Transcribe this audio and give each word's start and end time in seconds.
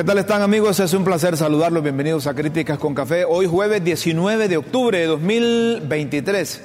¿Qué 0.00 0.04
tal 0.04 0.16
están 0.16 0.40
amigos? 0.40 0.80
Es 0.80 0.94
un 0.94 1.04
placer 1.04 1.36
saludarlos. 1.36 1.82
Bienvenidos 1.82 2.26
a 2.26 2.32
Críticas 2.32 2.78
con 2.78 2.94
Café. 2.94 3.26
Hoy 3.26 3.44
jueves 3.44 3.84
19 3.84 4.48
de 4.48 4.56
octubre 4.56 4.98
de 4.98 5.04
2023. 5.04 6.62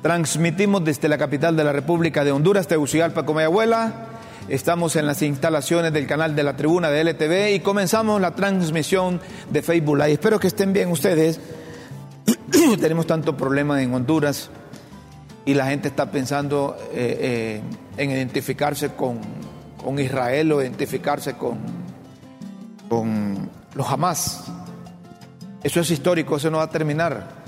Transmitimos 0.00 0.82
desde 0.82 1.06
la 1.06 1.18
capital 1.18 1.54
de 1.58 1.64
la 1.64 1.72
República 1.72 2.24
de 2.24 2.32
Honduras, 2.32 2.68
Tegucigalpa, 2.68 3.26
Comayagüela. 3.26 4.06
Estamos 4.48 4.96
en 4.96 5.06
las 5.06 5.20
instalaciones 5.20 5.92
del 5.92 6.06
canal 6.06 6.34
de 6.34 6.42
la 6.42 6.56
tribuna 6.56 6.88
de 6.88 7.04
LTV 7.04 7.54
y 7.54 7.60
comenzamos 7.60 8.18
la 8.18 8.34
transmisión 8.34 9.20
de 9.50 9.60
Facebook 9.60 9.98
Live. 9.98 10.12
Espero 10.12 10.40
que 10.40 10.46
estén 10.46 10.72
bien 10.72 10.90
ustedes. 10.90 11.38
Tenemos 12.80 13.06
tanto 13.06 13.36
problema 13.36 13.82
en 13.82 13.92
Honduras 13.92 14.48
y 15.44 15.52
la 15.52 15.66
gente 15.66 15.88
está 15.88 16.10
pensando 16.10 16.78
eh, 16.94 17.18
eh, 17.20 17.62
en 17.98 18.10
identificarse 18.10 18.92
con, 18.94 19.18
con 19.84 19.98
Israel 19.98 20.52
o 20.52 20.62
identificarse 20.62 21.34
con, 21.34 21.89
con 22.90 23.48
los 23.76 23.88
Hamas. 23.88 24.44
Eso 25.62 25.80
es 25.80 25.90
histórico, 25.92 26.36
eso 26.36 26.50
no 26.50 26.58
va 26.58 26.64
a 26.64 26.70
terminar. 26.70 27.40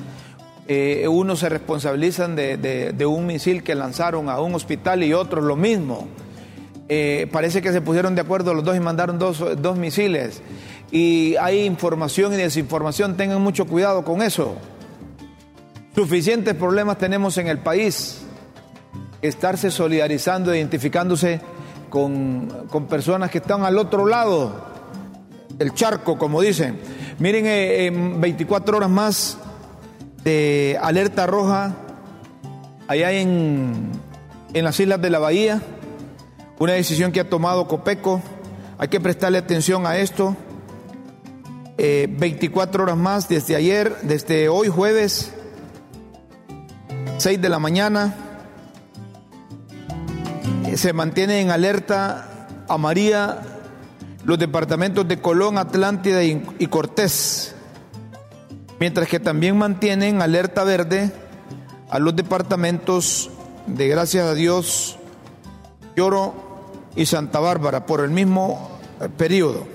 Eh, 0.69 1.09
unos 1.09 1.41
se 1.41 1.49
responsabilizan 1.49 2.37
de, 2.37 3.05
un 3.05 3.27
misil 3.27 3.65
que 3.65 3.75
lanzaron 3.75 4.31
a 4.31 4.39
un 4.41 4.55
hospital 4.55 5.03
y 5.03 5.13
otros 5.13 5.45
lo 5.45 5.57
mismo. 5.57 6.07
Eh, 6.89 7.29
parece 7.33 7.61
que 7.61 7.73
se 7.73 7.81
pusieron 7.81 8.15
de 8.15 8.21
acuerdo 8.21 8.55
los 8.55 8.63
dos 8.63 8.77
y 8.77 8.81
mandaron 8.81 9.19
dos, 9.19 9.43
dos 9.61 9.77
misiles. 9.77 10.43
Y 10.93 11.35
hay 11.37 11.65
información 11.65 12.33
y 12.35 12.37
desinformación, 12.37 13.17
tengan 13.17 13.43
mucho 13.43 13.67
cuidado 13.67 14.05
con 14.05 14.23
eso. 14.23 14.55
Suficientes 15.97 16.55
problemas 16.55 16.99
tenemos 16.99 17.37
en 17.39 17.49
el 17.49 17.59
país. 17.59 18.23
Estarse 19.21 19.73
solidarizando, 19.73 20.55
identificándose 20.55 21.41
con, 21.91 22.67
con 22.71 22.87
personas 22.87 23.31
que 23.31 23.39
están 23.39 23.65
al 23.65 23.77
otro 23.79 24.07
lado 24.07 24.72
el 25.63 25.75
charco, 25.75 26.19
como 26.19 26.41
dicen. 26.41 26.79
Miren, 27.19 27.45
eh, 27.47 27.91
24 27.93 28.77
horas 28.77 28.91
más 28.91 29.39
de 30.25 30.79
alerta 30.81 31.27
roja 31.27 31.75
allá 32.89 33.13
en, 33.13 33.91
en 34.53 34.65
las 34.65 34.79
islas 34.79 35.01
de 35.01 35.11
la 35.11 35.19
Bahía. 35.19 35.63
Una 36.59 36.75
decisión 36.75 37.13
que 37.13 37.21
ha 37.21 37.29
tomado 37.29 37.67
Copeco. 37.67 38.21
Hay 38.79 38.89
que 38.89 39.01
prestarle 39.01 39.39
atención 39.39 39.87
a 39.87 39.97
esto. 39.97 40.37
Eh, 41.79 42.07
24 42.11 42.85
horas 42.85 42.97
más 42.97 43.29
desde 43.29 43.57
ayer, 43.57 43.97
desde 44.03 44.49
hoy 44.49 44.69
jueves, 44.69 45.33
6 47.19 47.41
de 47.41 47.49
la 47.49 47.59
mañana. 47.59 48.15
Eh, 50.67 50.77
se 50.77 50.93
mantiene 50.93 51.41
en 51.41 51.51
alerta 51.51 52.47
a 52.69 52.79
María 52.79 53.52
los 54.25 54.39
departamentos 54.39 55.07
de 55.09 55.21
Colón, 55.21 55.59
Atlántida 55.59 56.23
y, 56.23 56.67
Cortés, 56.69 57.55
mientras 58.79 59.09
que 59.09 59.21
también 59.21 59.57
mantienen 59.57 60.23
alerta 60.23 60.65
verde 60.65 61.11
a 61.91 61.99
los 61.99 62.15
departamentos 62.15 63.31
de 63.67 63.89
Gracias 63.89 64.27
a 64.27 64.35
Dios, 64.35 64.99
Lloro 65.97 66.35
y 66.97 67.07
Santa 67.07 67.41
Bárbara 67.41 67.87
por 67.87 68.01
el 68.01 68.11
mismo 68.11 68.79
periodo. 69.17 69.67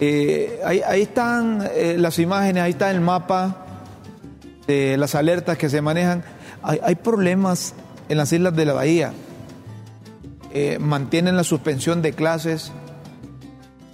Eh, 0.00 0.60
ahí, 0.64 1.02
están 1.02 1.68
eh, 1.74 1.96
las 1.98 2.18
imágenes, 2.18 2.62
ahí 2.62 2.72
está 2.72 2.90
el 2.90 3.00
mapa 3.00 3.66
de 4.66 4.96
las 4.96 5.14
alertas 5.14 5.56
que 5.56 5.68
se 5.68 5.80
manejan. 5.80 6.24
Hay, 6.62 6.80
hay 6.82 6.94
problemas 6.96 7.74
en 8.08 8.18
las 8.18 8.32
islas 8.32 8.54
de 8.56 8.64
la 8.64 8.72
Bahía. 8.72 9.12
Eh, 10.52 10.78
mantienen 10.78 11.36
la 11.36 11.44
suspensión 11.44 12.00
de 12.00 12.12
clases, 12.12 12.72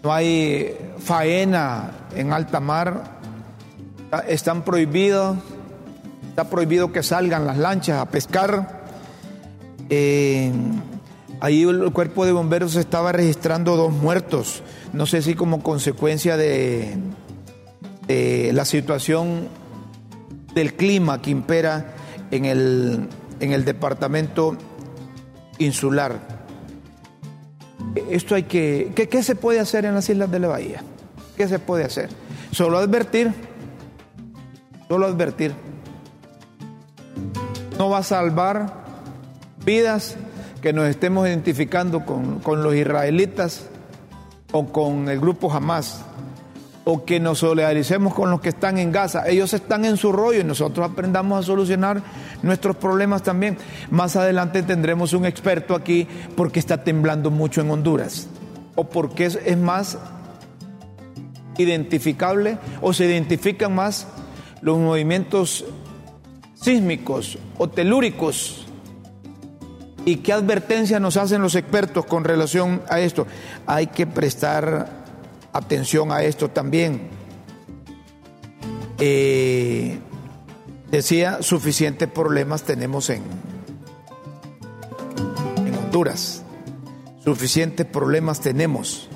no 0.03 0.13
hay 0.13 0.77
faena 0.99 1.91
en 2.15 2.33
alta 2.33 2.61
mar, 2.61 3.21
están 4.29 4.63
prohibidos, 4.63 5.37
está 6.29 6.49
prohibido 6.49 6.93
que 6.93 7.03
salgan 7.03 7.47
las 7.47 7.59
lanchas 7.59 8.01
a 8.01 8.07
pescar. 8.07 8.81
Eh, 9.89 10.53
ahí 11.41 11.63
el 11.63 11.93
cuerpo 11.93 12.25
de 12.25 12.33
bomberos 12.33 12.77
estaba 12.77 13.13
registrando 13.13 13.77
dos 13.77 13.93
muertos, 13.93 14.63
no 14.93 15.07
sé 15.07 15.23
si 15.23 15.35
como 15.35 15.63
consecuencia 15.63 16.37
de, 16.37 16.97
de 18.07 18.53
la 18.53 18.65
situación 18.65 19.49
del 20.55 20.75
clima 20.75 21.21
que 21.21 21.31
impera 21.31 21.95
en 22.31 22.45
el, 22.45 23.09
en 23.41 23.53
el 23.53 23.65
departamento 23.65 24.57
insular. 25.59 26.40
Esto 27.95 28.35
hay 28.35 28.45
que, 28.45 28.93
¿qué, 28.95 29.09
¿Qué 29.09 29.23
se 29.23 29.35
puede 29.35 29.61
hacer 29.61 29.85
en 29.85 29.95
las 29.95 30.09
Islas 30.09 30.31
de 30.31 30.39
la 30.39 30.49
Bahía? 30.49 30.83
¿Qué 31.37 31.49
se 31.49 31.59
puede 31.59 31.85
hacer? 31.85 32.09
Solo 32.53 32.79
advertir, 32.79 33.33
solo 34.89 35.07
advertir. 35.07 35.55
No 37.79 37.89
va 37.91 37.99
a 37.99 38.03
salvar 38.03 38.85
vidas 39.65 40.17
que 40.61 40.73
nos 40.73 40.89
estemos 40.89 41.27
identificando 41.27 42.05
con, 42.05 42.41
con 42.41 42.63
los 42.63 42.75
israelitas 42.75 43.67
o 44.53 44.67
con 44.67 45.09
el 45.09 45.19
grupo 45.21 45.51
Hamas 45.51 46.05
o 46.93 47.05
que 47.05 47.21
nos 47.21 47.39
solidaricemos 47.39 48.15
con 48.15 48.33
los 48.33 48.41
que 48.41 48.49
están 48.49 48.77
en 48.77 48.91
Gaza. 48.91 49.29
Ellos 49.29 49.55
están 49.55 49.85
en 49.85 49.97
su 49.97 50.11
rollo 50.11 50.41
y 50.41 50.45
nosotros 50.45 50.91
aprendamos 50.91 51.39
a 51.39 51.43
solucionar 51.47 52.03
nuestros 52.43 52.75
problemas 52.75 53.23
también. 53.23 53.59
Más 53.91 54.17
adelante 54.17 54.65
tendremos 54.65 55.13
un 55.13 55.25
experto 55.25 55.77
aquí 55.77 56.09
porque 56.37 56.59
está 56.59 56.83
temblando 56.83 57.31
mucho 57.31 57.61
en 57.61 57.71
Honduras 57.71 58.27
o 58.75 58.89
porque 58.89 59.27
es, 59.27 59.57
más 59.57 59.99
identificable 61.59 62.59
o 62.81 62.93
se 62.93 63.05
identifican 63.05 63.73
más 63.73 64.09
los 64.61 64.77
movimientos 64.79 65.65
sísmicos 66.55 67.39
o 67.57 67.69
telúricos. 67.69 68.67
¿Y 70.05 70.17
qué 70.17 70.33
advertencia 70.33 70.99
nos 70.99 71.17
hacen 71.17 71.41
los 71.41 71.55
expertos 71.55 72.05
con 72.05 72.25
relación 72.25 72.83
a 72.89 72.99
esto? 72.99 73.29
Hay 73.67 73.89
que 73.89 74.09
prestar 74.09 75.00
atención 75.53 76.13
a 76.13 76.23
esto 76.23 76.51
también. 76.51 77.09
Eh, 78.99 79.99
decía, 80.91 81.43
suficientes 81.43 82.09
problemas 82.09 82.63
tenemos 82.65 83.11
en, 83.11 83.23
en 85.57 85.75
Honduras. 85.75 86.43
Suficientes 87.25 87.87
problemas 87.87 88.41
tenemos. 88.41 89.09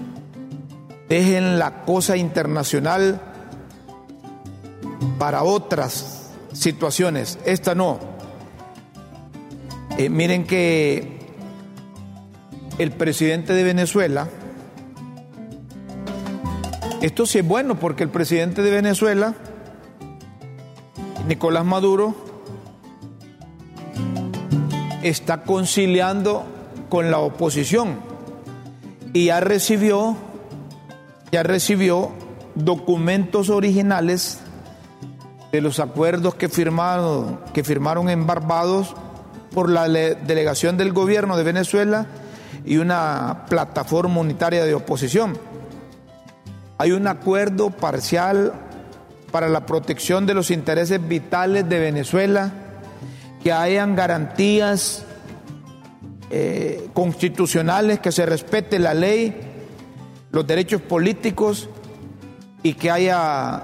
Dejen 1.08 1.58
la 1.58 1.84
cosa 1.84 2.16
internacional 2.16 3.20
para 5.18 5.42
otras 5.42 6.30
situaciones. 6.52 7.38
Esta 7.44 7.75
no. 7.75 7.98
Eh, 9.98 10.08
miren 10.08 10.44
que 10.44 11.19
el 12.78 12.90
presidente 12.90 13.52
de 13.52 13.62
Venezuela, 13.62 14.28
esto 17.04 17.26
sí 17.26 17.40
es 17.40 17.46
bueno 17.46 17.78
porque 17.78 18.02
el 18.02 18.08
presidente 18.08 18.62
de 18.62 18.70
Venezuela, 18.70 19.34
Nicolás 21.28 21.66
Maduro, 21.66 22.14
está 25.02 25.42
conciliando 25.42 26.46
con 26.88 27.10
la 27.10 27.18
oposición 27.18 27.98
y 29.12 29.26
ya 29.26 29.40
recibió, 29.40 30.16
ya 31.30 31.42
recibió 31.42 32.10
documentos 32.54 33.50
originales 33.50 34.40
de 35.52 35.60
los 35.60 35.80
acuerdos 35.80 36.36
que 36.36 36.48
firmaron, 36.48 37.38
que 37.52 37.62
firmaron 37.64 38.08
en 38.08 38.26
Barbados 38.26 38.94
por 39.52 39.68
la 39.68 39.86
delegación 39.90 40.78
del 40.78 40.94
gobierno 40.94 41.36
de 41.36 41.42
Venezuela 41.42 42.06
y 42.64 42.78
una 42.78 43.44
plataforma 43.50 44.20
unitaria 44.20 44.64
de 44.64 44.72
oposición. 44.72 45.36
Hay 46.79 46.93
un 46.93 47.06
acuerdo 47.06 47.71
parcial 47.71 48.53
para 49.31 49.49
la 49.49 49.67
protección 49.67 50.26
de 50.26 50.35
los 50.35 50.50
intereses 50.50 51.06
vitales 51.06 51.69
de 51.69 51.79
Venezuela, 51.79 52.53
que 53.43 53.53
hayan 53.53 53.94
garantías 53.94 55.05
eh, 56.31 56.88
constitucionales, 56.94 58.00
que 58.00 58.11
se 58.11 58.26
respete 58.26 58.79
la 58.79 58.94
ley, 58.94 59.37
los 60.32 60.47
derechos 60.47 60.81
políticos 60.82 61.69
y 62.62 62.75
que 62.75 62.91
haya 62.91 63.62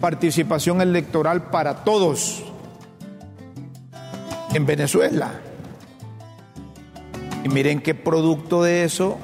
participación 0.00 0.80
electoral 0.80 1.50
para 1.50 1.84
todos 1.84 2.42
en 4.52 4.66
Venezuela. 4.66 5.32
Y 7.44 7.48
miren 7.48 7.80
qué 7.80 7.94
producto 7.94 8.62
de 8.62 8.84
eso, 8.84 9.16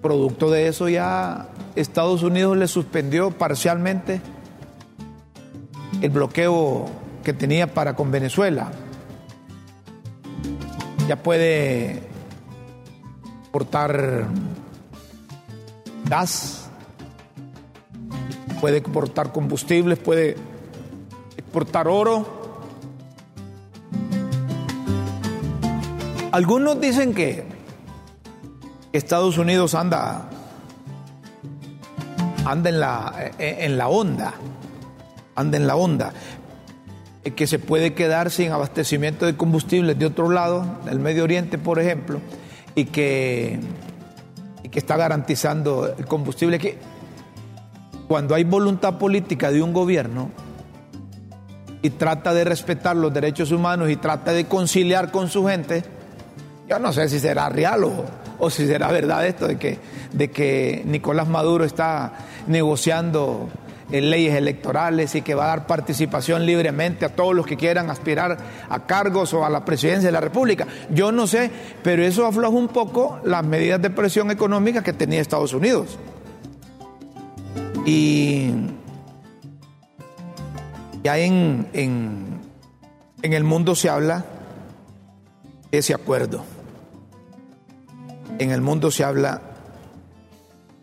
producto 0.00 0.50
de 0.50 0.68
eso 0.68 0.88
ya 0.88 1.50
Estados 1.76 2.22
Unidos 2.22 2.56
le 2.56 2.66
suspendió 2.68 3.30
parcialmente 3.30 4.20
el 6.00 6.10
bloqueo 6.10 6.86
que 7.22 7.32
tenía 7.32 7.72
para 7.72 7.94
con 7.94 8.10
Venezuela. 8.10 8.72
Ya 11.06 11.22
puede 11.22 12.02
portar 13.52 14.26
gas, 16.08 16.68
puede 18.60 18.78
exportar 18.78 19.32
combustibles, 19.32 19.98
puede 19.98 20.36
exportar 21.36 21.88
oro. 21.88 22.26
Algunos 26.32 26.80
dicen 26.80 27.14
que 27.14 27.44
Estados 28.92 29.38
Unidos 29.38 29.74
anda, 29.74 30.28
anda 32.46 32.70
en, 32.70 32.80
la, 32.80 33.32
en 33.38 33.76
la 33.76 33.88
onda, 33.88 34.34
anda 35.34 35.56
en 35.56 35.66
la 35.66 35.76
onda, 35.76 36.12
que 37.34 37.46
se 37.46 37.58
puede 37.58 37.94
quedar 37.94 38.30
sin 38.30 38.52
abastecimiento 38.52 39.26
de 39.26 39.36
combustibles 39.36 39.98
de 39.98 40.06
otro 40.06 40.30
lado, 40.30 40.78
del 40.84 41.00
Medio 41.00 41.24
Oriente, 41.24 41.58
por 41.58 41.78
ejemplo, 41.78 42.20
y 42.74 42.86
que 42.86 43.60
que 44.76 44.80
está 44.80 44.96
garantizando 44.96 45.94
el 45.96 46.04
combustible, 46.06 46.58
que 46.58 46.76
cuando 48.08 48.34
hay 48.34 48.44
voluntad 48.44 48.98
política 48.98 49.50
de 49.50 49.62
un 49.62 49.72
gobierno 49.72 50.30
y 51.82 51.90
trata 51.90 52.34
de 52.34 52.44
respetar 52.44 52.96
los 52.96 53.12
derechos 53.12 53.52
humanos 53.52 53.90
y 53.90 53.96
trata 53.96 54.32
de 54.32 54.46
conciliar 54.46 55.10
con 55.10 55.28
su 55.28 55.46
gente, 55.46 55.82
yo 56.68 56.78
no 56.78 56.92
sé 56.92 57.08
si 57.08 57.20
será 57.20 57.48
real 57.48 57.84
o, 57.84 58.04
o 58.38 58.50
si 58.50 58.66
será 58.66 58.88
verdad 58.88 59.26
esto 59.26 59.46
de 59.46 59.56
que, 59.56 59.78
de 60.12 60.30
que 60.30 60.82
Nicolás 60.84 61.28
Maduro 61.28 61.64
está 61.64 62.12
negociando 62.46 63.48
en 63.90 64.10
leyes 64.10 64.34
electorales 64.34 65.14
y 65.14 65.22
que 65.22 65.34
va 65.34 65.44
a 65.44 65.48
dar 65.48 65.66
participación 65.66 66.44
libremente 66.44 67.04
a 67.04 67.14
todos 67.14 67.34
los 67.34 67.46
que 67.46 67.56
quieran 67.56 67.90
aspirar 67.90 68.36
a 68.68 68.86
cargos 68.86 69.32
o 69.32 69.44
a 69.44 69.50
la 69.50 69.64
presidencia 69.64 70.08
de 70.08 70.12
la 70.12 70.20
República. 70.20 70.66
Yo 70.90 71.12
no 71.12 71.26
sé, 71.26 71.50
pero 71.82 72.02
eso 72.02 72.26
afloja 72.26 72.56
un 72.56 72.68
poco 72.68 73.20
las 73.24 73.44
medidas 73.44 73.80
de 73.80 73.90
presión 73.90 74.30
económica 74.30 74.82
que 74.82 74.92
tenía 74.92 75.20
Estados 75.20 75.52
Unidos. 75.54 75.98
Y 77.84 78.50
ya 81.04 81.18
en, 81.18 81.68
en, 81.72 83.32
el 83.32 83.44
mundo 83.44 83.76
se 83.76 83.88
habla 83.88 84.24
ese 85.70 85.94
acuerdo. 85.94 86.44
En 88.38 88.50
el 88.50 88.60
mundo 88.60 88.90
se 88.90 89.04
habla 89.04 89.40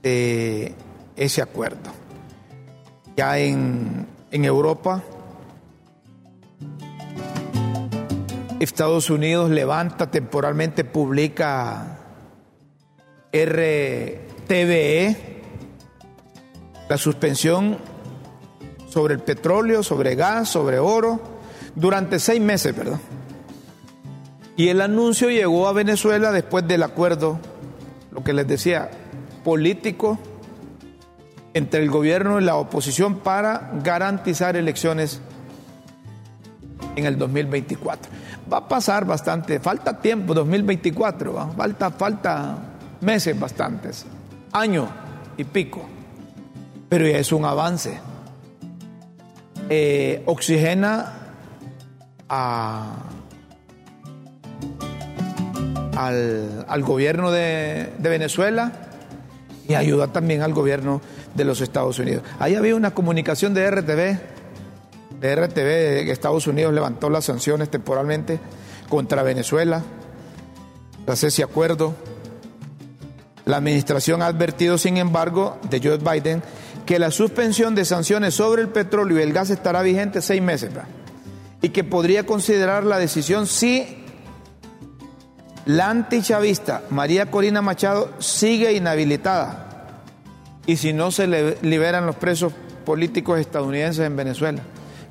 de 0.01 0.73
ese 1.15 1.41
acuerdo 1.41 2.03
ya 3.15 3.37
en, 3.37 4.07
Europa. 4.31 5.03
Estados 8.59 9.09
Unidos 9.09 9.49
levanta 9.51 10.09
temporalmente, 10.09 10.83
publica 10.83 11.99
RTVE, 13.31 15.17
la 16.89 16.97
suspensión 16.97 17.77
sobre 18.87 19.15
el 19.15 19.19
petróleo, 19.19 19.83
sobre 19.83 20.15
gas, 20.15 20.49
sobre 20.49 20.79
oro, 20.79 21.19
durante 21.75 22.19
seis 22.19 22.41
meses, 22.41 22.75
¿verdad? 22.75 22.99
Y 24.55 24.69
el 24.69 24.81
anuncio 24.81 25.29
llegó 25.29 25.67
a 25.67 25.73
Venezuela 25.73 26.31
después 26.31 26.67
del 26.67 26.83
acuerdo, 26.83 27.39
lo 28.11 28.23
que 28.23 28.33
les 28.33 28.47
decía, 28.47 28.89
político 29.43 30.17
entre 31.53 31.81
el 31.81 31.89
gobierno 31.89 32.39
y 32.39 32.43
la 32.43 32.55
oposición 32.55 33.19
para 33.19 33.71
garantizar 33.83 34.55
elecciones 34.55 35.21
en 36.95 37.05
el 37.05 37.17
2024. 37.17 38.11
Va 38.51 38.57
a 38.57 38.67
pasar 38.67 39.05
bastante, 39.05 39.59
falta 39.59 39.99
tiempo, 39.99 40.33
2024, 40.33 41.53
falta, 41.55 41.91
falta 41.91 42.57
meses 43.01 43.39
bastantes, 43.39 44.05
año 44.51 44.87
y 45.37 45.43
pico, 45.43 45.85
pero 46.89 47.07
ya 47.07 47.17
es 47.17 47.31
un 47.31 47.45
avance. 47.45 47.99
Eh, 49.69 50.23
oxigena 50.25 51.13
a, 52.27 52.95
al, 55.95 56.83
gobierno 56.83 57.31
de, 57.31 57.93
de 57.97 58.09
Venezuela 58.09 58.71
y 59.67 59.75
ayuda 59.75 60.07
también 60.07 60.41
al 60.41 60.53
gobierno 60.53 61.01
de 61.35 61.43
los 61.43 61.61
Estados 61.61 61.99
Unidos. 61.99 62.23
Ahí 62.39 62.55
había 62.55 62.75
una 62.75 62.91
comunicación 62.91 63.53
de 63.53 63.69
RTV, 63.69 64.19
de 65.19 65.35
RTV, 65.35 65.55
de 65.55 66.03
que 66.05 66.11
Estados 66.11 66.47
Unidos 66.47 66.73
levantó 66.73 67.09
las 67.09 67.25
sanciones 67.25 67.69
temporalmente 67.69 68.39
contra 68.89 69.23
Venezuela, 69.23 69.81
tras 71.05 71.23
ese 71.23 71.43
acuerdo. 71.43 71.95
La 73.45 73.57
administración 73.57 74.21
ha 74.21 74.27
advertido, 74.27 74.77
sin 74.77 74.97
embargo, 74.97 75.57
de 75.69 75.81
Joe 75.81 75.97
Biden, 75.97 76.41
que 76.85 76.99
la 76.99 77.11
suspensión 77.11 77.75
de 77.75 77.85
sanciones 77.85 78.35
sobre 78.35 78.61
el 78.61 78.69
petróleo 78.69 79.19
y 79.19 79.21
el 79.21 79.33
gas 79.33 79.49
estará 79.49 79.81
vigente 79.81 80.21
seis 80.21 80.41
meses 80.41 80.71
y 81.61 81.69
que 81.69 81.83
podría 81.83 82.25
considerar 82.25 82.83
la 82.83 82.99
decisión 82.99 83.47
si 83.47 84.03
la 85.65 85.89
antichavista 85.89 86.83
María 86.89 87.31
Corina 87.31 87.61
Machado 87.61 88.11
sigue 88.19 88.73
inhabilitada 88.73 89.72
y 90.65 90.77
si 90.77 90.93
no 90.93 91.11
se 91.11 91.27
liberan 91.61 92.05
los 92.05 92.15
presos 92.15 92.53
políticos 92.85 93.39
estadounidenses 93.39 94.05
en 94.05 94.15
Venezuela. 94.15 94.61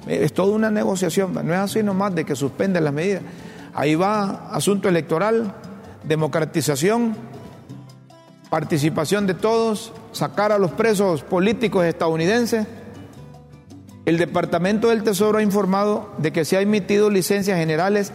Es 0.07 0.33
toda 0.33 0.55
una 0.55 0.71
negociación, 0.71 1.33
no 1.33 1.55
es 1.55 1.61
así 1.61 1.83
nomás 1.83 2.15
de 2.15 2.25
que 2.25 2.35
suspenden 2.35 2.85
las 2.85 2.93
medidas. 2.93 3.23
Ahí 3.75 3.95
va 3.95 4.49
asunto 4.53 4.89
electoral, 4.89 5.55
democratización, 6.05 7.17
participación 8.51 9.27
de 9.27 9.35
todos, 9.35 9.93
sacar 10.13 10.53
a 10.53 10.59
los 10.59 10.73
presos 10.73 11.23
políticos 11.23 11.85
estadounidenses. 11.85 12.67
El 14.05 14.19
Departamento 14.19 14.89
del 14.89 15.05
Tesoro 15.05 15.39
ha 15.39 15.43
informado 15.43 16.13
de 16.19 16.33
que 16.33 16.45
se 16.45 16.57
han 16.57 16.65
emitido 16.65 17.09
licencias 17.09 17.57
generales 17.57 18.13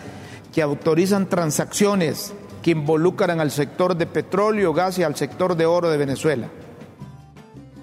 que 0.54 0.62
autorizan 0.62 1.30
transacciones 1.30 2.34
que 2.62 2.72
involucran 2.72 3.40
al 3.40 3.52
sector 3.52 3.96
de 3.96 4.08
petróleo, 4.08 4.74
gas 4.74 5.00
y 5.00 5.04
al 5.04 5.16
sector 5.16 5.56
de 5.56 5.66
oro 5.66 5.90
de 5.90 5.98
Venezuela 5.98 6.50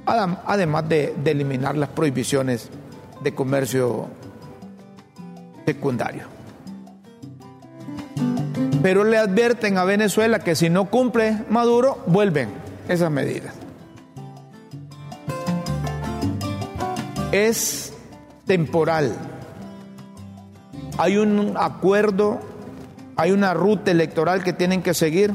además 0.07 0.89
de, 0.89 1.15
eliminar 1.25 1.77
las 1.77 1.89
prohibiciones 1.89 2.69
de 3.23 3.35
comercio 3.35 4.09
secundario. 5.67 6.25
Pero 8.83 9.05
le 9.05 9.17
advierten 9.17 9.79
a 9.79 9.85
Venezuela 9.85 10.41
que 10.41 10.55
si 10.55 10.69
no 10.69 10.91
cumple 10.91 11.39
Maduro, 11.49 12.03
vuelven 12.07 12.51
esas 12.89 13.11
medidas. 13.11 13.55
Es 17.33 17.93
temporal. 18.47 19.17
Hay 20.99 21.17
un 21.17 21.55
acuerdo, 21.59 22.41
hay 23.17 23.33
una 23.33 23.55
ruta 23.55 23.91
electoral 23.91 24.45
que 24.45 24.53
tienen 24.53 24.83
que 24.83 24.93
seguir 24.93 25.35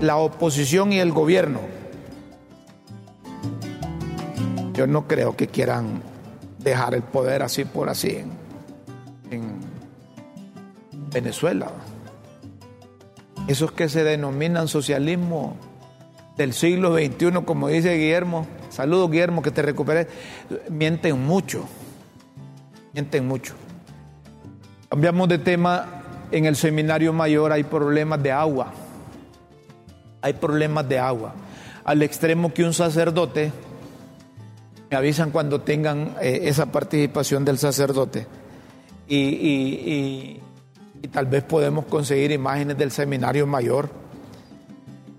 la 0.00 0.16
oposición 0.16 0.92
y 0.92 0.98
el 0.98 1.12
gobierno 1.12 1.73
yo 4.74 4.86
no 4.88 5.06
creo 5.06 5.36
que 5.36 5.46
quieran 5.46 6.02
dejar 6.58 6.94
el 6.94 7.02
poder 7.02 7.42
así 7.42 7.64
por 7.64 7.88
así 7.88 8.18
en, 9.30 9.74
Venezuela. 11.12 11.70
Esos 13.46 13.70
que 13.70 13.88
se 13.88 14.02
denominan 14.02 14.66
socialismo 14.66 15.56
del 16.36 16.52
siglo 16.52 16.96
XXI, 16.96 17.44
como 17.44 17.68
dice 17.68 17.94
Guillermo, 17.94 18.48
saludos 18.70 19.12
Guillermo, 19.12 19.40
que 19.40 19.52
te 19.52 19.62
recuperes, 19.62 20.08
mienten 20.68 21.24
mucho, 21.24 21.68
mienten 22.92 23.28
mucho. 23.28 23.54
Cambiamos 24.88 25.28
de 25.28 25.38
tema, 25.38 26.02
en 26.32 26.46
el 26.46 26.56
seminario 26.56 27.12
mayor 27.12 27.52
hay 27.52 27.62
problemas 27.62 28.20
de 28.20 28.32
agua, 28.32 28.72
hay 30.20 30.32
problemas 30.32 30.88
de 30.88 30.98
agua, 30.98 31.34
al 31.84 32.02
extremo 32.02 32.52
que 32.52 32.64
un 32.64 32.74
sacerdote 32.74 33.52
Me 34.90 34.96
avisan 34.96 35.30
cuando 35.30 35.60
tengan 35.60 36.14
eh, 36.20 36.40
esa 36.44 36.66
participación 36.66 37.44
del 37.44 37.58
sacerdote. 37.58 38.26
Y, 39.08 40.40
tal 41.12 41.26
vez 41.26 41.44
podemos 41.44 41.84
conseguir 41.84 42.30
imágenes 42.32 42.78
del 42.78 42.90
seminario 42.90 43.46
mayor 43.46 43.90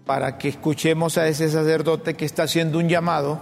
para 0.06 0.38
que 0.38 0.50
escuchemos 0.50 1.18
a 1.18 1.28
ese 1.28 1.48
sacerdote 1.50 2.16
que 2.16 2.26
está 2.26 2.44
haciendo 2.44 2.80
un 2.80 2.90
llamado 2.90 3.40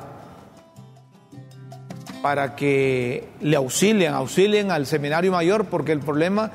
para 2.21 2.55
que 2.55 3.29
le 3.41 3.55
auxilien, 3.55 4.13
auxilien 4.13 4.71
al 4.71 4.85
seminario 4.85 5.31
mayor, 5.31 5.65
porque 5.65 5.93
el 5.93 5.99
problema 5.99 6.51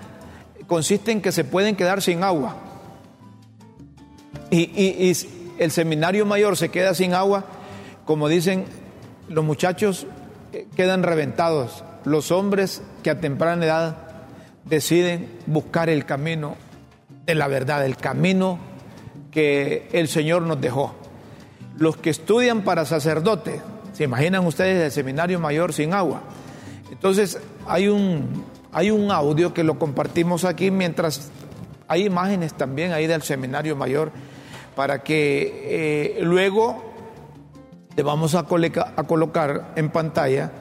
consiste 0.66 1.10
en 1.10 1.20
que 1.20 1.32
se 1.32 1.44
pueden 1.44 1.74
quedar 1.74 2.00
sin 2.02 2.22
agua. 2.22 2.56
Y, 4.50 4.60
y, 4.60 5.16
el 5.58 5.70
seminario 5.70 6.24
mayor 6.24 6.56
se 6.56 6.68
queda 6.70 6.94
sin 6.94 7.14
agua, 7.14 7.44
como 8.04 8.28
dicen 8.28 8.64
los 9.28 9.44
muchachos, 9.44 10.06
eh, 10.52 10.66
quedan 10.76 11.02
reventados. 11.02 11.84
Los 12.04 12.30
hombres 12.30 12.82
que 13.02 13.10
a 13.10 13.20
temprana 13.20 13.64
edad 13.64 13.96
deciden 14.64 15.28
buscar 15.46 15.88
el 15.88 16.04
camino 16.04 16.56
de 17.26 17.34
la 17.34 17.48
verdad, 17.48 17.84
el 17.84 17.96
camino 17.96 18.58
que 19.30 19.88
el 19.92 20.08
Señor 20.08 20.42
nos 20.42 20.60
dejó. 20.60 20.94
Los 21.76 21.96
que 21.96 22.10
estudian 22.10 22.62
para 22.62 22.84
sacerdote, 22.84 23.60
¿se 23.92 24.04
imaginan 24.04 24.46
ustedes 24.46 24.84
el 24.84 24.90
seminario 24.90 25.38
mayor 25.38 25.72
sin 25.72 25.92
agua? 25.92 26.22
Entonces 26.90 27.38
hay 27.66 27.88
un, 27.88 28.44
hay 28.72 28.90
un 28.90 29.10
audio 29.10 29.52
que 29.52 29.62
lo 29.62 29.78
compartimos 29.78 30.44
aquí 30.44 30.70
mientras 30.70 31.30
hay 31.86 32.06
imágenes 32.06 32.54
también 32.54 32.92
ahí 32.92 33.06
del 33.06 33.22
seminario 33.22 33.76
mayor 33.76 34.10
para 34.74 35.02
que 35.02 36.16
eh, 36.18 36.18
luego 36.22 36.87
le 37.98 38.04
vamos 38.04 38.36
a, 38.36 38.44
colocar 38.44 39.72
en 39.74 39.90
pantalla 39.90 40.52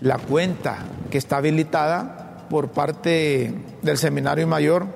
la 0.00 0.18
cuenta 0.18 0.78
que 1.12 1.18
está 1.18 1.36
habilitada 1.36 2.48
por 2.50 2.72
parte 2.72 3.54
del 3.82 3.96
seminario 3.96 4.48
mayor 4.48 4.86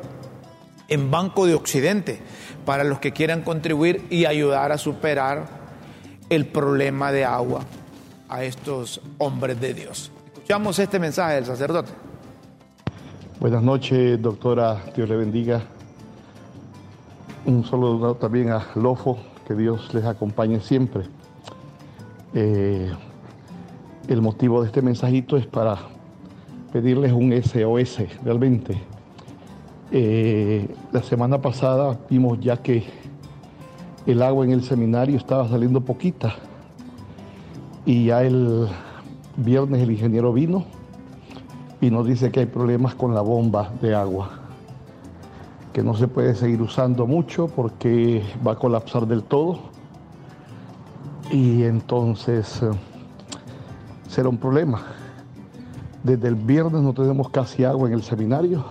en 0.88 1.12
Banco 1.12 1.46
de 1.46 1.54
Occidente 1.54 2.20
para 2.64 2.82
los 2.82 2.98
que 2.98 3.12
quieran 3.12 3.42
contribuir 3.42 4.04
y 4.10 4.24
ayudar 4.24 4.72
a 4.72 4.78
superar 4.78 5.46
el 6.28 6.46
problema 6.46 7.12
de 7.12 7.24
agua 7.24 7.60
a 8.28 8.42
estos 8.42 9.00
hombres 9.18 9.60
de 9.60 9.72
Dios. 9.72 10.10
Escuchamos 10.34 10.80
este 10.80 10.98
mensaje 10.98 11.36
del 11.36 11.44
sacerdote. 11.44 11.92
Buenas 13.38 13.62
noches, 13.62 14.20
doctora. 14.20 14.82
Dios 14.96 15.08
le 15.08 15.14
bendiga. 15.14 15.62
Un 17.44 17.64
saludo 17.64 18.16
también 18.16 18.50
a 18.50 18.66
Lofo, 18.74 19.18
que 19.46 19.54
Dios 19.54 19.94
les 19.94 20.04
acompañe 20.04 20.58
siempre. 20.58 21.04
Eh, 22.34 22.92
el 24.08 24.22
motivo 24.22 24.60
de 24.60 24.66
este 24.66 24.82
mensajito 24.82 25.36
es 25.36 25.46
para 25.46 25.78
pedirles 26.72 27.12
un 27.12 27.32
SOS 27.32 28.02
realmente. 28.24 28.80
Eh, 29.90 30.68
la 30.92 31.02
semana 31.02 31.40
pasada 31.40 31.98
vimos 32.10 32.38
ya 32.40 32.56
que 32.56 32.84
el 34.06 34.22
agua 34.22 34.44
en 34.44 34.52
el 34.52 34.62
seminario 34.62 35.16
estaba 35.16 35.48
saliendo 35.48 35.80
poquita 35.80 36.34
y 37.84 38.06
ya 38.06 38.22
el 38.22 38.68
viernes 39.36 39.82
el 39.82 39.90
ingeniero 39.92 40.32
vino 40.32 40.64
y 41.80 41.90
nos 41.90 42.06
dice 42.06 42.30
que 42.30 42.40
hay 42.40 42.46
problemas 42.46 42.94
con 42.94 43.14
la 43.14 43.20
bomba 43.20 43.72
de 43.80 43.94
agua, 43.94 44.30
que 45.72 45.82
no 45.82 45.94
se 45.94 46.08
puede 46.08 46.34
seguir 46.34 46.62
usando 46.62 47.06
mucho 47.06 47.48
porque 47.48 48.22
va 48.46 48.52
a 48.52 48.56
colapsar 48.56 49.06
del 49.06 49.22
todo 49.22 49.75
y 51.30 51.64
entonces 51.64 52.62
eh, 52.62 52.70
será 54.08 54.28
un 54.28 54.38
problema. 54.38 54.82
Desde 56.02 56.28
el 56.28 56.36
viernes 56.36 56.82
no 56.82 56.92
tenemos 56.92 57.30
casi 57.30 57.64
agua 57.64 57.88
en 57.88 57.94
el 57.94 58.02
seminario 58.02 58.64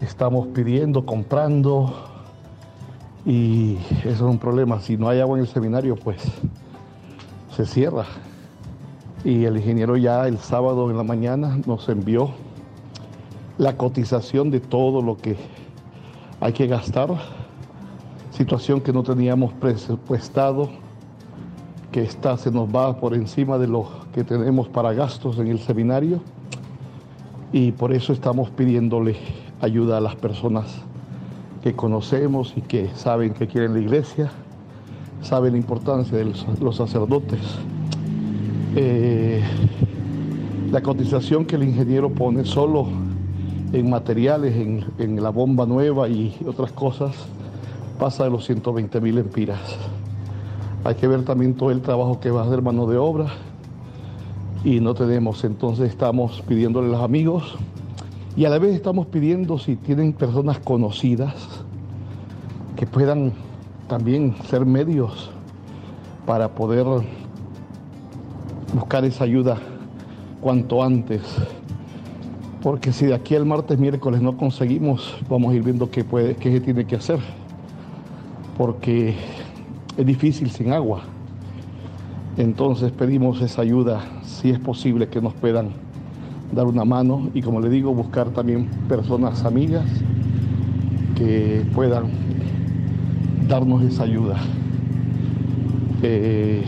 estamos 0.00 0.46
pidiendo, 0.48 1.04
comprando 1.04 1.92
y 3.26 3.76
eso 4.00 4.10
es 4.10 4.20
un 4.20 4.38
problema. 4.38 4.80
Si 4.80 4.96
no 4.96 5.08
hay 5.08 5.20
agua 5.20 5.38
en 5.38 5.44
el 5.44 5.48
seminario, 5.48 5.96
pues 5.96 6.22
se 7.54 7.66
cierra. 7.66 8.06
Y 9.24 9.44
el 9.44 9.56
ingeniero 9.56 9.96
ya 9.96 10.26
el 10.28 10.38
sábado 10.38 10.90
en 10.90 10.96
la 10.96 11.02
mañana 11.02 11.58
nos 11.66 11.88
envió 11.88 12.30
la 13.58 13.76
cotización 13.76 14.50
de 14.50 14.60
todo 14.60 15.02
lo 15.02 15.16
que 15.16 15.36
hay 16.40 16.52
que 16.52 16.68
gastar, 16.68 17.08
situación 18.30 18.80
que 18.80 18.92
no 18.92 19.02
teníamos 19.02 19.52
presupuestado, 19.54 20.70
que 21.92 22.02
está, 22.02 22.36
se 22.36 22.50
nos 22.50 22.68
va 22.68 22.98
por 22.98 23.14
encima 23.14 23.58
de 23.58 23.66
lo 23.66 23.88
que 24.12 24.24
tenemos 24.24 24.68
para 24.68 24.92
gastos 24.92 25.38
en 25.38 25.48
el 25.48 25.58
seminario 25.58 26.20
y 27.52 27.72
por 27.72 27.92
eso 27.92 28.12
estamos 28.12 28.50
pidiéndole 28.50 29.16
ayuda 29.60 29.98
a 29.98 30.00
las 30.00 30.16
personas 30.16 30.66
que 31.62 31.74
conocemos 31.74 32.52
y 32.56 32.60
que 32.60 32.90
saben 32.94 33.32
que 33.32 33.46
quieren 33.46 33.72
la 33.72 33.80
iglesia, 33.80 34.30
saben 35.22 35.52
la 35.52 35.58
importancia 35.58 36.16
de 36.16 36.24
los, 36.24 36.76
sacerdotes. 36.76 37.40
Eh, 38.76 39.42
la 40.70 40.82
cotización 40.82 41.46
que 41.46 41.56
el 41.56 41.64
ingeniero 41.64 42.10
pone 42.10 42.44
solo 42.44 42.86
en 43.72 43.90
materiales, 43.90 44.54
en, 44.98 45.22
la 45.22 45.30
bomba 45.30 45.66
nueva 45.66 46.08
y 46.08 46.36
otras 46.46 46.72
cosas, 46.72 47.14
pasa 47.98 48.24
de 48.24 48.30
los 48.30 48.44
120 48.44 49.00
mil 49.00 49.18
empiras. 49.18 49.76
Hay 50.84 50.94
que 50.94 51.08
ver 51.08 51.24
también 51.24 51.54
todo 51.54 51.70
el 51.70 51.82
trabajo 51.82 52.20
que 52.20 52.30
va 52.30 52.42
a 52.42 52.44
hacer 52.46 52.62
mano 52.62 52.86
de 52.86 52.96
obra 52.96 53.26
y 54.64 54.80
no 54.80 54.94
tenemos, 54.94 55.44
entonces 55.44 55.88
estamos 55.90 56.42
pidiéndole 56.46 56.88
a 56.88 56.92
los 56.92 57.02
amigos 57.02 57.56
y 58.36 58.44
a 58.44 58.48
la 58.48 58.58
vez 58.58 58.74
estamos 58.74 59.06
pidiendo 59.06 59.58
si 59.58 59.76
tienen 59.76 60.12
personas 60.12 60.58
conocidas 60.60 61.34
que 62.76 62.86
puedan 62.86 63.32
también 63.88 64.36
ser 64.48 64.64
medios 64.64 65.30
para 66.26 66.48
poder 66.48 66.86
buscar 68.72 69.04
esa 69.04 69.24
ayuda 69.24 69.58
cuanto 70.40 70.82
antes. 70.82 71.22
Porque 72.62 72.92
si 72.92 73.06
de 73.06 73.14
aquí 73.14 73.34
al 73.34 73.46
martes, 73.46 73.78
miércoles 73.78 74.20
no 74.20 74.36
conseguimos, 74.36 75.16
vamos 75.28 75.52
a 75.52 75.56
ir 75.56 75.62
viendo 75.62 75.90
qué, 75.90 76.04
puede, 76.04 76.36
qué 76.36 76.52
se 76.52 76.60
tiene 76.60 76.84
que 76.84 76.96
hacer. 76.96 77.18
Porque 78.56 79.16
es 79.98 80.06
difícil 80.06 80.50
sin 80.50 80.72
agua. 80.72 81.02
Entonces 82.36 82.92
pedimos 82.92 83.42
esa 83.42 83.62
ayuda, 83.62 84.00
si 84.22 84.50
es 84.50 84.60
posible 84.60 85.08
que 85.08 85.20
nos 85.20 85.34
puedan 85.34 85.70
dar 86.52 86.66
una 86.66 86.84
mano 86.84 87.30
y 87.34 87.42
como 87.42 87.60
le 87.60 87.68
digo, 87.68 87.92
buscar 87.92 88.30
también 88.30 88.68
personas 88.88 89.44
amigas 89.44 89.84
que 91.16 91.66
puedan 91.74 92.04
darnos 93.48 93.82
esa 93.82 94.04
ayuda. 94.04 94.36
Eh, 96.02 96.64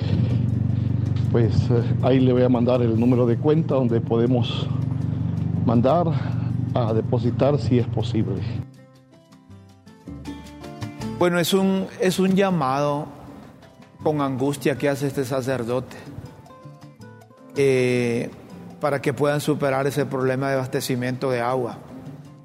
pues 1.30 1.70
eh, 1.70 1.84
ahí 2.02 2.18
le 2.18 2.32
voy 2.32 2.42
a 2.42 2.48
mandar 2.48 2.82
el 2.82 2.98
número 2.98 3.26
de 3.26 3.36
cuenta 3.36 3.76
donde 3.76 4.00
podemos 4.00 4.66
mandar 5.64 6.08
a 6.74 6.92
depositar 6.92 7.58
si 7.58 7.78
es 7.78 7.86
posible. 7.86 8.42
Bueno, 11.20 11.38
es 11.38 11.54
un, 11.54 11.86
es 12.00 12.18
un 12.18 12.34
llamado 12.34 13.19
con 14.02 14.20
angustia 14.20 14.76
que 14.76 14.88
hace 14.88 15.06
este 15.06 15.24
sacerdote. 15.24 15.96
Eh, 17.56 18.30
para 18.80 19.02
que 19.02 19.12
puedan 19.12 19.40
superar 19.40 19.86
ese 19.86 20.06
problema 20.06 20.48
de 20.48 20.54
abastecimiento 20.54 21.30
de 21.30 21.40
agua. 21.40 21.78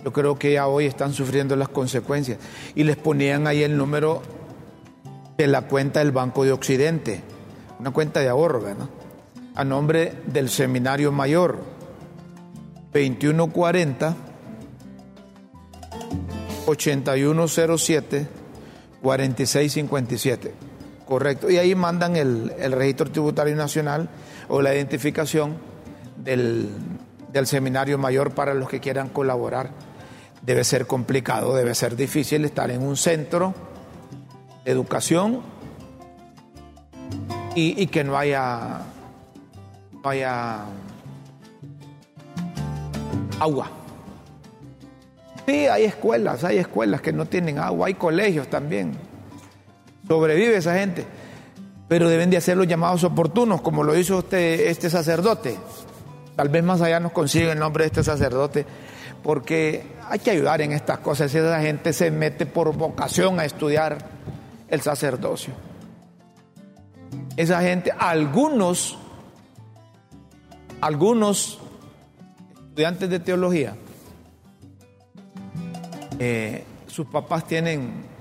Yo 0.04 0.12
creo 0.12 0.38
que 0.38 0.54
ya 0.54 0.68
hoy 0.68 0.86
están 0.86 1.14
sufriendo 1.14 1.56
las 1.56 1.70
consecuencias. 1.70 2.38
Y 2.76 2.84
les 2.84 2.98
ponían 2.98 3.48
ahí 3.48 3.64
el 3.64 3.78
número 3.78 4.22
de 5.38 5.48
la 5.48 5.64
cuenta 5.64 6.00
del 6.00 6.12
Banco 6.12 6.44
de 6.44 6.52
Occidente, 6.52 7.22
una 7.80 7.92
cuenta 7.92 8.20
de 8.20 8.30
ahorro, 8.30 8.62
¿verdad? 8.62 8.88
A 9.56 9.64
nombre 9.64 10.14
del 10.28 10.50
Seminario 10.50 11.12
Mayor, 11.12 11.58
2140 12.94 14.16
8107 16.68 18.28
4657. 19.02 20.54
Correcto. 21.06 21.50
Y 21.50 21.58
ahí 21.58 21.76
mandan 21.76 22.16
el, 22.16 22.54
el 22.58 22.72
registro 22.72 23.12
tributario 23.12 23.56
nacional 23.56 24.10
o 24.48 24.62
la 24.62 24.74
identificación 24.74 25.58
del, 26.18 26.70
seminario 27.46 27.98
mayor 27.98 28.32
para 28.32 28.54
los 28.54 28.70
que 28.70 28.80
quieran 28.80 29.10
colaborar. 29.10 29.70
Debe 30.42 30.64
ser 30.64 30.86
complicado, 30.86 31.56
debe 31.56 31.74
ser 31.76 31.96
difícil 31.96 32.46
estar 32.46 32.70
en 32.70 32.82
un 32.82 32.98
centro 32.98 33.54
de 34.64 34.72
educación 34.72 35.42
y, 37.56 37.88
que 37.88 38.04
no 38.04 38.18
haya, 38.18 38.82
no 40.04 40.10
haya 40.10 40.66
agua. 43.40 43.70
Sí, 45.46 45.68
hay 45.68 45.86
escuelas, 45.86 46.44
hay 46.44 46.58
escuelas 46.58 47.02
que 47.02 47.14
no 47.14 47.26
tienen 47.26 47.60
agua, 47.60 47.88
hay 47.88 47.94
colegios 47.94 48.50
también. 48.50 48.98
Sobrevive 50.08 50.58
esa 50.58 50.76
gente. 50.76 51.06
pero 51.88 52.10
deben 52.10 52.32
de 52.32 52.38
hacer 52.38 52.58
los 52.58 52.68
llamados 52.68 53.04
oportunos, 53.04 53.62
como 53.62 53.84
lo 53.84 53.96
hizo 53.98 54.20
este, 54.20 54.70
este 54.70 54.90
sacerdote. 54.90 55.56
Tal 56.36 56.50
vez 56.50 56.64
más 56.64 56.82
allá 56.82 57.00
nos 57.00 57.12
consigue 57.12 57.52
el 57.52 57.60
nombre 57.60 57.84
de 57.84 57.90
este 57.90 58.04
sacerdote, 58.04 58.66
porque 59.22 59.86
hay 60.10 60.20
que 60.20 60.32
ayudar 60.32 60.62
en 60.62 60.72
estas 60.72 61.00
cosas. 61.00 61.32
Si 61.32 61.38
esa 61.38 61.62
gente 61.62 61.94
se 61.94 62.10
mete 62.10 62.48
por 62.48 62.76
vocación 62.76 63.40
a 63.40 63.46
estudiar 63.46 64.00
el 64.68 64.82
sacerdocio. 64.82 65.54
Esa 67.38 67.62
gente, 67.62 67.94
algunos, 67.98 68.98
algunos 70.82 71.60
estudiantes 72.70 73.10
de 73.10 73.20
teología, 73.20 73.76
eh, 76.18 76.64
sus 76.88 77.06
papás 77.08 77.46
tienen 77.46 78.15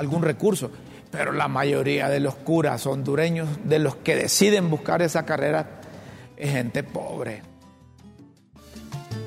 algún 0.00 0.22
recurso, 0.22 0.70
pero 1.10 1.30
la 1.30 1.46
mayoría 1.46 2.08
de 2.08 2.20
los 2.20 2.34
curas 2.34 2.86
hondureños, 2.86 3.48
de 3.64 3.78
los 3.78 3.96
que 3.96 4.16
deciden 4.16 4.70
buscar 4.70 5.02
esa 5.02 5.26
carrera, 5.26 5.82
es 6.38 6.52
gente 6.52 6.82
pobre, 6.82 7.42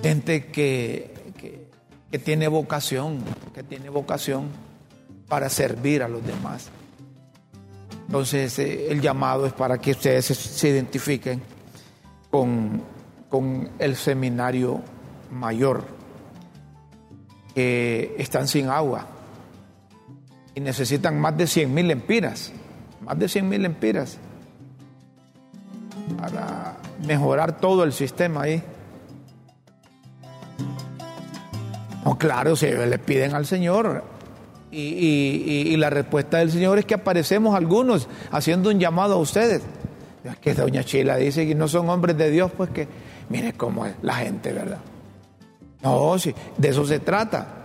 gente 0.01 0.47
que, 0.47 1.13
que, 2.09 2.19
tiene 2.19 2.47
vocación, 2.47 3.23
que 3.53 3.61
tiene 3.61 3.89
vocación 3.89 4.47
para 5.27 5.47
servir 5.49 6.01
a 6.01 6.07
los 6.07 6.25
demás. 6.25 6.69
Entonces 8.07 8.57
eh, 8.57 8.91
el 8.91 8.99
llamado 8.99 9.45
es 9.45 9.53
para 9.53 9.77
que 9.77 9.91
ustedes 9.91 10.25
se, 10.25 10.69
identifiquen 10.69 11.39
con, 12.31 12.81
con 13.29 13.69
el 13.77 13.95
seminario 13.95 14.81
mayor, 15.29 15.85
que 17.53 18.15
están 18.17 18.47
sin 18.47 18.69
agua 18.69 19.12
y 20.55 20.59
necesitan 20.59 21.19
más 21.19 21.37
de 21.37 21.47
100 21.47 21.73
mil 21.73 21.91
empiras, 21.91 22.51
más 23.01 23.17
de 23.17 23.27
100 23.27 23.49
mil 23.49 23.65
empiras 23.65 24.17
para 26.19 26.77
mejorar 27.05 27.59
todo 27.59 27.83
el 27.83 27.93
sistema 27.93 28.43
ahí. 28.43 28.63
No, 32.05 32.17
claro, 32.17 32.55
si 32.55 32.67
le 32.67 32.99
piden 32.99 33.33
al 33.33 33.45
Señor 33.45 34.03
y, 34.71 35.75
la 35.77 35.89
respuesta 35.89 36.39
del 36.39 36.51
Señor 36.51 36.79
es 36.79 36.85
que 36.85 36.95
aparecemos 36.95 37.55
algunos 37.55 38.07
haciendo 38.31 38.69
un 38.69 38.79
llamado 38.79 39.15
a 39.15 39.17
ustedes. 39.17 39.61
Es 40.23 40.37
que 40.37 40.53
doña 40.53 40.83
Chila 40.83 41.17
dice 41.17 41.45
que 41.47 41.55
no 41.55 41.67
son 41.67 41.89
hombres 41.89 42.17
de 42.17 42.29
Dios, 42.29 42.51
pues 42.55 42.69
que 42.69 42.87
mire 43.29 43.53
cómo 43.53 43.85
es 43.85 43.93
la 44.01 44.15
gente, 44.15 44.53
¿verdad? 44.53 44.79
No, 45.81 46.17
sí, 46.17 46.33
de 46.57 46.69
eso 46.69 46.85
se 46.85 46.99
trata. 46.99 47.62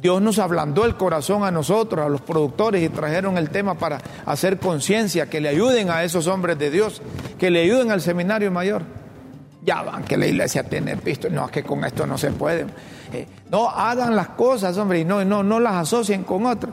Dios 0.00 0.20
nos 0.20 0.38
ablandó 0.38 0.84
el 0.84 0.96
corazón 0.96 1.44
a 1.44 1.50
nosotros, 1.50 2.04
a 2.04 2.08
los 2.08 2.20
productores, 2.20 2.82
y 2.82 2.88
trajeron 2.88 3.38
el 3.38 3.50
tema 3.50 3.74
para 3.74 3.98
hacer 4.26 4.58
conciencia, 4.58 5.28
que 5.28 5.40
le 5.40 5.48
ayuden 5.48 5.90
a 5.90 6.04
esos 6.04 6.26
hombres 6.26 6.58
de 6.58 6.70
Dios, 6.70 7.00
que 7.38 7.50
le 7.50 7.62
ayuden 7.62 7.90
al 7.90 8.00
seminario 8.00 8.50
mayor. 8.50 8.82
Ya 9.62 9.82
van 9.82 10.04
que 10.04 10.16
la 10.16 10.26
iglesia 10.26 10.62
tiene 10.62 10.94
visto, 10.94 11.28
no, 11.28 11.46
es 11.46 11.50
que 11.50 11.64
con 11.64 11.84
esto 11.84 12.06
no 12.06 12.18
se 12.18 12.30
puede. 12.30 12.66
Eh, 13.12 13.26
no, 13.50 13.68
hagan 13.68 14.14
las 14.14 14.28
cosas, 14.28 14.76
hombre, 14.76 15.00
y 15.00 15.04
no, 15.04 15.24
no, 15.24 15.42
no 15.42 15.58
las 15.58 15.74
asocien 15.74 16.22
con 16.24 16.46
otros. 16.46 16.72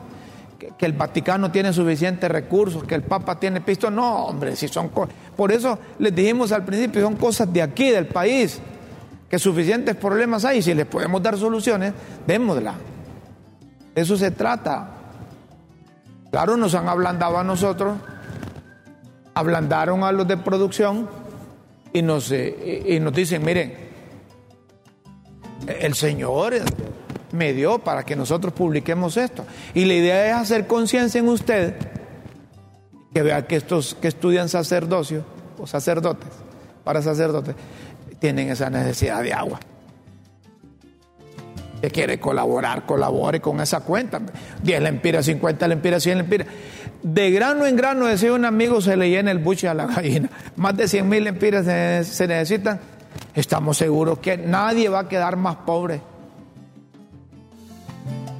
Que, 0.58 0.86
el 0.86 0.92
Vaticano 0.92 1.50
tiene 1.50 1.72
suficientes 1.72 2.30
recursos, 2.30 2.84
que 2.84 2.94
el 2.94 3.02
Papa 3.02 3.40
tiene 3.40 3.60
pisto. 3.62 3.90
No, 3.90 4.26
hombre, 4.26 4.54
si 4.54 4.68
son 4.68 4.90
cosas. 4.90 5.14
Por 5.36 5.50
eso 5.50 5.78
les 5.98 6.14
dijimos 6.14 6.52
al 6.52 6.64
principio, 6.64 7.02
son 7.02 7.16
cosas 7.16 7.52
de 7.52 7.62
aquí, 7.62 7.90
del 7.90 8.06
país, 8.06 8.60
que 9.28 9.38
suficientes 9.38 9.96
problemas 9.96 10.44
hay, 10.44 10.62
si 10.62 10.74
les 10.74 10.86
podemos 10.86 11.22
dar 11.22 11.36
soluciones, 11.36 11.92
démoslas. 12.26 12.76
De 13.94 14.02
eso 14.02 14.16
se 14.16 14.30
trata. 14.30 14.88
Claro, 16.30 16.56
nos 16.56 16.74
han 16.74 16.88
ablandado 16.88 17.38
a 17.38 17.44
nosotros, 17.44 17.96
ablandaron 19.34 20.02
a 20.02 20.10
los 20.10 20.26
de 20.26 20.36
producción 20.36 21.08
y 21.92 22.02
nos, 22.02 22.32
eh, 22.32 22.82
y 22.86 22.98
nos 22.98 23.12
dicen, 23.12 23.44
miren, 23.44 23.72
el 25.66 25.94
Señor 25.94 26.54
me 27.30 27.52
dio 27.52 27.78
para 27.78 28.02
que 28.04 28.16
nosotros 28.16 28.52
publiquemos 28.52 29.16
esto. 29.16 29.44
Y 29.74 29.84
la 29.84 29.94
idea 29.94 30.26
es 30.28 30.34
hacer 30.34 30.66
conciencia 30.66 31.20
en 31.20 31.28
usted, 31.28 31.76
que 33.14 33.22
vea 33.22 33.46
que 33.46 33.54
estos 33.54 33.94
que 33.94 34.08
estudian 34.08 34.48
sacerdocio 34.48 35.24
o 35.56 35.68
sacerdotes, 35.68 36.30
para 36.82 37.00
sacerdotes, 37.00 37.54
tienen 38.18 38.50
esa 38.50 38.70
necesidad 38.70 39.22
de 39.22 39.32
agua 39.32 39.60
que 41.84 41.90
quiere 41.90 42.18
colaborar, 42.18 42.86
colabore 42.86 43.40
con 43.40 43.60
esa 43.60 43.80
cuenta. 43.80 44.20
10 44.62 44.82
lempiras, 44.82 45.26
50 45.26 45.68
lempiras, 45.68 46.02
100 46.02 46.18
lempiras. 46.18 46.46
De 47.02 47.30
grano 47.30 47.66
en 47.66 47.76
grano, 47.76 48.06
decía 48.06 48.32
un 48.32 48.46
amigo, 48.46 48.80
se 48.80 48.96
le 48.96 49.10
llena 49.10 49.30
el 49.30 49.38
buche 49.38 49.68
a 49.68 49.74
la 49.74 49.86
gallina. 49.94 50.30
Más 50.56 50.74
de 50.76 50.88
100 50.88 51.08
mil 51.08 51.24
lempiras 51.24 51.66
se, 51.66 52.26
necesitan. 52.26 52.80
Estamos 53.34 53.76
seguros 53.76 54.18
que 54.18 54.38
nadie 54.38 54.88
va 54.88 55.00
a 55.00 55.08
quedar 55.08 55.36
más 55.36 55.56
pobre 55.56 56.00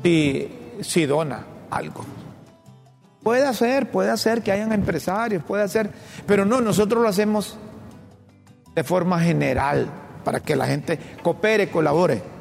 si, 0.02 0.48
si 0.80 1.04
dona 1.04 1.44
algo. 1.70 2.04
Puede 3.22 3.52
ser, 3.52 3.90
puede 3.90 4.16
ser 4.16 4.42
que 4.42 4.52
hayan 4.52 4.72
empresarios, 4.72 5.42
puede 5.42 5.68
ser, 5.68 5.90
pero 6.26 6.44
no, 6.44 6.60
nosotros 6.60 7.02
lo 7.02 7.08
hacemos 7.08 7.58
de 8.74 8.84
forma 8.84 9.20
general 9.20 9.88
para 10.24 10.40
que 10.40 10.56
la 10.56 10.66
gente 10.66 10.98
coopere, 11.22 11.68
colabore. 11.68 12.33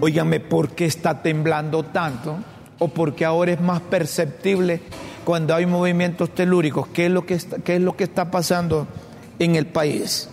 Óigame, 0.00 0.38
¿por 0.38 0.70
qué 0.70 0.84
está 0.84 1.22
temblando 1.22 1.82
tanto? 1.82 2.38
¿O 2.78 2.88
por 2.88 3.16
qué 3.16 3.24
ahora 3.24 3.52
es 3.52 3.60
más 3.60 3.80
perceptible 3.80 4.80
cuando 5.24 5.54
hay 5.54 5.66
movimientos 5.66 6.32
telúricos? 6.34 6.86
¿Qué 6.88 7.06
es 7.06 7.12
lo 7.12 7.26
que 7.26 7.34
está, 7.34 7.58
qué 7.58 7.76
es 7.76 7.82
lo 7.82 7.96
que 7.96 8.04
está 8.04 8.30
pasando 8.30 8.86
en 9.40 9.56
el 9.56 9.66
país? 9.66 10.28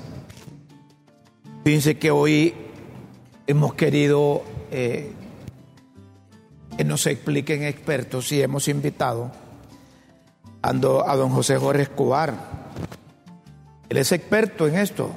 Fíjense 1.64 1.98
que 1.98 2.12
hoy 2.12 2.54
hemos 3.48 3.74
querido 3.74 4.44
eh, 4.70 5.12
que 6.78 6.84
nos 6.84 7.08
expliquen 7.08 7.64
expertos 7.64 8.32
y 8.32 8.44
hemos 8.44 8.68
invitado 8.68 9.32
a 10.62 10.74
don 10.74 11.30
José 11.32 11.58
Jorge 11.58 11.84
Escobar. 11.84 12.36
Él 13.90 13.98
es 13.98 14.12
experto 14.12 14.68
en 14.68 14.76
esto, 14.76 15.10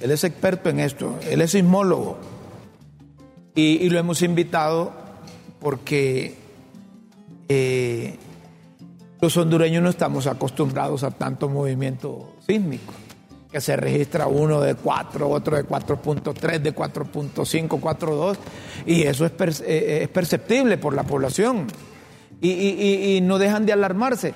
él 0.00 0.10
es 0.10 0.24
experto 0.24 0.68
en 0.68 0.80
esto, 0.80 1.16
él 1.28 1.40
es 1.40 1.52
sismólogo 1.52 2.33
y, 3.54 3.88
lo 3.88 3.98
hemos 3.98 4.22
invitado 4.22 4.92
porque 5.60 6.34
eh, 7.48 8.18
los 9.20 9.36
hondureños 9.36 9.82
no 9.82 9.88
estamos 9.88 10.26
acostumbrados 10.26 11.04
a 11.04 11.10
tanto 11.10 11.48
movimiento 11.48 12.36
sísmico, 12.46 12.92
que 13.50 13.60
se 13.60 13.76
registra 13.76 14.26
uno 14.26 14.60
de 14.60 14.74
4, 14.74 15.28
otro 15.28 15.56
de 15.56 15.66
4.3, 15.66 16.58
de 16.60 16.74
4.5, 16.74 17.68
4.2, 17.68 18.36
y 18.86 19.02
eso 19.02 19.24
es, 19.24 19.60
eh, 19.60 20.02
es, 20.02 20.08
perceptible 20.08 20.76
por 20.76 20.94
la 20.94 21.04
población. 21.04 21.66
Y, 22.40 23.16
y, 23.16 23.20
no 23.22 23.38
dejan 23.38 23.64
de 23.64 23.72
alarmarse. 23.72 24.34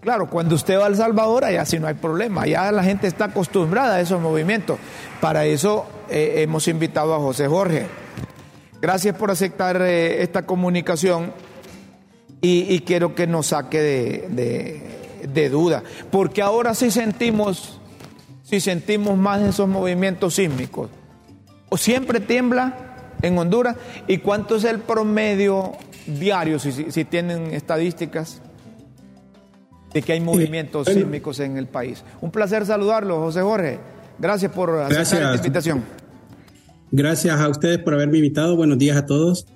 Claro, 0.00 0.28
cuando 0.28 0.54
usted 0.54 0.78
va 0.78 0.84
a 0.84 0.88
El 0.88 0.96
Salvador, 0.96 1.44
allá 1.44 1.64
sí 1.64 1.80
no 1.80 1.88
hay 1.88 1.94
problema, 1.94 2.46
ya 2.46 2.70
la 2.70 2.84
gente 2.84 3.08
está 3.08 3.24
acostumbrada 3.24 3.96
a 3.96 4.00
esos 4.00 4.20
movimientos. 4.20 4.78
Para 5.20 5.44
eso 5.46 5.86
eh, 6.08 6.42
hemos 6.42 6.68
invitado 6.68 7.14
a 7.14 7.18
José 7.18 7.48
Jorge. 7.48 8.01
Gracias 8.82 9.16
por 9.16 9.30
aceptar 9.30 9.80
eh, 9.80 10.24
esta 10.24 10.42
comunicación 10.42 11.32
y, 12.40 12.80
quiero 12.80 13.14
que 13.14 13.28
nos 13.28 13.46
saque 13.46 13.80
de, 13.80 15.48
duda, 15.48 15.84
porque 16.10 16.42
ahora 16.42 16.74
sí 16.74 16.90
sentimos, 16.90 17.80
si 18.42 18.58
sentimos 18.58 19.16
más 19.16 19.40
esos 19.40 19.68
movimientos 19.68 20.34
sísmicos. 20.34 20.90
¿O 21.68 21.76
siempre 21.76 22.18
tiembla 22.18 23.12
en 23.22 23.38
Honduras? 23.38 23.76
¿Y 24.08 24.18
cuánto 24.18 24.56
es 24.56 24.64
el 24.64 24.80
promedio 24.80 25.74
diario, 26.04 26.58
si, 26.58 27.04
tienen 27.04 27.54
estadísticas? 27.54 28.42
de 29.94 30.00
que 30.00 30.14
hay 30.14 30.20
movimientos 30.20 30.88
sísmicos 30.88 31.38
en 31.38 31.58
el 31.58 31.66
país. 31.68 32.02
Un 32.22 32.30
placer 32.30 32.64
saludarlo, 32.64 33.20
José 33.20 33.42
Jorge. 33.42 33.78
Gracias 34.18 34.50
por 34.50 34.70
aceptar 34.70 35.02
esta 35.02 35.34
invitación. 35.36 36.01
Gracias 36.94 37.40
a 37.40 37.48
ustedes 37.48 37.78
por 37.78 37.94
haberme 37.94 38.18
invitado. 38.18 38.54
Buenos 38.54 38.76
días 38.76 38.98
a 38.98 39.06
todos. 39.06 39.46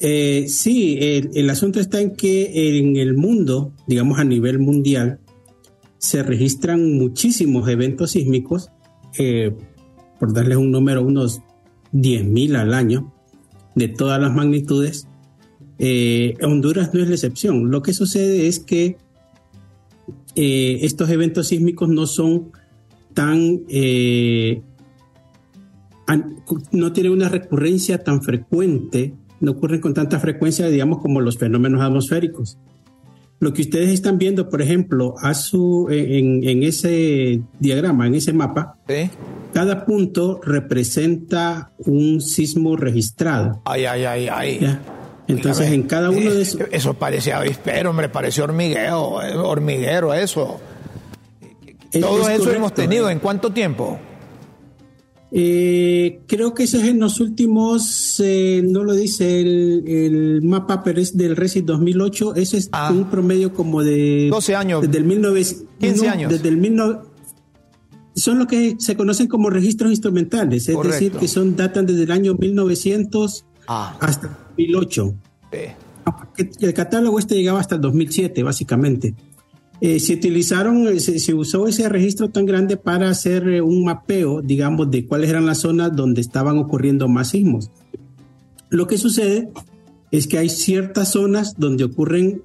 Eh, 0.00 0.46
sí, 0.48 0.96
el, 0.98 1.50
asunto 1.50 1.78
está 1.80 2.00
en 2.00 2.16
que 2.16 2.78
en 2.78 2.96
el 2.96 3.14
mundo, 3.14 3.74
digamos 3.86 4.18
a 4.18 4.24
nivel 4.24 4.58
mundial, 4.58 5.20
se 5.98 6.22
registran 6.22 6.94
muchísimos 6.94 7.68
eventos 7.68 8.12
sísmicos, 8.12 8.70
eh, 9.18 9.54
por 10.18 10.32
darles 10.32 10.56
un 10.56 10.70
número, 10.70 11.04
unos 11.04 11.42
10.000 11.92 12.56
al 12.56 12.72
año, 12.72 13.12
de 13.74 13.88
todas 13.88 14.18
las 14.18 14.32
magnitudes. 14.32 15.06
Eh, 15.78 16.36
Honduras 16.42 16.94
no 16.94 17.02
es 17.02 17.08
la 17.08 17.16
excepción. 17.16 17.70
Lo 17.70 17.82
que 17.82 17.92
sucede 17.92 18.46
es 18.46 18.60
que 18.60 18.96
estos 20.34 21.10
eventos 21.10 21.48
sísmicos 21.48 21.90
no 21.90 22.06
son 22.06 22.50
tan 23.12 23.60
no 26.72 26.92
tiene 26.92 27.10
una 27.10 27.28
recurrencia 27.28 28.02
tan 28.02 28.22
frecuente 28.22 29.14
no 29.42 29.52
ocurren 29.52 29.80
con 29.80 29.92
tanta 29.92 30.20
frecuencia, 30.20 30.68
digamos, 30.68 31.00
como 31.00 31.20
los 31.20 31.36
fenómenos 31.36 31.82
atmosféricos. 31.82 32.58
Lo 33.40 33.52
que 33.52 33.62
ustedes 33.62 33.90
están 33.90 34.16
viendo, 34.16 34.48
por 34.48 34.62
ejemplo, 34.62 35.16
a 35.20 35.34
su, 35.34 35.88
en, 35.90 36.62
ese 36.62 37.42
diagrama, 37.58 38.06
en 38.06 38.14
ese 38.14 38.32
mapa, 38.32 38.78
cada 39.52 39.84
punto 39.84 40.40
representa 40.44 41.72
un 41.78 42.20
sismo 42.20 42.76
registrado. 42.76 43.60
Ay, 43.64 43.84
ay, 43.84 44.04
ay, 44.04 44.28
ay. 44.30 44.78
Entonces, 45.26 45.72
en 45.72 45.82
cada 45.82 46.10
uno 46.10 46.32
de 46.32 46.42
esos... 46.42 46.60
Eso 46.70 46.94
parece 46.94 47.32
avispero, 47.32 47.90
hombre, 47.90 48.08
parece 48.08 48.42
hormigueo, 48.42 49.20
eh, 49.22 49.34
hormiguero 49.34 50.14
eso. 50.14 50.60
Todo 51.90 52.28
eso 52.28 52.52
hemos 52.52 52.74
tenido, 52.74 53.10
¿en 53.10 53.18
cuánto 53.18 53.52
tiempo? 53.52 53.98
Eh, 55.34 56.20
creo 56.26 56.52
que 56.52 56.64
ese 56.64 56.76
es 56.78 56.88
en 56.88 57.00
los 57.00 57.18
últimos, 57.18 58.20
eh, 58.22 58.62
no 58.62 58.84
lo 58.84 58.92
dice 58.92 59.40
el, 59.40 60.40
mapa, 60.42 60.82
pero 60.84 61.00
es 61.00 61.16
del 61.16 61.36
RESI 61.36 61.62
2008. 61.62 62.34
Ese 62.34 62.58
es 62.58 62.68
ah. 62.72 62.92
un 62.92 63.08
promedio 63.08 63.54
como 63.54 63.82
de. 63.82 64.28
12 64.30 64.54
años. 64.54 64.82
Desde 64.82 64.98
el 64.98 65.04
1900. 65.04 65.68
15 65.80 66.08
años. 66.08 66.32
Desde 66.32 66.48
el 66.48 66.60
19, 66.60 66.98
son 68.14 68.38
lo 68.38 68.46
que 68.46 68.76
se 68.78 68.94
conocen 68.94 69.26
como 69.26 69.48
registros 69.48 69.90
instrumentales, 69.90 70.68
es 70.68 70.76
decir, 70.82 71.12
que 71.12 71.28
son 71.28 71.56
datan 71.56 71.86
desde 71.86 72.02
el 72.02 72.10
año 72.10 72.34
1900 72.34 73.46
ah. 73.68 73.96
hasta 74.00 74.38
2008. 74.56 75.14
El 76.60 76.74
catálogo 76.74 77.18
este 77.18 77.36
llegaba 77.36 77.60
hasta 77.60 77.76
el 77.76 77.80
2007, 77.80 78.42
básicamente. 78.42 79.14
Eh, 79.84 79.98
se 79.98 80.14
utilizaron, 80.14 80.86
eh, 80.86 81.00
se, 81.00 81.34
usó 81.34 81.66
ese 81.66 81.88
registro 81.88 82.30
tan 82.30 82.46
grande 82.46 82.76
para 82.76 83.10
hacer 83.10 83.48
eh, 83.48 83.60
un 83.60 83.82
mapeo, 83.82 84.40
digamos, 84.40 84.88
de 84.92 85.08
cuáles 85.08 85.28
eran 85.28 85.44
las 85.44 85.58
zonas 85.58 85.96
donde 85.96 86.20
estaban 86.20 86.56
ocurriendo 86.56 87.08
más 87.08 87.30
sismos. 87.30 87.68
Lo 88.70 88.86
que 88.86 88.96
sucede 88.96 89.48
es 90.12 90.28
que 90.28 90.38
hay 90.38 90.50
ciertas 90.50 91.10
zonas 91.10 91.54
donde 91.58 91.82
ocurren 91.82 92.42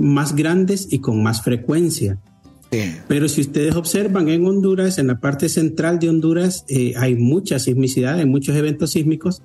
más 0.00 0.36
grandes 0.36 0.86
y 0.90 1.00
con 1.00 1.20
más 1.22 1.42
frecuencia. 1.42 2.20
Pero 3.08 3.28
si 3.28 3.40
ustedes 3.40 3.74
observan 3.74 4.28
en 4.28 4.46
Honduras, 4.46 4.98
en 4.98 5.08
la 5.08 5.18
parte 5.18 5.48
central 5.48 5.98
de 5.98 6.10
Honduras, 6.10 6.64
hay 6.96 7.16
mucha 7.16 7.58
sismicidad, 7.58 8.18
hay 8.18 8.26
muchos 8.26 8.54
eventos 8.56 8.90
sísmicos. 8.90 9.42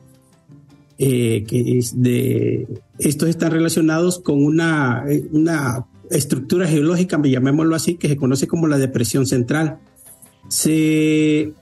que 0.97 1.79
de, 1.95 2.67
estos 2.99 3.29
están 3.29 3.51
relacionados 3.51 4.19
con 4.19 4.43
una, 4.43 5.05
una 5.31 5.85
estructura 6.09 6.67
geológica, 6.67 7.21
llamémoslo 7.21 7.75
así, 7.75 7.95
que 7.95 8.07
se 8.07 8.17
conoce 8.17 8.47
como 8.47 8.67
la 8.67 8.77
depresión 8.77 9.25
central. 9.25 9.79
Se, 10.47 11.41
eh, 11.41 11.53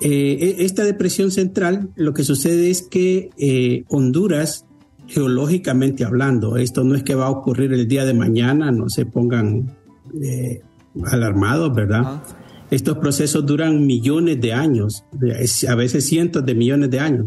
e, 0.00 0.56
esta 0.58 0.84
depresión 0.84 1.30
central, 1.30 1.90
lo 1.96 2.14
que 2.14 2.24
sucede 2.24 2.70
es 2.70 2.82
que 2.82 3.30
eh, 3.38 3.84
Honduras, 3.88 4.66
geológicamente 5.06 6.04
hablando, 6.04 6.56
esto 6.56 6.84
no 6.84 6.94
es 6.94 7.02
que 7.02 7.14
va 7.14 7.26
a 7.26 7.30
ocurrir 7.30 7.72
el 7.72 7.88
día 7.88 8.04
de 8.04 8.14
mañana, 8.14 8.70
no 8.70 8.88
se 8.88 9.06
pongan 9.06 9.74
eh, 10.22 10.60
alarmados, 11.06 11.74
¿verdad? 11.74 12.22
Estos 12.70 12.98
procesos 12.98 13.46
duran 13.46 13.86
millones 13.86 14.40
de 14.40 14.52
años, 14.52 15.04
a 15.66 15.74
veces 15.74 16.06
cientos 16.06 16.44
de 16.44 16.54
millones 16.54 16.90
de 16.90 17.00
años. 17.00 17.26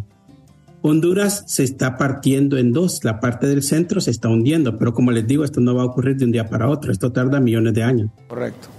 Honduras 0.83 1.43
se 1.47 1.63
está 1.63 1.97
partiendo 1.97 2.57
en 2.57 2.71
dos, 2.71 3.03
la 3.03 3.19
parte 3.19 3.47
del 3.47 3.61
centro 3.61 4.01
se 4.01 4.11
está 4.11 4.29
hundiendo, 4.29 4.77
pero 4.77 4.93
como 4.93 5.11
les 5.11 5.27
digo, 5.27 5.43
esto 5.43 5.61
no 5.61 5.75
va 5.75 5.83
a 5.83 5.85
ocurrir 5.85 6.17
de 6.17 6.25
un 6.25 6.31
día 6.31 6.49
para 6.49 6.69
otro, 6.69 6.91
esto 6.91 7.11
tarda 7.11 7.39
millones 7.39 7.73
de 7.73 7.83
años. 7.83 8.09
Correcto. 8.27 8.69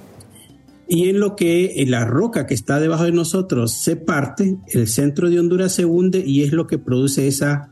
Y 0.88 1.08
en 1.08 1.20
lo 1.20 1.36
que 1.36 1.82
la 1.88 2.04
roca 2.04 2.46
que 2.46 2.54
está 2.54 2.80
debajo 2.80 3.04
de 3.04 3.12
nosotros 3.12 3.72
se 3.72 3.96
parte, 3.96 4.58
el 4.72 4.88
centro 4.88 5.30
de 5.30 5.38
Honduras 5.38 5.72
se 5.74 5.84
hunde 5.84 6.22
y 6.26 6.42
es 6.42 6.52
lo 6.52 6.66
que 6.66 6.78
produce 6.78 7.28
esa, 7.28 7.70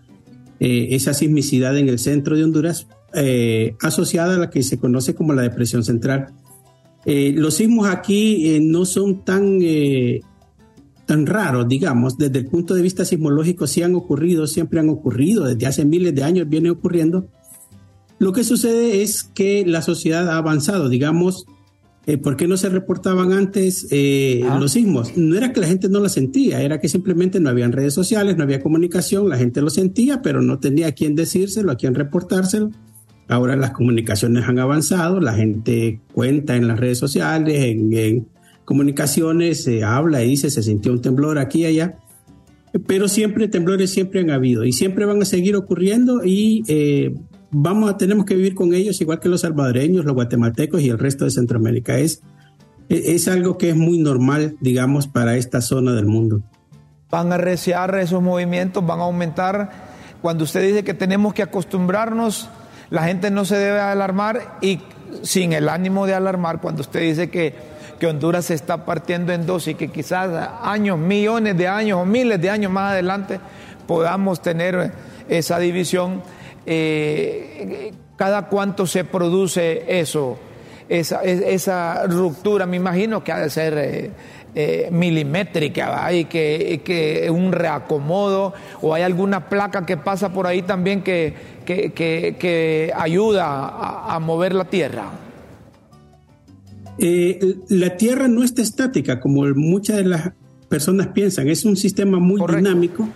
eh, 0.60 0.88
esa 0.92 1.12
sismicidad 1.12 1.76
en 1.76 1.88
el 1.88 1.98
centro 1.98 2.36
de 2.36 2.44
Honduras 2.44 2.86
eh, 3.12 3.74
asociada 3.82 4.36
a 4.36 4.38
la 4.38 4.50
que 4.50 4.62
se 4.62 4.78
conoce 4.78 5.14
como 5.14 5.32
la 5.32 5.42
depresión 5.42 5.84
central. 5.84 6.28
Eh, 7.04 7.34
los 7.36 7.54
sismos 7.54 7.88
aquí 7.88 8.58
no 8.62 8.84
son 8.84 9.24
tan 9.24 9.58
tan 11.10 11.26
raros, 11.26 11.66
digamos, 11.66 12.16
desde 12.18 12.38
el 12.38 12.46
punto 12.46 12.72
de 12.72 12.82
vista 12.82 13.04
sismológico, 13.04 13.66
sí 13.66 13.82
han 13.82 13.96
ocurrido, 13.96 14.46
siempre 14.46 14.78
han 14.78 14.88
ocurrido, 14.88 15.44
desde 15.44 15.66
hace 15.66 15.84
miles 15.84 16.14
de 16.14 16.22
años 16.22 16.48
viene 16.48 16.70
ocurriendo. 16.70 17.26
Lo 18.20 18.32
que 18.32 18.44
sucede 18.44 19.02
es 19.02 19.24
que 19.24 19.66
la 19.66 19.82
sociedad 19.82 20.28
ha 20.30 20.36
avanzado, 20.36 20.88
digamos, 20.88 21.46
eh, 22.06 22.16
¿por 22.16 22.36
qué 22.36 22.46
no 22.46 22.56
se 22.56 22.68
reportaban 22.68 23.32
antes 23.32 23.88
eh, 23.90 24.42
ah. 24.48 24.56
los 24.60 24.70
sismos? 24.70 25.16
No 25.16 25.36
era 25.36 25.52
que 25.52 25.58
la 25.58 25.66
gente 25.66 25.88
no 25.88 25.98
lo 25.98 26.08
sentía, 26.08 26.62
era 26.62 26.78
que 26.78 26.88
simplemente 26.88 27.40
no 27.40 27.48
habían 27.48 27.72
redes 27.72 27.92
sociales, 27.92 28.36
no 28.36 28.44
había 28.44 28.62
comunicación, 28.62 29.28
la 29.28 29.36
gente 29.36 29.62
lo 29.62 29.70
sentía, 29.70 30.22
pero 30.22 30.42
no 30.42 30.60
tenía 30.60 30.86
a 30.86 30.92
quién 30.92 31.16
decírselo, 31.16 31.72
a 31.72 31.76
quién 31.76 31.96
reportárselo. 31.96 32.70
Ahora 33.26 33.56
las 33.56 33.72
comunicaciones 33.72 34.44
han 34.44 34.60
avanzado, 34.60 35.18
la 35.18 35.32
gente 35.32 36.02
cuenta 36.12 36.54
en 36.54 36.68
las 36.68 36.78
redes 36.78 36.98
sociales, 36.98 37.64
en 37.64 38.28
comunicaciones 38.70 39.68
habla 39.84 40.22
y 40.22 40.28
dice 40.28 40.48
se 40.48 40.62
sintió 40.62 40.92
un 40.92 41.02
temblor 41.02 41.40
aquí 41.40 41.62
y 41.62 41.64
allá, 41.64 41.98
pero 42.86 43.08
siempre 43.08 43.48
temblores 43.48 43.90
siempre 43.90 44.20
han 44.20 44.30
habido 44.30 44.64
y 44.64 44.72
siempre 44.72 45.06
van 45.06 45.20
a 45.20 45.24
seguir 45.24 45.56
ocurriendo 45.56 46.24
y 46.24 46.62
eh, 46.68 47.12
vamos 47.50 47.90
a, 47.90 47.96
tenemos 47.96 48.24
que 48.24 48.36
vivir 48.36 48.54
con 48.54 48.72
ellos 48.72 49.00
igual 49.00 49.18
que 49.18 49.28
los 49.28 49.40
salvadoreños, 49.40 50.04
los 50.04 50.14
guatemaltecos 50.14 50.82
y 50.82 50.88
el 50.88 51.00
resto 51.00 51.24
de 51.24 51.32
Centroamérica. 51.32 51.98
Es, 51.98 52.22
es 52.88 53.26
algo 53.26 53.58
que 53.58 53.70
es 53.70 53.76
muy 53.76 53.98
normal, 53.98 54.56
digamos, 54.60 55.08
para 55.08 55.36
esta 55.36 55.60
zona 55.60 55.92
del 55.92 56.06
mundo. 56.06 56.40
Van 57.10 57.32
a 57.32 57.38
reciar 57.38 57.98
esos 57.98 58.22
movimientos, 58.22 58.86
van 58.86 59.00
a 59.00 59.02
aumentar. 59.02 59.72
Cuando 60.22 60.44
usted 60.44 60.64
dice 60.64 60.84
que 60.84 60.94
tenemos 60.94 61.34
que 61.34 61.42
acostumbrarnos, 61.42 62.48
la 62.88 63.02
gente 63.02 63.32
no 63.32 63.44
se 63.44 63.56
debe 63.56 63.80
alarmar 63.80 64.58
y 64.62 64.78
sin 65.22 65.54
el 65.54 65.68
ánimo 65.68 66.06
de 66.06 66.14
alarmar, 66.14 66.60
cuando 66.60 66.82
usted 66.82 67.00
dice 67.00 67.30
que 67.30 67.79
que 68.00 68.06
Honduras 68.06 68.46
se 68.46 68.54
está 68.54 68.84
partiendo 68.84 69.32
en 69.32 69.46
dos 69.46 69.68
y 69.68 69.74
que 69.74 69.88
quizás 69.88 70.48
años, 70.62 70.98
millones 70.98 71.56
de 71.56 71.68
años 71.68 72.00
o 72.00 72.06
miles 72.06 72.40
de 72.40 72.50
años 72.50 72.72
más 72.72 72.92
adelante 72.92 73.38
podamos 73.86 74.40
tener 74.40 74.90
esa 75.28 75.58
división. 75.58 76.22
Eh, 76.64 77.92
¿Cada 78.16 78.48
cuánto 78.48 78.86
se 78.86 79.04
produce 79.04 80.00
eso? 80.00 80.38
Esa, 80.88 82.06
ruptura, 82.06 82.66
me 82.66 82.76
imagino 82.76 83.22
que 83.22 83.32
ha 83.32 83.38
de 83.38 83.50
ser 83.50 83.78
eh, 83.78 84.10
eh, 84.54 84.88
milimétrica, 84.90 86.04
hay 86.04 86.24
que, 86.24 87.28
un 87.30 87.52
reacomodo 87.52 88.52
o 88.80 88.92
hay 88.92 89.02
alguna 89.04 89.48
placa 89.48 89.86
que 89.86 89.96
pasa 89.96 90.32
por 90.32 90.48
ahí 90.48 90.62
también 90.62 91.02
que, 91.02 92.92
ayuda 92.96 94.08
a 94.08 94.18
mover 94.18 94.54
la 94.54 94.64
tierra. 94.64 95.29
Eh, 97.02 97.56
la 97.70 97.96
Tierra 97.96 98.28
no 98.28 98.42
está 98.42 98.60
estática 98.60 99.20
como 99.20 99.46
muchas 99.54 99.96
de 99.96 100.04
las 100.04 100.32
personas 100.68 101.08
piensan, 101.08 101.48
es 101.48 101.64
un 101.64 101.76
sistema 101.76 102.18
muy 102.18 102.38
dinámico, 102.54 103.08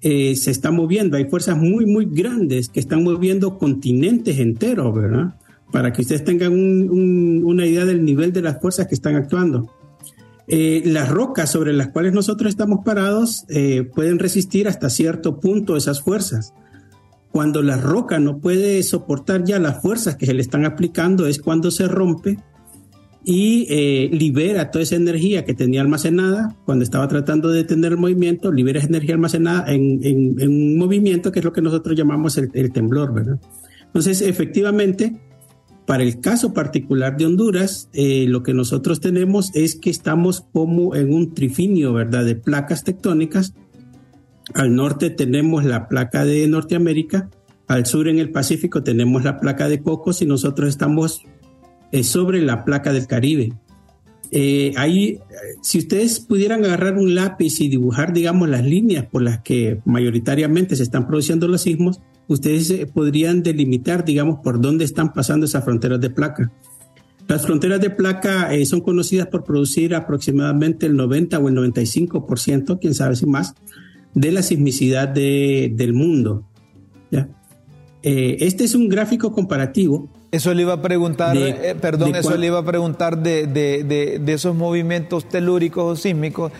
eh, 0.00 0.36
se 0.36 0.52
está 0.52 0.70
moviendo, 0.70 1.16
hay 1.16 1.24
fuerzas 1.24 1.58
muy, 1.58 1.86
muy 1.86 2.06
grandes 2.06 2.68
que 2.68 2.78
están 2.78 3.02
moviendo 3.02 3.58
continentes 3.58 4.38
enteros, 4.38 4.94
¿verdad? 4.94 5.34
Para 5.72 5.92
que 5.92 6.02
ustedes 6.02 6.22
tengan 6.22 6.52
una 6.52 7.66
idea 7.66 7.84
del 7.84 8.04
nivel 8.04 8.32
de 8.32 8.42
las 8.42 8.60
fuerzas 8.60 8.86
que 8.86 8.94
están 8.94 9.16
actuando. 9.16 9.72
Eh, 10.46 10.82
las 10.84 11.08
rocas 11.08 11.50
sobre 11.50 11.72
las 11.72 11.88
cuales 11.88 12.12
nosotros 12.12 12.50
estamos 12.50 12.84
parados 12.84 13.44
pueden 13.92 14.20
resistir 14.20 14.68
hasta 14.68 14.88
cierto 14.88 15.40
punto 15.40 15.76
esas 15.76 16.00
fuerzas. 16.00 16.54
Cuando 17.32 17.60
la 17.60 17.76
roca 17.76 18.20
no 18.20 18.38
puede 18.38 18.80
soportar 18.84 19.42
ya 19.42 19.58
las 19.58 19.82
fuerzas 19.82 20.14
que 20.14 20.26
se 20.26 20.34
le 20.34 20.42
están 20.42 20.64
aplicando 20.64 21.26
es 21.26 21.40
cuando 21.40 21.72
se 21.72 21.88
rompe 21.88 22.38
y 23.28 23.66
eh, 23.68 24.08
libera 24.12 24.70
toda 24.70 24.84
esa 24.84 24.94
energía 24.94 25.44
que 25.44 25.52
tenía 25.52 25.80
almacenada 25.80 26.56
cuando 26.64 26.84
estaba 26.84 27.08
tratando 27.08 27.48
de 27.48 27.58
detener 27.58 27.90
el 27.90 27.98
movimiento, 27.98 28.52
libera 28.52 28.78
esa 28.78 28.86
energía 28.86 29.16
almacenada 29.16 29.72
en, 29.72 29.98
en, 30.04 30.48
un 30.48 30.78
movimiento 30.78 31.32
que 31.32 31.40
es 31.40 31.44
lo 31.44 31.52
que 31.52 31.60
nosotros 31.60 31.96
llamamos 31.96 32.38
el, 32.38 32.72
temblor, 32.72 33.12
¿verdad? 33.12 33.40
Entonces, 33.86 34.22
efectivamente, 34.22 35.20
para 35.86 36.04
el 36.04 36.20
caso 36.20 36.54
particular 36.54 37.16
de 37.16 37.26
Honduras, 37.26 37.90
eh, 37.94 38.26
lo 38.28 38.44
que 38.44 38.54
nosotros 38.54 39.00
tenemos 39.00 39.50
es 39.56 39.74
que 39.74 39.90
estamos 39.90 40.46
como 40.52 40.94
en 40.94 41.12
un 41.12 41.34
trifinio, 41.34 41.92
¿verdad?, 41.92 42.24
de 42.24 42.36
placas 42.36 42.84
tectónicas. 42.84 43.54
Al 44.54 44.76
norte 44.76 45.10
tenemos 45.10 45.64
la 45.64 45.88
placa 45.88 46.24
de 46.24 46.46
Norteamérica, 46.46 47.28
al 47.66 47.86
sur 47.86 48.06
en 48.06 48.20
el 48.20 48.30
Pacífico 48.30 48.84
tenemos 48.84 49.24
la 49.24 49.40
placa 49.40 49.68
de 49.68 49.82
Cocos 49.82 50.22
y 50.22 50.26
nosotros 50.26 50.68
estamos 50.68 51.22
sobre 52.02 52.42
la 52.42 52.64
placa 52.64 52.92
del 52.92 53.06
Caribe. 53.06 53.52
Eh, 54.30 54.72
ahí, 54.76 55.20
si 55.62 55.78
ustedes 55.78 56.20
pudieran 56.20 56.64
agarrar 56.64 56.98
un 56.98 57.14
lápiz 57.14 57.60
y 57.60 57.68
dibujar, 57.68 58.12
digamos, 58.12 58.48
las 58.48 58.64
líneas 58.64 59.06
por 59.06 59.22
las 59.22 59.40
que 59.40 59.80
mayoritariamente 59.84 60.76
se 60.76 60.82
están 60.82 61.06
produciendo 61.06 61.48
los 61.48 61.62
sismos, 61.62 62.00
ustedes 62.28 62.70
eh, 62.70 62.86
podrían 62.86 63.42
delimitar, 63.42 64.04
digamos, 64.04 64.40
por 64.42 64.60
dónde 64.60 64.84
están 64.84 65.12
pasando 65.12 65.46
esas 65.46 65.64
fronteras 65.64 66.00
de 66.00 66.10
placa. 66.10 66.52
Las 67.28 67.42
fronteras 67.42 67.80
de 67.80 67.90
placa 67.90 68.54
eh, 68.54 68.64
son 68.66 68.80
conocidas 68.80 69.26
por 69.28 69.44
producir 69.44 69.94
aproximadamente 69.94 70.86
el 70.86 70.96
90 70.96 71.38
o 71.38 71.48
el 71.48 71.56
95%, 71.56 72.78
quién 72.80 72.94
sabe 72.94 73.16
si 73.16 73.26
más, 73.26 73.54
de 74.14 74.32
la 74.32 74.42
sismicidad 74.42 75.08
del 75.08 75.92
mundo. 75.92 76.44
Eh, 78.02 78.36
este 78.46 78.62
es 78.62 78.76
un 78.76 78.88
gráfico 78.88 79.32
comparativo. 79.32 80.08
Eso 80.30 80.52
le 80.52 80.62
iba 80.62 80.74
a 80.74 80.82
preguntar, 80.82 81.36
eh, 81.36 81.76
perdón, 81.80 82.14
eso 82.14 82.36
le 82.36 82.48
iba 82.48 82.58
a 82.58 82.64
preguntar 82.64 83.22
de, 83.22 84.20
esos 84.26 84.54
movimientos 84.54 85.28
telúricos 85.28 85.84
o 85.84 85.96
sísmicos. 86.00 86.52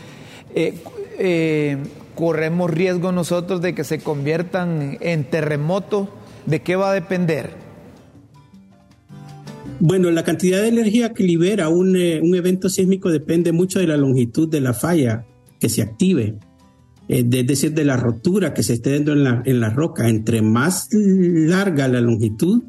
Eh, 0.55 1.79
¿Corremos 2.15 2.71
riesgo 2.71 3.13
nosotros 3.13 3.61
de 3.61 3.75
que 3.75 3.85
se 3.85 3.99
conviertan 3.99 4.97
en 5.01 5.25
terremotos? 5.25 6.09
¿De 6.47 6.63
qué 6.63 6.77
va 6.77 6.91
a 6.91 6.95
depender? 6.95 7.51
Bueno, 9.81 10.11
la 10.11 10.25
cantidad 10.25 10.63
de 10.63 10.69
energía 10.69 11.13
que 11.13 11.25
libera 11.25 11.69
un, 11.69 11.89
un 11.89 12.35
evento 12.35 12.71
sísmico 12.71 13.11
depende 13.11 13.53
mucho 13.53 13.79
de 13.79 13.87
la 13.87 13.99
longitud 13.99 14.49
de 14.49 14.61
la 14.63 14.73
falla 14.73 15.27
que 15.61 15.69
se 15.69 15.83
active. 15.83 16.39
Eh, 17.09 17.25
es 17.31 17.47
decir, 17.47 17.73
de 17.73 17.85
la 17.85 17.97
rotura 17.97 18.55
que 18.55 18.63
se 18.63 18.75
esté 18.75 18.93
dando 18.95 19.13
en 19.13 19.25
la, 19.25 19.43
en 19.45 19.61
la 19.61 19.71
roca. 19.71 20.09
Entre 20.09 20.43
más 20.43 20.89
larga 20.93 21.89
la 21.89 22.01
longitud, 22.01 22.63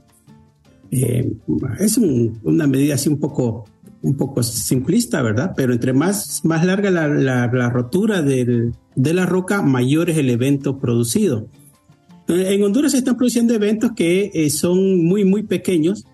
eh, 0.91 1.31
es 1.79 1.97
una 1.97 2.67
medida 2.67 2.95
así 2.95 3.09
un 3.09 3.19
poco, 3.19 3.65
un 4.01 4.15
poco 4.15 4.43
simplista, 4.43 5.21
¿verdad? 5.21 5.53
Pero 5.55 5.73
entre 5.73 5.93
más, 5.93 6.43
más 6.43 6.65
larga 6.65 6.91
la, 6.91 7.07
la, 7.07 7.69
rotura 7.69 8.21
de 8.21 8.73
la 8.95 9.25
roca, 9.25 9.61
mayor 9.61 10.09
es 10.09 10.17
el 10.17 10.29
evento 10.29 10.79
producido. 10.79 11.47
En 12.27 12.61
Honduras 12.63 12.91
se 12.91 12.97
están 12.97 13.15
produciendo 13.15 13.53
eventos 13.53 13.91
que 13.95 14.31
eh, 14.33 14.49
son 14.49 15.05
muy, 15.05 15.23
muy 15.23 15.43
pequeños, 15.43 16.05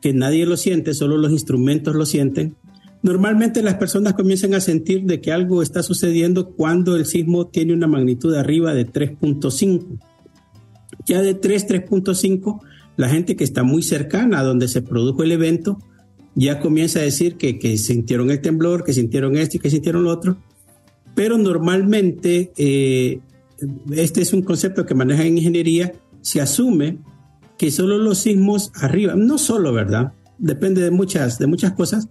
que 0.00 0.12
nadie 0.12 0.46
lo 0.46 0.56
siente, 0.56 0.94
solo 0.94 1.16
los 1.16 1.30
instrumentos 1.30 1.94
lo 1.94 2.06
sienten, 2.06 2.56
Normalmente 3.04 3.62
las 3.62 3.74
personas 3.74 4.14
comienzan 4.14 4.54
a 4.54 4.62
sentir 4.62 5.04
de 5.04 5.20
que 5.20 5.30
algo 5.30 5.60
está 5.60 5.82
sucediendo 5.82 6.52
cuando 6.54 6.96
el 6.96 7.04
sismo 7.04 7.48
tiene 7.48 7.74
una 7.74 7.86
magnitud 7.86 8.34
arriba 8.34 8.72
de 8.72 8.86
3.5. 8.86 9.98
Ya 11.04 11.20
de 11.20 11.34
3, 11.34 11.68
3.5, 11.68 12.62
la 12.96 13.08
gente 13.08 13.36
que 13.36 13.44
está 13.44 13.62
muy 13.62 13.82
cercana 13.82 14.40
a 14.40 14.42
donde 14.44 14.68
se 14.68 14.82
produjo 14.82 15.22
el 15.22 15.32
evento 15.32 15.78
ya 16.34 16.60
comienza 16.60 16.98
a 16.98 17.02
decir 17.02 17.36
que, 17.36 17.78
sintieron 17.78 18.30
el 18.30 18.40
temblor, 18.40 18.84
que 18.84 18.92
sintieron 18.92 19.36
esto 19.36 19.56
y 19.56 19.60
que 19.60 19.70
sintieron 19.70 20.04
lo 20.04 20.10
otro. 20.10 20.36
Pero 21.14 21.38
normalmente, 21.38 22.52
eh, 22.56 23.20
este 23.92 24.22
es 24.22 24.32
un 24.32 24.42
concepto 24.42 24.84
que 24.84 24.94
maneja 24.94 25.24
en 25.24 25.38
ingeniería, 25.38 25.92
se 26.22 26.40
asume 26.40 26.98
que 27.56 27.70
solo 27.70 27.98
los 27.98 28.18
sismos 28.18 28.72
arriba, 28.74 29.14
no 29.14 29.38
solo, 29.38 29.72
¿verdad? 29.72 30.12
Depende 30.38 30.82
de 30.82 30.90
muchas, 30.90 31.38
de 31.38 31.46
muchas 31.46 31.72
cosas, 31.72 32.08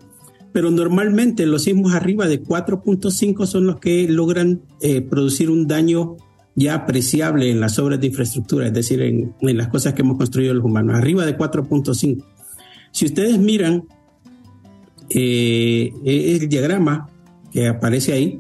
pero 0.54 0.72
normalmente 0.72 1.46
los 1.46 1.64
sismos 1.64 1.94
arriba 1.94 2.28
de 2.28 2.42
4.5 2.42 3.46
son 3.46 3.66
los 3.66 3.80
que 3.80 4.08
logran 4.08 4.62
eh, 4.80 5.02
producir 5.02 5.50
un 5.50 5.68
daño 5.68 6.16
ya 6.56 6.76
apreciable 6.76 7.50
en 7.50 7.60
las 7.60 7.80
obras 7.80 8.00
de 8.00 8.08
infraestructura, 8.08 8.68
es 8.68 8.74
decir, 8.74 9.02
en, 9.02 9.34
las 9.42 9.68
cosas 9.70 9.94
que 9.94 10.02
hemos 10.02 10.18
construido 10.18 10.54
los 10.54 10.64
humanos, 10.64 10.96
arriba 10.96 11.26
de 11.26 11.38
4.5. 11.38 12.24
Si 12.92 13.06
ustedes 13.06 13.40
miran 13.40 13.86
eh, 15.10 15.92
el 16.06 16.48
diagrama 16.48 17.10
que 17.52 17.68
aparece 17.68 18.14
ahí, 18.14 18.40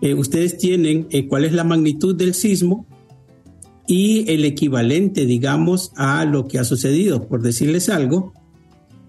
eh, 0.00 0.14
ustedes 0.14 0.58
tienen 0.58 1.08
cuál 1.28 1.44
es 1.44 1.52
la 1.52 1.64
magnitud 1.64 2.14
del 2.14 2.34
sismo 2.34 2.86
y 3.86 4.30
el 4.30 4.44
equivalente, 4.44 5.24
digamos, 5.24 5.92
a 5.96 6.24
lo 6.26 6.46
que 6.46 6.58
ha 6.58 6.64
sucedido. 6.64 7.26
Por 7.26 7.42
decirles 7.42 7.88
algo, 7.88 8.34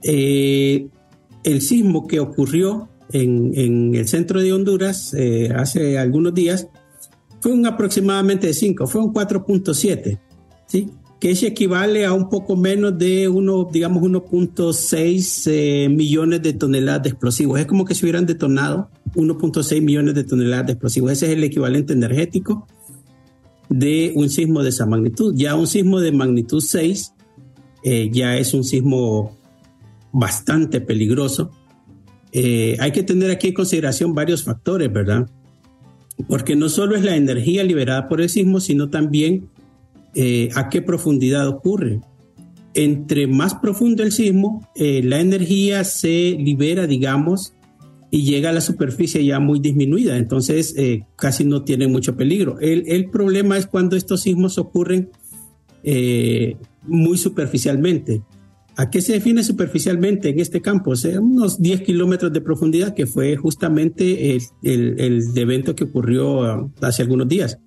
el 0.01 1.61
sismo 1.61 2.07
que 2.07 2.19
ocurrió 2.19 2.89
en, 3.11 3.95
el 3.95 4.07
centro 4.07 4.41
de 4.41 4.53
Honduras 4.53 5.13
eh, 5.13 5.51
hace 5.55 5.97
algunos 5.97 6.33
días 6.33 6.67
fue 7.41 7.51
un 7.51 7.65
aproximadamente 7.65 8.47
de 8.47 8.53
5, 8.53 8.87
fue 8.87 9.01
un 9.01 9.13
4.7, 9.13 10.19
¿sí? 10.67 10.89
que 11.19 11.31
eso 11.31 11.45
equivale 11.45 12.05
a 12.05 12.13
un 12.13 12.29
poco 12.29 12.55
menos 12.55 12.97
de 12.97 13.27
uno, 13.27 13.67
digamos 13.71 14.01
1.6 14.01 15.51
eh, 15.51 15.89
millones 15.89 16.41
de 16.41 16.53
toneladas 16.53 17.03
de 17.03 17.09
explosivos. 17.09 17.59
Es 17.59 17.65
como 17.65 17.83
que 17.83 17.93
se 17.93 18.05
hubieran 18.05 18.25
detonado 18.25 18.89
1.6 19.15 19.81
millones 19.81 20.15
de 20.15 20.23
toneladas 20.23 20.67
de 20.67 20.71
explosivos. 20.73 21.11
Ese 21.11 21.25
es 21.25 21.33
el 21.33 21.43
equivalente 21.43 21.91
energético 21.91 22.67
de 23.67 24.13
un 24.15 24.29
sismo 24.29 24.63
de 24.63 24.69
esa 24.69 24.85
magnitud. 24.85 25.33
Ya 25.35 25.55
un 25.55 25.67
sismo 25.67 25.99
de 25.99 26.13
magnitud 26.13 26.61
6 26.61 27.13
eh, 27.83 28.09
ya 28.11 28.37
es 28.37 28.53
un 28.53 28.63
sismo 28.63 29.37
bastante 30.13 30.79
peligroso. 30.79 31.51
Eh, 32.31 32.77
hay 32.79 32.91
que 32.91 33.03
tener 33.03 33.29
aquí 33.29 33.49
en 33.49 33.53
consideración 33.53 34.13
varios 34.13 34.43
factores, 34.43 34.91
¿verdad? 34.91 35.29
Porque 36.27 36.55
no 36.55 36.69
solo 36.69 36.95
es 36.95 37.03
la 37.03 37.15
energía 37.15 37.63
liberada 37.63 38.07
por 38.07 38.21
el 38.21 38.29
sismo, 38.29 38.59
sino 38.59 38.89
también 38.89 39.49
eh, 40.15 40.49
a 40.55 40.69
qué 40.69 40.81
profundidad 40.81 41.47
ocurre. 41.47 42.01
Entre 42.73 43.27
más 43.27 43.55
profundo 43.55 44.03
el 44.03 44.11
sismo, 44.11 44.67
eh, 44.75 45.01
la 45.03 45.19
energía 45.19 45.83
se 45.83 46.37
libera, 46.39 46.87
digamos, 46.87 47.53
y 48.11 48.23
llega 48.23 48.49
a 48.49 48.53
la 48.53 48.61
superficie 48.61 49.23
ya 49.23 49.39
muy 49.39 49.59
disminuida, 49.59 50.17
entonces 50.17 50.75
casi 51.15 51.45
no 51.45 51.63
tiene 51.63 51.87
mucho 51.87 52.15
peligro. 52.15 52.59
El, 52.59 52.83
el, 52.87 53.11
problema 53.11 53.55
es 53.55 53.67
cuando 53.67 53.95
estos 53.95 54.21
sismos 54.21 54.57
ocurren 54.57 55.11
muy 56.87 57.17
superficialmente. 57.19 58.23
¿A 58.75 58.89
qué 58.89 59.01
se 59.01 59.13
define 59.13 59.43
superficialmente 59.43 60.29
en 60.29 60.39
este 60.39 60.61
campo? 60.61 60.91
O 60.91 61.19
unos 61.19 61.61
10 61.61 61.81
kilómetros 61.81 62.31
de 62.31 62.41
profundidad, 62.41 62.93
que 62.93 63.05
fue 63.05 63.35
justamente 63.35 64.37
el, 64.63 65.23
evento 65.35 65.75
que 65.75 65.83
ocurrió 65.83 66.43
ah, 66.43 66.69
hace 66.81 67.01
algunos 67.01 67.27
días. 67.27 67.59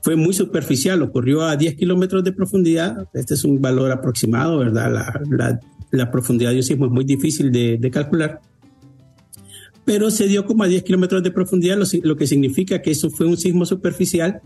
Fue 0.00 0.16
muy 0.16 0.32
superficial, 0.32 1.02
ocurrió 1.02 1.42
a 1.42 1.56
10 1.56 1.74
kilómetros 1.74 2.24
de 2.24 2.32
profundidad. 2.32 3.08
Este 3.12 3.34
es 3.34 3.44
un 3.44 3.60
valor 3.60 3.90
aproximado, 3.90 4.58
¿verdad? 4.58 5.60
La, 5.90 6.10
profundidad 6.10 6.50
de 6.50 6.56
un 6.56 6.62
sismo 6.62 6.86
es 6.86 6.92
muy 6.92 7.04
difícil 7.04 7.52
de, 7.52 7.90
calcular. 7.90 8.40
Pero 9.84 10.10
se 10.10 10.28
dio 10.28 10.46
como 10.46 10.62
a 10.62 10.68
10 10.68 10.82
kilómetros 10.82 11.22
de 11.22 11.30
profundidad, 11.30 11.78
lo 12.02 12.16
que 12.16 12.26
significa 12.26 12.80
que 12.80 12.90
eso 12.90 13.10
fue 13.10 13.26
un 13.26 13.36
sismo 13.36 13.66
superficial 13.66 14.40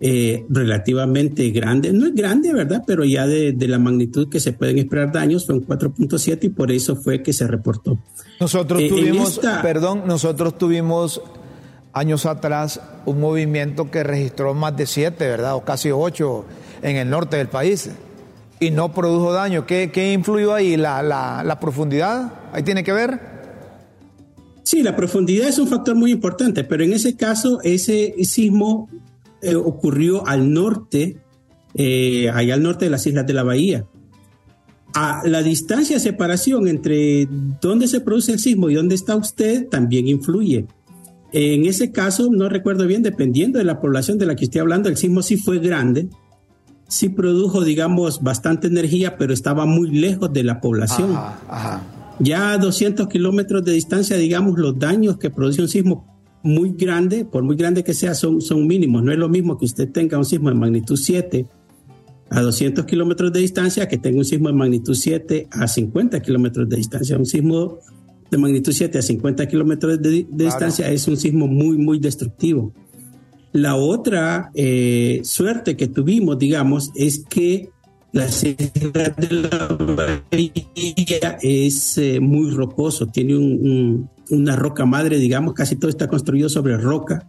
eh, 0.00 0.46
relativamente 0.48 1.50
grande. 1.50 1.92
No 1.92 2.06
es 2.06 2.14
grande, 2.14 2.52
¿verdad? 2.52 2.84
Pero 2.86 3.04
ya 3.04 3.26
de, 3.26 3.54
la 3.66 3.80
magnitud 3.80 4.28
que 4.28 4.38
se 4.38 4.52
pueden 4.52 4.78
esperar 4.78 5.10
daños 5.10 5.44
fue 5.44 5.56
un 5.56 5.66
4.7 5.66 6.38
y 6.44 6.48
por 6.50 6.70
eso 6.70 6.94
fue 6.94 7.22
que 7.22 7.32
se 7.32 7.48
reportó. 7.48 7.98
Nosotros 8.38 8.80
eh, 8.80 8.88
tuvimos, 8.88 9.40
perdón, 9.62 10.04
nosotros 10.06 10.56
tuvimos 10.56 11.20
años 11.92 12.26
atrás 12.26 12.80
un 13.06 13.18
movimiento 13.18 13.90
que 13.90 14.04
registró 14.04 14.54
más 14.54 14.76
de 14.76 14.86
7, 14.86 15.26
¿verdad? 15.26 15.56
O 15.56 15.64
casi 15.64 15.90
8 15.90 16.44
en 16.82 16.96
el 16.96 17.10
norte 17.10 17.36
del 17.36 17.48
país 17.48 17.90
y 18.60 18.70
no 18.70 18.92
produjo 18.92 19.32
daño. 19.32 19.66
¿Qué, 19.66 19.90
qué 19.92 20.12
influyó 20.12 20.54
ahí? 20.54 20.76
¿La, 20.76 21.02
la, 21.02 21.42
la 21.44 21.58
profundidad? 21.58 22.32
¿Ahí 22.52 22.62
tiene 22.62 22.84
que 22.84 22.92
ver? 22.92 23.20
Sí, 24.62 24.82
la 24.82 24.94
profundidad 24.94 25.48
es 25.48 25.58
un 25.58 25.66
factor 25.66 25.96
muy 25.96 26.12
importante, 26.12 26.62
pero 26.62 26.84
en 26.84 26.92
ese 26.92 27.16
caso 27.16 27.58
ese 27.64 28.14
sismo 28.22 28.88
eh, 29.40 29.54
ocurrió 29.54 30.26
al 30.26 30.52
norte, 30.52 31.20
eh, 31.74 32.30
allá 32.30 32.54
al 32.54 32.62
norte 32.62 32.86
de 32.86 32.90
las 32.90 33.06
Islas 33.06 33.26
de 33.26 33.32
la 33.34 33.44
Bahía. 33.44 33.86
A 34.94 35.22
la 35.24 35.42
distancia 35.42 35.96
de 35.96 36.00
separación 36.00 36.66
entre 36.66 37.28
dónde 37.60 37.88
se 37.88 38.00
produce 38.00 38.32
el 38.32 38.38
sismo 38.38 38.70
y 38.70 38.74
dónde 38.74 38.94
está 38.94 39.14
usted 39.16 39.68
también 39.68 40.08
influye. 40.08 40.66
En 41.32 41.66
ese 41.66 41.92
caso, 41.92 42.30
no 42.32 42.48
recuerdo 42.48 42.86
bien, 42.86 43.02
dependiendo 43.02 43.58
de 43.58 43.64
la 43.64 43.80
población 43.80 44.18
de 44.18 44.26
la 44.26 44.34
que 44.34 44.44
estoy 44.44 44.60
hablando, 44.60 44.88
el 44.88 44.96
sismo 44.96 45.22
sí 45.22 45.36
fue 45.36 45.58
grande, 45.58 46.08
sí 46.88 47.10
produjo, 47.10 47.62
digamos, 47.62 48.22
bastante 48.22 48.66
energía, 48.66 49.16
pero 49.18 49.34
estaba 49.34 49.66
muy 49.66 49.90
lejos 49.90 50.32
de 50.32 50.42
la 50.42 50.60
población. 50.60 51.14
Ya 52.18 52.52
a 52.52 52.58
200 52.58 53.06
kilómetros 53.08 53.64
de 53.64 53.72
distancia, 53.72 54.16
digamos, 54.16 54.58
los 54.58 54.78
daños 54.78 55.18
que 55.18 55.30
produce 55.30 55.60
un 55.62 55.68
sismo 55.68 56.17
muy 56.42 56.72
grande, 56.72 57.24
por 57.24 57.42
muy 57.42 57.56
grande 57.56 57.84
que 57.84 57.94
sea, 57.94 58.14
son, 58.14 58.40
son 58.40 58.66
mínimos. 58.66 59.02
No 59.02 59.12
es 59.12 59.18
lo 59.18 59.28
mismo 59.28 59.58
que 59.58 59.64
usted 59.64 59.90
tenga 59.90 60.18
un 60.18 60.24
sismo 60.24 60.48
de 60.48 60.54
magnitud 60.54 60.96
7 60.96 61.46
a 62.30 62.40
200 62.40 62.84
kilómetros 62.84 63.32
de 63.32 63.40
distancia 63.40 63.88
que 63.88 63.98
tenga 63.98 64.18
un 64.18 64.24
sismo 64.24 64.48
de 64.48 64.54
magnitud 64.54 64.94
7 64.94 65.48
a 65.50 65.66
50 65.66 66.20
kilómetros 66.20 66.68
de 66.68 66.76
distancia. 66.76 67.18
Un 67.18 67.26
sismo 67.26 67.78
de 68.30 68.38
magnitud 68.38 68.72
7 68.72 68.98
a 68.98 69.02
50 69.02 69.48
kilómetros 69.48 70.00
de, 70.00 70.26
distancia 70.30 70.90
es 70.90 71.08
un 71.08 71.16
sismo 71.16 71.46
muy, 71.46 71.76
muy 71.78 71.98
destructivo. 71.98 72.72
La 73.52 73.76
otra 73.76 74.50
eh, 74.54 75.20
suerte 75.24 75.76
que 75.76 75.88
tuvimos, 75.88 76.38
digamos, 76.38 76.90
es 76.94 77.24
que 77.28 77.70
la 78.12 78.26
isla 78.26 79.14
de 79.16 79.30
la 79.30 79.68
Bahía 79.78 81.38
es 81.42 81.98
eh, 81.98 82.20
muy 82.20 82.50
rocoso, 82.50 83.06
tiene 83.06 83.36
una 84.30 84.56
roca 84.56 84.86
madre, 84.86 85.18
digamos, 85.18 85.54
casi 85.54 85.76
todo 85.76 85.90
está 85.90 86.08
construido 86.08 86.48
sobre 86.48 86.76
roca. 86.76 87.28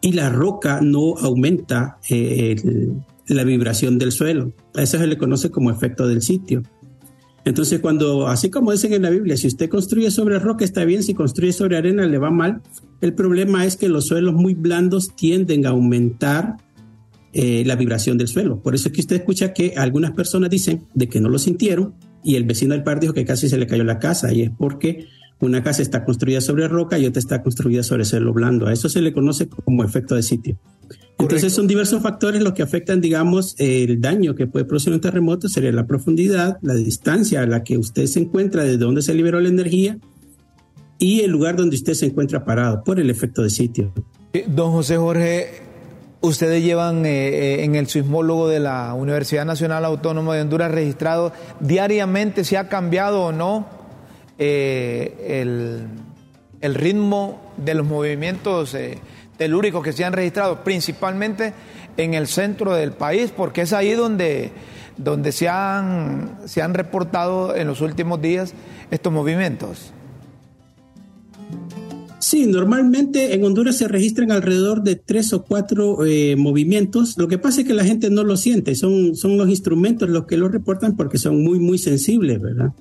Y 0.00 0.12
la 0.12 0.30
roca 0.30 0.80
no 0.82 1.16
aumenta 1.18 1.98
eh, 2.10 2.56
la 3.28 3.44
vibración 3.44 3.98
del 3.98 4.12
suelo. 4.12 4.52
A 4.74 4.82
eso 4.82 4.98
se 4.98 5.06
le 5.06 5.16
conoce 5.16 5.50
como 5.50 5.70
efecto 5.70 6.06
del 6.06 6.22
sitio. 6.22 6.62
Entonces, 7.44 7.78
cuando, 7.78 8.26
así 8.26 8.50
como 8.50 8.72
dicen 8.72 8.92
en 8.92 9.02
la 9.02 9.10
Biblia, 9.10 9.36
si 9.36 9.46
usted 9.46 9.68
construye 9.68 10.10
sobre 10.10 10.40
roca 10.40 10.64
está 10.64 10.84
bien, 10.84 11.04
si 11.04 11.14
construye 11.14 11.52
sobre 11.52 11.76
arena 11.76 12.04
le 12.04 12.18
va 12.18 12.30
mal. 12.30 12.60
El 13.00 13.14
problema 13.14 13.64
es 13.64 13.76
que 13.76 13.88
los 13.88 14.06
suelos 14.06 14.34
muy 14.34 14.54
blandos 14.54 15.14
tienden 15.14 15.64
a 15.64 15.70
aumentar 15.70 16.56
eh, 17.32 17.64
la 17.66 17.76
vibración 17.76 18.18
del 18.18 18.28
suelo. 18.28 18.62
Por 18.62 18.74
eso 18.74 18.88
es 18.88 18.94
que 18.94 19.00
usted 19.00 19.16
escucha 19.16 19.52
que 19.52 19.74
algunas 19.76 20.12
personas 20.12 20.50
dicen 20.50 20.84
de 20.94 21.08
que 21.08 21.20
no 21.20 21.28
lo 21.28 21.38
sintieron 21.38 21.94
y 22.24 22.36
el 22.36 22.44
vecino 22.44 22.74
del 22.74 22.82
par 22.82 23.00
dijo 23.00 23.12
que 23.12 23.24
casi 23.24 23.48
se 23.48 23.58
le 23.58 23.66
cayó 23.66 23.84
la 23.84 23.98
casa 23.98 24.32
y 24.32 24.42
es 24.42 24.50
porque 24.56 25.06
una 25.38 25.62
casa 25.62 25.82
está 25.82 26.04
construida 26.04 26.40
sobre 26.40 26.66
roca 26.66 26.98
y 26.98 27.06
otra 27.06 27.20
está 27.20 27.42
construida 27.42 27.82
sobre 27.82 28.04
suelo 28.04 28.32
blando. 28.32 28.66
A 28.66 28.72
eso 28.72 28.88
se 28.88 29.02
le 29.02 29.12
conoce 29.12 29.48
como 29.48 29.84
efecto 29.84 30.14
de 30.14 30.22
sitio. 30.22 30.58
Entonces 31.18 31.52
son 31.52 31.66
diversos 31.66 32.02
factores 32.02 32.42
los 32.42 32.52
que 32.52 32.62
afectan, 32.62 33.00
digamos, 33.00 33.54
el 33.58 34.00
daño 34.00 34.34
que 34.34 34.46
puede 34.46 34.64
producir 34.64 34.92
un 34.92 35.00
terremoto, 35.00 35.48
sería 35.48 35.72
la 35.72 35.86
profundidad, 35.86 36.58
la 36.62 36.74
distancia 36.74 37.42
a 37.42 37.46
la 37.46 37.64
que 37.64 37.78
usted 37.78 38.06
se 38.06 38.20
encuentra, 38.20 38.64
desde 38.64 38.78
donde 38.78 39.02
se 39.02 39.14
liberó 39.14 39.40
la 39.40 39.48
energía 39.48 39.98
y 40.98 41.20
el 41.20 41.30
lugar 41.30 41.56
donde 41.56 41.76
usted 41.76 41.94
se 41.94 42.06
encuentra 42.06 42.44
parado 42.44 42.82
por 42.84 43.00
el 43.00 43.10
efecto 43.10 43.42
de 43.42 43.50
sitio. 43.50 43.92
Eh, 44.32 44.44
don 44.48 44.72
José 44.72 44.96
Jorge, 44.96 45.65
ustedes 46.20 46.62
llevan 46.62 47.06
eh, 47.06 47.28
eh, 47.28 47.64
en 47.64 47.74
el 47.74 47.86
sismólogo 47.88 48.48
de 48.48 48.60
la 48.60 48.94
Universidad 48.94 49.44
Nacional 49.44 49.84
Autónoma 49.84 50.34
de 50.34 50.42
Honduras 50.42 50.70
registrado 50.70 51.32
diariamente 51.60 52.44
si 52.44 52.56
ha 52.56 52.68
cambiado 52.68 53.24
o 53.24 53.32
no 53.32 53.66
el, 54.38 55.86
el, 56.60 56.74
ritmo 56.74 57.40
de 57.56 57.74
los 57.74 57.86
movimientos 57.86 58.76
telúricos 59.38 59.82
que 59.82 59.94
se 59.94 60.04
han 60.04 60.12
registrado, 60.12 60.62
principalmente 60.62 61.54
en 61.96 62.12
el 62.12 62.26
centro 62.26 62.74
del 62.74 62.92
país, 62.92 63.32
porque 63.34 63.62
es 63.62 63.72
ahí 63.72 63.92
donde, 63.92 64.52
donde 64.98 65.32
se, 65.32 65.48
han, 65.48 66.38
se 66.44 66.60
han 66.60 66.74
reportado 66.74 67.56
en 67.56 67.66
los 67.66 67.80
últimos 67.80 68.20
días 68.20 68.52
estos 68.90 69.10
movimientos. 69.12 69.92
Sí, 72.28 72.44
normalmente 72.44 73.34
en 73.34 73.44
Honduras 73.44 73.76
se 73.76 73.86
registran 73.86 74.32
alrededor 74.32 74.82
de 74.82 74.96
tres 74.96 75.32
o 75.32 75.44
cuatro 75.44 76.04
eh, 76.04 76.34
movimientos. 76.34 77.16
Lo 77.18 77.28
que 77.28 77.38
pasa 77.38 77.60
es 77.60 77.68
que 77.68 77.72
la 77.72 77.84
gente 77.84 78.10
no 78.10 78.24
lo 78.24 78.36
siente, 78.36 78.74
son, 78.74 79.14
son 79.14 79.36
los 79.36 79.48
instrumentos 79.48 80.08
los 80.08 80.26
que 80.26 80.36
lo 80.36 80.48
reportan 80.48 80.96
porque 80.96 81.18
son 81.18 81.44
muy, 81.44 81.60
muy 81.60 81.78
sensibles, 81.78 82.42
¿verdad? 82.42 82.72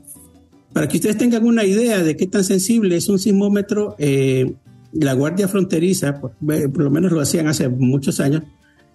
Para 0.74 0.88
que 0.88 0.98
ustedes 0.98 1.20
tengan 1.20 1.46
una 1.46 1.64
idea 1.64 2.02
de 2.02 2.18
qué 2.18 2.26
tan 2.26 2.44
sensible 2.44 2.96
es 2.96 3.08
un 3.08 3.20
sismómetro, 3.20 3.96
eh, 4.00 4.56
la 4.94 5.14
Guardia 5.14 5.48
Fronteriza, 5.48 6.20
por, 6.20 6.34
lo 6.42 6.90
menos 6.90 7.12
lo 7.12 7.22
hacían 7.22 7.46
hace 7.46 7.70
muchos 7.70 8.20
años, 8.20 8.42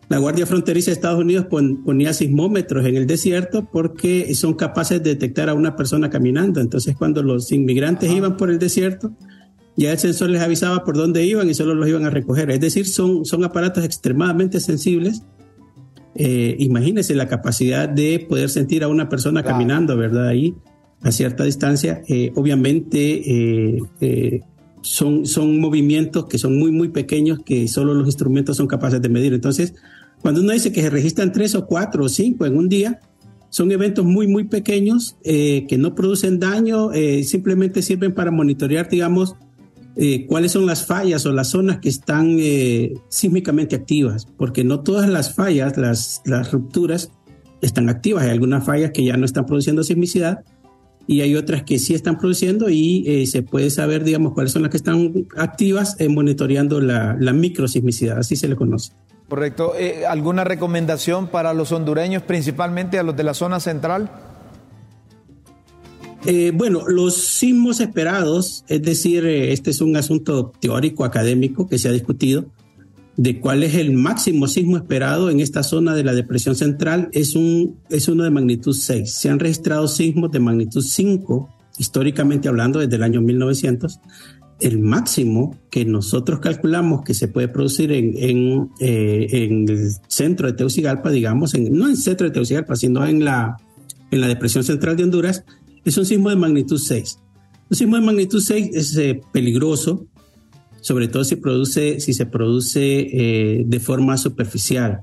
la 0.09 0.19
Guardia 0.19 0.47
Fronteriza 0.47 0.87
de 0.91 0.95
Estados 0.95 1.21
Unidos 1.21 1.47
ponía 1.49 2.13
sismómetros 2.13 2.85
en 2.87 2.97
el 2.97 3.07
desierto 3.07 3.69
porque 3.71 4.35
son 4.35 4.55
capaces 4.55 5.01
de 5.01 5.11
detectar 5.11 5.49
a 5.49 5.55
una 5.55 5.77
persona 5.77 6.11
caminando. 6.11 6.61
Entonces, 6.61 6.97
cuando 6.97 7.23
los 7.23 7.53
inmigrantes 7.53 8.11
iban 8.11 8.37
por 8.37 8.51
el 8.51 8.59
desierto, 8.59 9.13
ya 9.77 9.93
el 9.93 9.99
sensor 9.99 10.31
les 10.31 10.43
avisaba 10.43 10.85
por 10.85 10.97
dónde 10.97 11.25
iban 11.25 11.49
y 11.49 11.55
solo 11.55 11.75
los 11.75 11.89
iban 11.89 12.05
a 12.05 12.11
recoger. 12.11 12.51
Es 12.51 12.61
decir, 12.61 12.87
son, 12.87 13.25
son 13.25 13.45
aparatos 13.45 13.85
extremadamente 13.85 14.61
sensibles. 14.61 15.23
Eh, 16.15 16.57
imagínense 16.59 17.15
la 17.15 17.29
capacidad 17.29 17.89
de 17.89 18.25
poder 18.29 18.51
sentir 18.51 18.83
a 18.83 18.89
una 18.89 19.09
persona 19.09 19.43
caminando, 19.43 19.97
¿verdad? 19.97 20.29
Ahí 20.29 20.55
a 21.03 21.13
cierta 21.13 21.45
distancia. 21.45 22.03
Eh, 22.09 22.33
obviamente, 22.35 23.79
eh, 24.01 24.41
son, 24.83 25.27
son 25.27 25.61
movimientos 25.61 26.27
que 26.27 26.39
son 26.39 26.59
muy, 26.59 26.73
muy 26.73 26.89
pequeños 26.89 27.41
que 27.45 27.69
solo 27.69 27.95
los 27.95 28.07
instrumentos 28.07 28.57
son 28.57 28.67
capaces 28.67 29.01
de 29.01 29.09
medir. 29.09 29.33
Entonces, 29.33 29.75
cuando 30.21 30.41
uno 30.43 30.53
dice 30.53 30.73
que 30.73 30.83
se 30.83 30.91
registran 30.91 31.33
tres 31.33 31.55
o 31.55 31.67
cuatro 31.67 32.05
o 32.05 32.09
cinco 32.09 32.45
en 32.45 32.57
un 32.57 32.69
día, 32.69 33.01
son 33.51 33.73
eventos 33.73 34.05
muy, 34.05 34.29
muy 34.29 34.45
pequeños 34.45 35.17
eh, 35.25 35.67
que 35.69 35.77
no 35.77 35.95
producen 35.95 36.39
daño, 36.39 36.93
eh, 36.93 37.25
simplemente 37.25 37.83
sirven 37.83 38.15
para 38.15 38.31
monitorear, 38.31 38.89
digamos, 38.89 39.35
eh, 39.97 40.27
cuáles 40.27 40.53
son 40.53 40.67
las 40.67 40.87
fallas 40.87 41.27
o 41.27 41.33
las 41.33 41.49
zonas 41.49 41.79
que 41.79 41.89
están 41.89 42.39
sísmicamente 43.09 43.77
activas, 43.77 44.27
porque 44.37 44.65
no 44.65 44.81
todas 44.81 45.09
las 45.09 45.35
fallas, 45.35 45.77
las, 45.77 46.23
las 46.25 46.53
rupturas, 46.53 47.11
están 47.61 47.89
activas. 47.89 48.25
Hay 48.25 48.31
algunas 48.31 48.65
fallas 48.65 48.91
que 48.93 49.05
ya 49.05 49.17
no 49.17 49.25
están 49.25 49.47
produciendo 49.47 49.83
sismicidad, 49.83 50.45
y 51.11 51.23
hay 51.23 51.35
otras 51.35 51.65
que 51.65 51.81
sí 51.81 51.93
están 51.93 52.19
produciendo 52.19 52.71
y 52.71 53.03
eh, 53.05 53.27
se 53.27 53.43
puede 53.43 53.71
saber, 53.71 54.05
digamos, 54.05 54.33
cuáles 54.33 54.53
son 54.53 54.63
las 54.63 54.71
que 54.71 54.77
están 54.77 55.27
activas 55.37 55.97
eh, 55.99 56.09
monitoreando 56.09 56.81
la, 56.81 57.17
la 57.19 57.33
microsismicidad, 57.33 58.19
así 58.19 58.37
se 58.37 58.47
le 58.47 58.55
conoce. 58.55 58.93
Correcto. 59.29 59.73
Eh, 59.77 60.07
¿Alguna 60.07 60.45
recomendación 60.45 61.27
para 61.27 61.53
los 61.53 61.73
hondureños, 61.73 62.23
principalmente 62.23 62.97
a 62.99 63.03
los 63.03 63.17
de 63.17 63.25
la 63.25 63.35
zona 63.35 63.59
central? 63.59 64.09
Bueno, 66.55 66.87
los 66.87 67.17
sismos 67.17 67.81
esperados, 67.81 68.65
es 68.69 68.83
decir, 68.83 69.25
este 69.27 69.71
es 69.71 69.81
un 69.81 69.97
asunto 69.97 70.53
teórico, 70.61 71.05
académico 71.05 71.69
que 71.69 71.79
se 71.79 71.89
ha 71.89 71.93
discutido 71.93 72.47
de 73.21 73.39
cuál 73.39 73.63
es 73.63 73.75
el 73.75 73.93
máximo 73.93 74.49
sismo 74.49 74.79
esperado 74.79 75.29
en 75.29 75.41
esta 75.41 75.63
zona 75.63 75.95
de 75.95 76.05
la 76.05 76.15
depresión 76.15 76.57
central 76.57 77.11
es, 77.13 77.35
un, 77.35 77.77
es 77.91 78.09
uno 78.09 78.25
de 78.25 78.31
magnitud 78.31 78.73
6. 78.73 79.13
Se 79.13 79.29
han 79.29 79.39
registrado 79.39 79.89
sismos 79.89 80.33
de 80.33 80.41
magnitud 80.41 80.81
5, 80.81 81.49
históricamente 81.77 82.49
hablando, 82.49 82.79
desde 82.79 82.97
el 82.97 83.03
año 83.03 83.21
1900. 83.21 84.01
El 84.61 84.79
máximo 84.79 85.55
que 85.71 85.85
nosotros 85.85 86.41
calculamos 86.41 87.03
que 87.03 87.13
se 87.13 87.29
puede 87.29 87.49
producir 87.49 87.93
en, 87.93 88.15
en, 88.17 88.71
eh, 88.81 89.27
el 89.31 89.91
centro 90.09 90.47
de 90.47 90.55
Teucigalpa, 90.55 91.11
digamos, 91.11 91.53
en, 91.53 91.71
no 91.77 91.85
en 91.85 91.91
el 91.91 91.97
centro 91.99 92.27
de 92.27 92.33
Teucigalpa, 92.33 92.75
sino 92.75 93.05
en 93.05 93.23
la, 93.23 93.59
en 94.11 94.23
la 94.23 94.29
depresión 94.29 94.65
central 94.65 94.97
de 94.97 95.05
Honduras, 95.05 95.45
es 95.85 95.97
un 95.97 96.07
sismo 96.07 96.31
de 96.31 96.37
magnitud 96.37 96.79
6. 96.79 97.19
Un 97.71 97.77
sismo 97.77 97.97
de 97.97 98.03
magnitud 98.03 98.41
6 98.41 98.71
es 98.75 98.97
eh, 98.97 99.21
peligroso 99.33 100.07
sobre 100.83 101.09
todo 101.09 101.25
si, 101.25 101.37
produce, 101.37 102.01
si 102.01 102.15
se 102.15 102.25
produce 102.25 103.01
eh, 103.01 103.63
de 103.67 103.81
forma 103.81 104.17
superficial. 104.17 105.03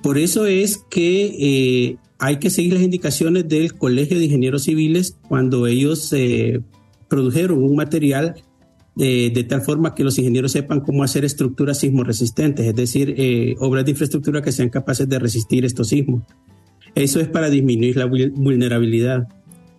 Por 0.00 0.16
eso 0.16 0.46
es 0.46 0.78
que 0.88 1.34
eh, 1.40 1.96
hay 2.20 2.38
que 2.38 2.50
seguir 2.50 2.74
las 2.74 2.82
indicaciones 2.82 3.48
del 3.48 3.74
Colegio 3.74 4.16
de 4.16 4.26
Ingenieros 4.26 4.62
Civiles 4.62 5.16
cuando 5.28 5.66
ellos 5.66 6.14
produjeron 7.08 7.64
un 7.64 7.74
material 7.74 8.36
de 8.94 9.46
tal 9.48 9.62
forma 9.62 9.94
que 9.94 10.04
los 10.04 10.18
ingenieros 10.18 10.52
sepan 10.52 10.80
cómo 10.80 11.02
hacer 11.02 11.24
estructuras 11.24 11.78
sismoresistentes, 11.78 12.66
es 12.66 12.74
decir, 12.74 13.56
obras 13.58 13.84
de 13.84 13.92
infraestructura 13.92 14.42
que 14.42 14.52
sean 14.52 14.68
capaces 14.68 15.08
de 15.08 15.18
resistir 15.18 15.64
estos 15.64 15.88
sismos. 15.88 16.22
Eso 16.94 17.20
es 17.20 17.28
para 17.28 17.50
disminuir 17.50 17.96
la 17.96 18.06
vulnerabilidad. 18.06 19.28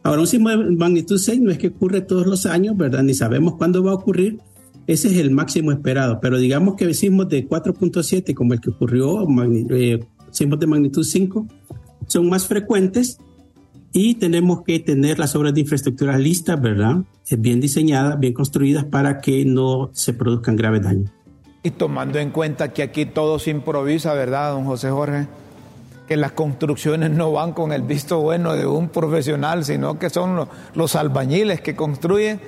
Ahora, 0.10 0.22
un 0.22 0.28
sismo 0.28 0.50
de 0.50 0.58
magnitud 0.58 1.20
6 1.20 1.40
no 1.40 1.52
es 1.52 1.60
que 1.60 1.68
ocurre 1.68 2.02
todos 2.02 2.26
los 2.26 2.48
años, 2.48 2.76
¿verdad? 2.76 3.04
Ni 3.04 3.14
sabemos 3.14 3.58
cuándo 3.58 3.84
va 3.84 3.92
a 3.92 3.94
ocurrir, 3.94 4.40
ese 4.88 5.08
es 5.08 5.18
el 5.18 5.30
máximo 5.30 5.72
esperado, 5.72 6.20
pero 6.20 6.40
digamos 6.40 6.74
que 6.78 6.92
sismos 6.96 7.30
de 7.30 7.48
4.7 7.48 8.34
como 8.34 8.54
el 8.54 8.60
que 8.60 8.72
ocurrió, 8.72 9.28
eh, 9.70 10.00
sismos 10.32 10.60
de 10.60 10.66
magnitud 10.66 11.04
5, 11.04 11.46
son 12.08 12.28
más 12.28 12.48
frecuentes 12.48 13.20
y 13.94 14.16
tenemos 14.16 14.64
que 14.64 14.80
tener 14.80 15.20
las 15.20 15.36
obras 15.36 15.54
de 15.54 15.62
infraestructura 15.62 16.18
listas, 16.18 16.60
¿verdad? 16.60 17.04
Eh, 17.30 17.36
bien 17.38 17.62
diseñadas, 17.62 18.20
bien 18.20 18.34
construidas 18.34 18.86
para 18.86 19.22
que 19.22 19.46
no 19.46 19.92
se 19.94 20.14
produzcan 20.14 20.56
graves 20.56 20.82
daños. 20.82 21.12
Y 21.62 21.70
tomando 21.70 22.18
en 22.18 22.32
cuenta 22.32 22.74
que 22.74 22.82
aquí 22.82 23.06
todo 23.06 23.38
se 23.38 23.52
improvisa, 23.52 24.16
¿verdad, 24.16 24.54
don 24.54 24.66
José 24.66 24.90
Jorge? 24.90 25.28
Que 26.10 26.18
las 26.18 26.32
construcciones 26.32 27.12
no 27.12 27.32
van 27.32 27.54
con 27.54 27.72
el 27.72 27.84
visto 27.84 28.20
bueno 28.20 28.56
de 28.56 28.66
un 28.66 28.90
profesional, 28.90 29.64
sino 29.64 30.00
que 30.00 30.10
son 30.10 30.50
los, 30.74 30.96
albañiles 30.96 31.62
que 31.62 31.76
construyen. 31.76 32.42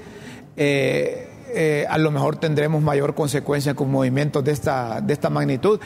Eh, 0.57 1.29
eh, 1.53 1.85
a 1.87 1.99
lo 1.99 2.09
mejor 2.09 2.37
tendremos 2.37 2.81
mayor 2.81 3.13
consecuencia 3.13 3.75
con 3.75 3.91
movimientos 3.91 4.43
de 4.43 4.51
esta, 4.51 4.99
de 4.99 5.13
esta 5.13 5.29
magnitud. 5.29 5.79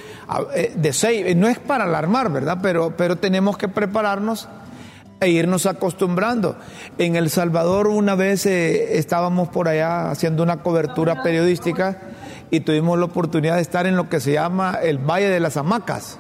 Eh, 0.56 0.72
de 0.74 0.94
seis, 0.94 1.36
no 1.36 1.50
es 1.50 1.60
para 1.60 1.84
alarmar, 1.84 2.32
¿verdad? 2.32 2.60
Pero, 2.62 2.96
pero 2.96 3.18
tenemos 3.18 3.58
que 3.58 3.68
prepararnos 3.68 4.48
e 5.20 5.28
irnos 5.28 5.66
acostumbrando. 5.66 6.56
En 6.98 7.18
El 7.18 7.30
Salvador 7.30 7.88
una 7.88 8.16
vez 8.16 8.46
estábamos 8.46 9.50
por 9.50 9.68
allá 9.68 10.12
haciendo 10.12 10.44
una 10.44 10.64
cobertura 10.64 11.24
periodística 11.24 12.00
y 12.50 12.62
tuvimos 12.62 12.98
la 12.98 13.04
oportunidad 13.04 13.56
de 13.58 13.64
estar 13.64 13.86
en 13.86 13.98
lo 13.98 14.08
que 14.08 14.22
se 14.22 14.32
llama 14.32 14.80
el 14.82 14.98
Valle 14.98 15.28
de 15.28 15.42
las 15.42 15.58
Hamacas 15.58 16.20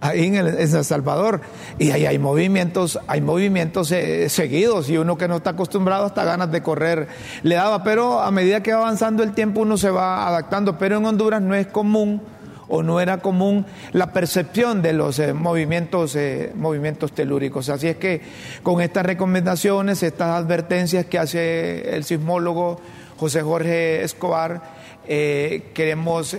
ahí 0.00 0.26
en, 0.26 0.36
el, 0.36 0.68
San 0.68 0.84
Salvador. 0.84 1.40
Y 1.78 1.90
ahí 1.90 2.06
hay 2.06 2.18
movimientos, 2.18 2.98
hay 3.06 3.20
movimientos 3.20 3.90
eh, 3.92 4.28
seguidos 4.28 4.88
y 4.90 4.96
uno 4.96 5.16
que 5.16 5.28
no 5.28 5.36
está 5.36 5.50
acostumbrado 5.50 6.06
hasta 6.06 6.24
ganas 6.24 6.50
de 6.50 6.62
correr 6.62 7.08
le 7.42 7.54
daba, 7.56 7.82
pero 7.82 8.20
a 8.20 8.30
medida 8.30 8.62
que 8.62 8.72
va 8.72 8.80
avanzando 8.80 9.22
el 9.22 9.32
tiempo 9.32 9.60
uno 9.60 9.76
se 9.76 9.90
va 9.90 10.26
adaptando. 10.26 10.78
Pero 10.78 10.98
en 10.98 11.06
Honduras 11.06 11.42
no 11.42 11.54
es 11.54 11.66
común 11.66 12.22
o 12.70 12.82
no 12.82 13.00
era 13.00 13.18
común 13.18 13.64
la 13.92 14.12
percepción 14.12 14.82
de 14.82 14.92
los 14.92 15.18
eh, 15.18 15.32
movimientos, 15.32 16.14
eh, 16.16 16.52
movimientos 16.54 17.12
telúricos. 17.12 17.68
Así 17.68 17.88
es 17.88 17.96
que 17.96 18.20
con 18.62 18.80
estas 18.82 19.06
recomendaciones, 19.06 20.02
estas 20.02 20.30
advertencias 20.30 21.06
que 21.06 21.18
hace 21.18 21.96
el 21.96 22.04
sismólogo 22.04 22.80
José 23.16 23.42
Jorge 23.42 24.04
Escobar, 24.04 24.78
queremos 25.08 26.36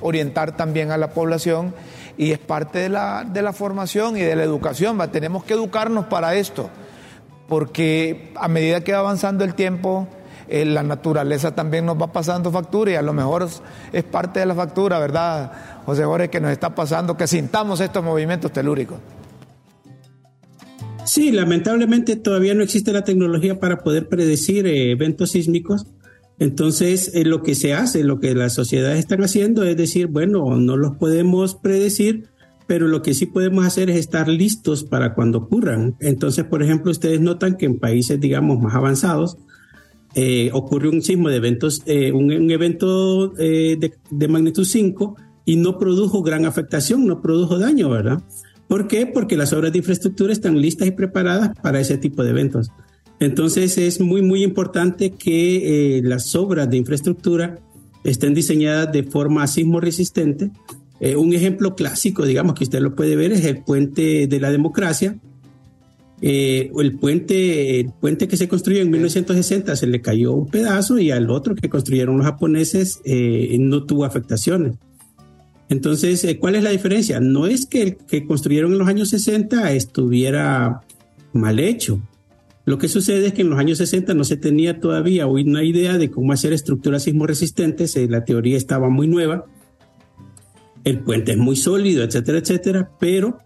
orientar 0.00 0.56
también 0.56 0.92
a 0.92 0.96
la 0.96 1.10
población 1.10 1.74
y 2.18 2.32
es 2.32 2.38
parte 2.38 2.80
de 2.80 2.88
la, 2.90 3.24
de 3.24 3.40
la 3.40 3.52
formación 3.54 4.16
y 4.16 4.20
de 4.20 4.36
la 4.36 4.42
educación. 4.42 5.00
¿va? 5.00 5.10
Tenemos 5.10 5.44
que 5.44 5.54
educarnos 5.54 6.06
para 6.06 6.34
esto. 6.34 6.68
porque 7.48 8.34
a 8.34 8.46
medida 8.48 8.82
que 8.82 8.92
va 8.92 8.98
avanzando 8.98 9.42
el 9.42 9.54
tiempo, 9.54 10.06
eh, 10.48 10.66
la 10.66 10.82
naturaleza 10.82 11.54
también 11.54 11.86
nos 11.86 12.00
va 12.00 12.12
pasando 12.12 12.50
factura 12.50 12.90
y 12.90 12.94
a 12.96 13.02
lo 13.02 13.14
mejor 13.14 13.48
es 13.92 14.04
parte 14.04 14.40
de 14.40 14.46
la 14.46 14.54
factura, 14.54 14.98
¿verdad, 14.98 15.52
José 15.86 16.04
Jorge, 16.04 16.28
que 16.28 16.40
nos 16.40 16.50
está 16.50 16.74
pasando, 16.74 17.16
que 17.16 17.26
sintamos 17.26 17.80
estos 17.80 18.04
movimientos 18.04 18.52
telúricos? 18.52 18.98
Sí, 21.04 21.32
lamentablemente 21.32 22.16
todavía 22.16 22.52
no 22.52 22.62
existe 22.62 22.92
la 22.92 23.02
tecnología 23.02 23.58
para 23.58 23.78
poder 23.78 24.08
predecir 24.08 24.66
eh, 24.66 24.90
eventos 24.90 25.30
sísmicos. 25.30 25.86
Entonces, 26.38 27.12
eh, 27.14 27.24
lo 27.24 27.42
que 27.42 27.54
se 27.54 27.74
hace, 27.74 28.04
lo 28.04 28.20
que 28.20 28.34
las 28.34 28.54
sociedades 28.54 28.98
están 28.98 29.22
haciendo 29.22 29.64
es 29.64 29.76
decir, 29.76 30.06
bueno, 30.06 30.56
no 30.56 30.76
los 30.76 30.96
podemos 30.96 31.56
predecir, 31.56 32.28
pero 32.68 32.86
lo 32.86 33.02
que 33.02 33.14
sí 33.14 33.26
podemos 33.26 33.66
hacer 33.66 33.90
es 33.90 33.96
estar 33.96 34.28
listos 34.28 34.84
para 34.84 35.14
cuando 35.14 35.38
ocurran. 35.38 35.96
Entonces, 36.00 36.44
por 36.44 36.62
ejemplo, 36.62 36.90
ustedes 36.90 37.20
notan 37.20 37.56
que 37.56 37.66
en 37.66 37.78
países, 37.78 38.20
digamos, 38.20 38.60
más 38.60 38.74
avanzados, 38.74 39.38
eh, 40.14 40.50
ocurre 40.52 40.88
un 40.88 41.02
sismo 41.02 41.28
de 41.28 41.36
eventos, 41.36 41.82
eh, 41.86 42.12
un, 42.12 42.50
evento 42.50 43.34
eh, 43.38 43.78
de, 44.10 44.28
magnitud 44.28 44.64
5 44.64 45.16
y 45.44 45.56
no 45.56 45.78
produjo 45.78 46.22
gran 46.22 46.44
afectación, 46.44 47.06
no 47.06 47.20
produjo 47.20 47.58
daño, 47.58 47.90
¿verdad? 47.90 48.22
¿Por 48.68 48.88
qué? 48.88 49.06
Porque 49.06 49.36
las 49.36 49.52
obras 49.52 49.72
de 49.72 49.78
infraestructura 49.78 50.32
están 50.32 50.60
listas 50.60 50.88
y 50.88 50.92
preparadas 50.92 51.52
para 51.62 51.80
ese 51.80 51.98
tipo 51.98 52.22
de 52.22 52.30
eventos. 52.30 52.70
Entonces 53.20 53.78
es 53.78 54.00
muy, 54.00 54.22
muy 54.22 54.42
importante 54.44 55.10
que 55.10 56.00
las 56.04 56.34
obras 56.34 56.70
de 56.70 56.76
infraestructura 56.76 57.58
estén 58.04 58.34
diseñadas 58.34 58.92
de 58.92 59.02
forma 59.02 59.46
sismo 59.46 59.80
resistente 59.80 60.50
eh, 61.00 61.16
un 61.16 61.32
ejemplo 61.32 61.76
clásico, 61.76 62.24
digamos, 62.24 62.54
que 62.54 62.64
usted 62.64 62.80
lo 62.80 62.94
puede 62.94 63.14
ver, 63.14 63.32
es 63.32 63.44
el 63.44 63.62
puente 63.62 64.26
de 64.26 64.40
la 64.40 64.50
democracia. 64.50 65.16
Eh, 66.20 66.72
el, 66.76 66.98
puente, 66.98 67.78
el 67.78 67.92
puente 67.92 68.26
que 68.26 68.36
se 68.36 68.48
construyó 68.48 68.82
en 68.82 68.90
1960 68.90 69.76
se 69.76 69.86
le 69.86 70.00
cayó 70.00 70.32
un 70.32 70.48
pedazo 70.48 70.98
y 70.98 71.12
al 71.12 71.30
otro 71.30 71.54
que 71.54 71.68
construyeron 71.68 72.16
los 72.16 72.26
japoneses 72.26 73.00
eh, 73.04 73.56
no 73.60 73.84
tuvo 73.84 74.04
afectaciones. 74.04 74.74
Entonces, 75.68 76.26
¿cuál 76.40 76.56
es 76.56 76.64
la 76.64 76.70
diferencia? 76.70 77.20
No 77.20 77.46
es 77.46 77.66
que 77.66 77.82
el 77.82 77.96
que 77.96 78.26
construyeron 78.26 78.72
en 78.72 78.78
los 78.78 78.88
años 78.88 79.10
60 79.10 79.72
estuviera 79.72 80.80
mal 81.32 81.60
hecho. 81.60 82.00
Lo 82.68 82.78
que 82.78 82.88
sucede 82.88 83.28
es 83.28 83.32
que 83.32 83.42
en 83.42 83.50
los 83.50 83.58
años 83.58 83.78
60 83.78 84.14
no 84.14 84.24
se 84.24 84.36
tenía 84.36 84.78
todavía 84.78 85.26
una 85.26 85.64
idea 85.64 85.96
de 85.96 86.10
cómo 86.10 86.32
hacer 86.32 86.52
estructuras 86.52 87.02
sismo 87.02 87.26
resistentes, 87.26 87.96
la 88.08 88.24
teoría 88.24 88.56
estaba 88.56 88.90
muy 88.90 89.08
nueva 89.08 89.46
el 90.84 91.00
puente 91.00 91.32
es 91.32 91.38
muy 91.38 91.56
sólido, 91.56 92.04
etcétera, 92.04 92.38
etcétera, 92.38 92.90
pero 92.98 93.38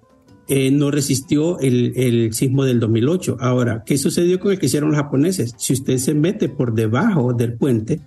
eh, 0.48 0.70
no 0.70 0.90
resistió 0.90 1.58
el, 1.60 2.32
sismo 2.32 2.64
del 2.64 2.80
2008. 2.80 3.36
Ahora, 3.40 3.82
¿qué 3.84 3.98
sucedió 3.98 4.38
con 4.38 4.52
el 4.52 4.58
que 4.58 4.66
hicieron 4.66 4.90
los 4.90 4.98
japoneses? 4.98 5.54
Si 5.58 5.72
usted 5.72 5.98
se 5.98 6.14
mete 6.14 6.48
por 6.48 6.74
debajo 6.74 7.32
del 7.32 7.54
puente, 7.54 8.00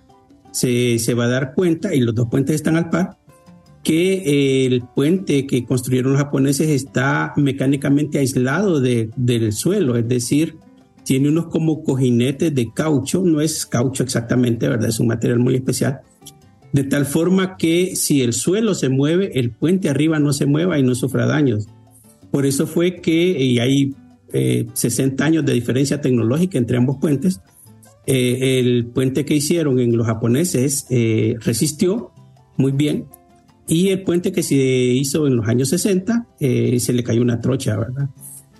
se, 0.52 1.14
va 1.14 1.24
a 1.24 1.28
dar 1.28 1.54
cuenta, 1.54 1.94
y 1.94 2.00
los 2.00 2.14
dos 2.14 2.28
puentes 2.30 2.54
están 2.54 2.76
al 2.76 2.88
par, 2.88 3.18
que 3.82 4.66
el 4.66 4.82
puente 4.94 5.46
que 5.46 5.64
construyeron 5.64 6.12
los 6.12 6.20
japoneses 6.20 6.68
está 6.70 7.32
mecánicamente 7.36 8.18
aislado 8.18 8.80
del 8.80 9.52
suelo, 9.52 9.96
es 9.96 10.08
decir, 10.08 10.56
tiene 11.06 11.28
unos 11.28 11.46
como 11.46 11.84
cojinetes 11.84 12.52
de 12.52 12.72
caucho, 12.74 13.22
no 13.24 13.40
es 13.40 13.64
caucho 13.64 14.02
exactamente, 14.02 14.68
¿verdad? 14.68 14.88
Es 14.88 14.98
un 14.98 15.06
material 15.06 15.38
muy 15.38 15.54
especial, 15.54 16.00
de 16.72 16.82
tal 16.82 17.06
forma 17.06 17.56
que 17.56 17.94
si 17.94 18.22
el 18.22 18.32
suelo 18.32 18.74
se 18.74 18.88
mueve, 18.88 19.38
el 19.38 19.52
puente 19.52 19.88
arriba 19.88 20.18
no 20.18 20.32
se 20.32 20.46
mueva 20.46 20.80
y 20.80 20.82
no 20.82 20.96
sufra 20.96 21.26
daños. 21.26 21.68
Por 22.32 22.44
eso 22.44 22.66
fue 22.66 23.00
que, 23.00 23.40
y 23.40 23.60
hay 23.60 23.94
60 24.74 25.22
eh, 25.22 25.26
años 25.26 25.46
de 25.46 25.52
diferencia 25.52 26.00
tecnológica 26.00 26.58
entre 26.58 26.76
ambos 26.76 26.96
puentes, 26.98 27.40
eh, 28.04 28.58
el 28.58 28.86
puente 28.86 29.24
que 29.24 29.34
hicieron 29.34 29.78
en 29.78 29.96
los 29.96 30.08
japoneses 30.08 30.86
eh, 30.90 31.36
resistió 31.40 32.10
muy 32.56 32.72
bien 32.72 33.06
y 33.68 33.90
el 33.90 34.02
puente 34.02 34.32
que 34.32 34.42
se 34.42 34.56
hizo 34.56 35.28
en 35.28 35.36
los 35.36 35.46
años 35.46 35.68
60 35.68 36.26
se 36.38 36.92
le 36.92 37.04
cayó 37.04 37.22
una 37.22 37.40
trocha, 37.40 37.76
¿verdad? 37.76 38.10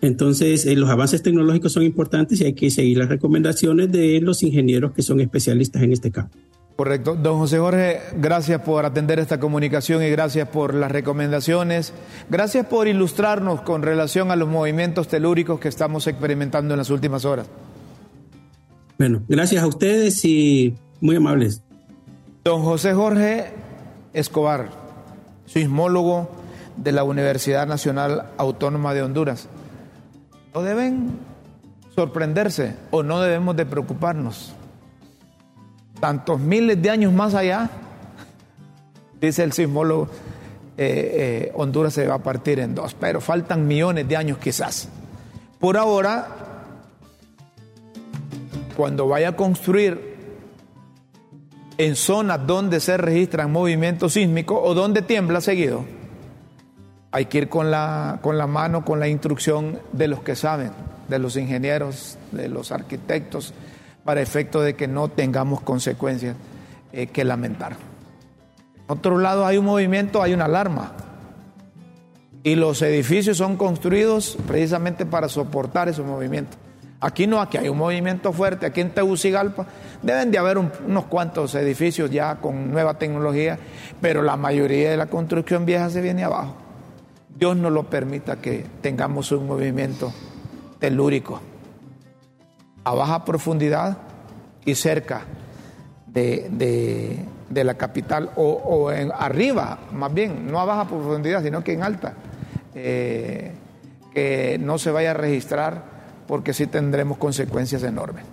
Entonces, 0.00 0.66
los 0.76 0.90
avances 0.90 1.22
tecnológicos 1.22 1.72
son 1.72 1.82
importantes 1.82 2.40
y 2.40 2.44
hay 2.44 2.52
que 2.54 2.70
seguir 2.70 2.98
las 2.98 3.08
recomendaciones 3.08 3.90
de 3.90 4.20
los 4.20 4.42
ingenieros 4.42 4.92
que 4.92 5.02
son 5.02 5.20
especialistas 5.20 5.82
en 5.82 5.92
este 5.92 6.10
campo. 6.10 6.36
Correcto. 6.76 7.16
Don 7.16 7.38
José 7.38 7.58
Jorge, 7.58 8.00
gracias 8.18 8.60
por 8.60 8.84
atender 8.84 9.18
esta 9.18 9.40
comunicación 9.40 10.02
y 10.02 10.10
gracias 10.10 10.46
por 10.48 10.74
las 10.74 10.92
recomendaciones. 10.92 11.94
Gracias 12.28 12.66
por 12.66 12.86
ilustrarnos 12.86 13.62
con 13.62 13.82
relación 13.82 14.30
a 14.30 14.36
los 14.36 14.46
movimientos 14.46 15.08
telúricos 15.08 15.58
que 15.58 15.68
estamos 15.68 16.06
experimentando 16.06 16.74
en 16.74 16.78
las 16.78 16.90
últimas 16.90 17.24
horas. 17.24 17.46
Bueno, 18.98 19.22
gracias 19.26 19.62
a 19.62 19.66
ustedes 19.66 20.22
y 20.26 20.74
muy 21.00 21.16
amables. 21.16 21.62
Don 22.44 22.62
José 22.62 22.92
Jorge 22.92 23.46
Escobar, 24.12 24.68
sismólogo 25.46 26.28
de 26.76 26.92
la 26.92 27.04
Universidad 27.04 27.66
Nacional 27.66 28.26
Autónoma 28.36 28.92
de 28.92 29.02
Honduras. 29.02 29.48
Deben 30.62 31.10
sorprenderse 31.94 32.74
o 32.90 33.02
no 33.02 33.20
debemos 33.20 33.56
de 33.56 33.66
preocuparnos 33.66 34.54
tantos 36.00 36.38
miles 36.38 36.80
de 36.80 36.90
años 36.90 37.12
más 37.12 37.34
allá, 37.34 37.70
dice 39.20 39.42
el 39.42 39.52
sismólogo, 39.52 40.08
eh, 40.78 41.48
eh, 41.48 41.52
Honduras 41.54 41.94
se 41.94 42.06
va 42.06 42.16
a 42.16 42.22
partir 42.22 42.60
en 42.60 42.74
dos, 42.74 42.94
pero 42.94 43.20
faltan 43.20 43.66
millones 43.66 44.06
de 44.06 44.16
años 44.16 44.38
quizás. 44.38 44.88
Por 45.58 45.78
ahora, 45.78 46.28
cuando 48.76 49.08
vaya 49.08 49.30
a 49.30 49.36
construir 49.36 50.16
en 51.78 51.96
zonas 51.96 52.46
donde 52.46 52.80
se 52.80 52.96
registran 52.96 53.50
movimientos 53.50 54.12
sísmicos 54.12 54.58
o 54.62 54.74
donde 54.74 55.00
tiembla 55.00 55.40
seguido, 55.40 55.84
hay 57.16 57.24
que 57.24 57.38
ir 57.38 57.48
con 57.48 57.70
la, 57.70 58.18
con 58.20 58.36
la 58.36 58.46
mano, 58.46 58.84
con 58.84 59.00
la 59.00 59.08
instrucción 59.08 59.78
de 59.92 60.06
los 60.06 60.20
que 60.20 60.36
saben, 60.36 60.70
de 61.08 61.18
los 61.18 61.38
ingenieros, 61.38 62.18
de 62.30 62.50
los 62.50 62.72
arquitectos, 62.72 63.54
para 64.04 64.20
efecto 64.20 64.60
de 64.60 64.74
que 64.74 64.86
no 64.86 65.08
tengamos 65.08 65.62
consecuencias 65.62 66.36
eh, 66.92 67.06
que 67.06 67.24
lamentar. 67.24 67.72
En 67.72 68.84
otro 68.88 69.16
lado 69.16 69.46
hay 69.46 69.56
un 69.56 69.64
movimiento, 69.64 70.22
hay 70.22 70.34
una 70.34 70.44
alarma. 70.44 70.92
Y 72.42 72.54
los 72.54 72.82
edificios 72.82 73.38
son 73.38 73.56
construidos 73.56 74.36
precisamente 74.46 75.06
para 75.06 75.30
soportar 75.30 75.88
esos 75.88 76.04
movimientos. 76.04 76.58
Aquí 77.00 77.26
no, 77.26 77.40
aquí 77.40 77.56
hay 77.56 77.70
un 77.70 77.78
movimiento 77.78 78.30
fuerte, 78.34 78.66
aquí 78.66 78.82
en 78.82 78.90
Tegucigalpa 78.90 79.64
deben 80.02 80.30
de 80.30 80.36
haber 80.36 80.58
unos 80.58 81.06
cuantos 81.06 81.54
edificios 81.54 82.10
ya 82.10 82.34
con 82.36 82.70
nueva 82.70 82.98
tecnología, 82.98 83.58
pero 84.02 84.20
la 84.20 84.36
mayoría 84.36 84.90
de 84.90 84.98
la 84.98 85.06
construcción 85.06 85.64
vieja 85.64 85.88
se 85.88 86.02
viene 86.02 86.22
abajo. 86.22 86.65
Dios 87.38 87.56
no 87.56 87.70
lo 87.70 87.84
permita 87.84 88.36
que 88.36 88.64
tengamos 88.80 89.30
un 89.32 89.46
movimiento 89.46 90.12
telúrico 90.78 91.40
a 92.84 92.94
baja 92.94 93.24
profundidad 93.24 93.98
y 94.64 94.74
cerca 94.74 95.22
de, 96.06 97.24
la 97.50 97.74
capital 97.74 98.30
o, 98.36 98.90
en, 98.90 99.12
arriba, 99.12 99.78
más 99.92 100.14
bien, 100.14 100.50
no 100.50 100.60
a 100.60 100.64
baja 100.64 100.86
profundidad, 100.86 101.42
sino 101.42 101.62
que 101.62 101.74
en 101.74 101.82
alta, 101.82 102.14
eh, 102.74 103.52
que 104.14 104.58
no 104.58 104.78
se 104.78 104.90
vaya 104.90 105.10
a 105.10 105.14
registrar 105.14 105.82
porque 106.26 106.54
sí 106.54 106.66
tendremos 106.66 107.18
consecuencias 107.18 107.82
enormes. 107.82 108.24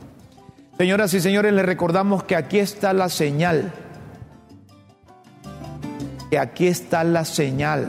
Señoras 0.78 1.14
y 1.14 1.20
señores, 1.20 1.54
les 1.54 1.66
recordamos 1.66 2.24
que 2.24 2.36
aquí 2.36 2.60
está 2.60 2.94
la 2.94 3.10
señal, 3.10 3.72
que 6.32 6.40
aquí 6.40 6.68
está 6.68 7.04
la 7.04 7.26
señal. 7.26 7.88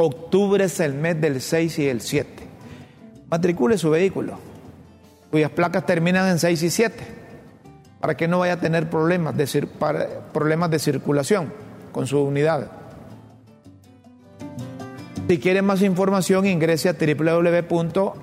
Octubre 0.00 0.64
es 0.64 0.78
el 0.80 0.94
mes 0.94 1.20
del 1.20 1.40
6 1.40 1.78
y 1.80 1.88
el 1.88 2.00
7. 2.00 2.30
Matricule 3.28 3.76
su 3.76 3.90
vehículo 3.90 4.38
cuyas 5.30 5.50
placas 5.50 5.84
terminan 5.86 6.28
en 6.28 6.38
6 6.38 6.62
y 6.62 6.70
7, 6.70 6.96
para 8.00 8.16
que 8.16 8.28
no 8.28 8.38
vaya 8.38 8.54
a 8.54 8.60
tener 8.60 8.88
problemas 8.88 9.36
de, 9.36 9.68
problemas 10.32 10.70
de 10.70 10.78
circulación 10.78 11.52
con 11.92 12.06
su 12.06 12.20
unidad. 12.20 12.70
Si 15.28 15.38
quiere 15.38 15.60
más 15.60 15.82
información, 15.82 16.46
ingrese 16.46 16.88
a 16.88 16.94
www.ip.gov.hn. 16.94 18.18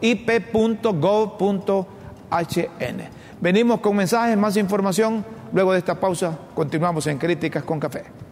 Venimos 3.41 3.79
con 3.81 3.95
mensajes, 3.95 4.37
más 4.37 4.57
información. 4.57 5.23
Luego 5.53 5.73
de 5.73 5.79
esta 5.79 5.99
pausa, 5.99 6.35
continuamos 6.55 7.05
en 7.05 7.19
Críticas 7.19 7.63
con 7.63 7.79
Café. 7.79 8.24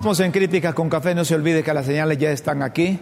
Estamos 0.00 0.20
en 0.20 0.32
Críticas 0.32 0.72
con 0.72 0.88
Café, 0.88 1.14
no 1.14 1.26
se 1.26 1.34
olvide 1.34 1.62
que 1.62 1.74
las 1.74 1.84
señales 1.84 2.16
ya 2.16 2.30
están 2.30 2.62
aquí. 2.62 2.98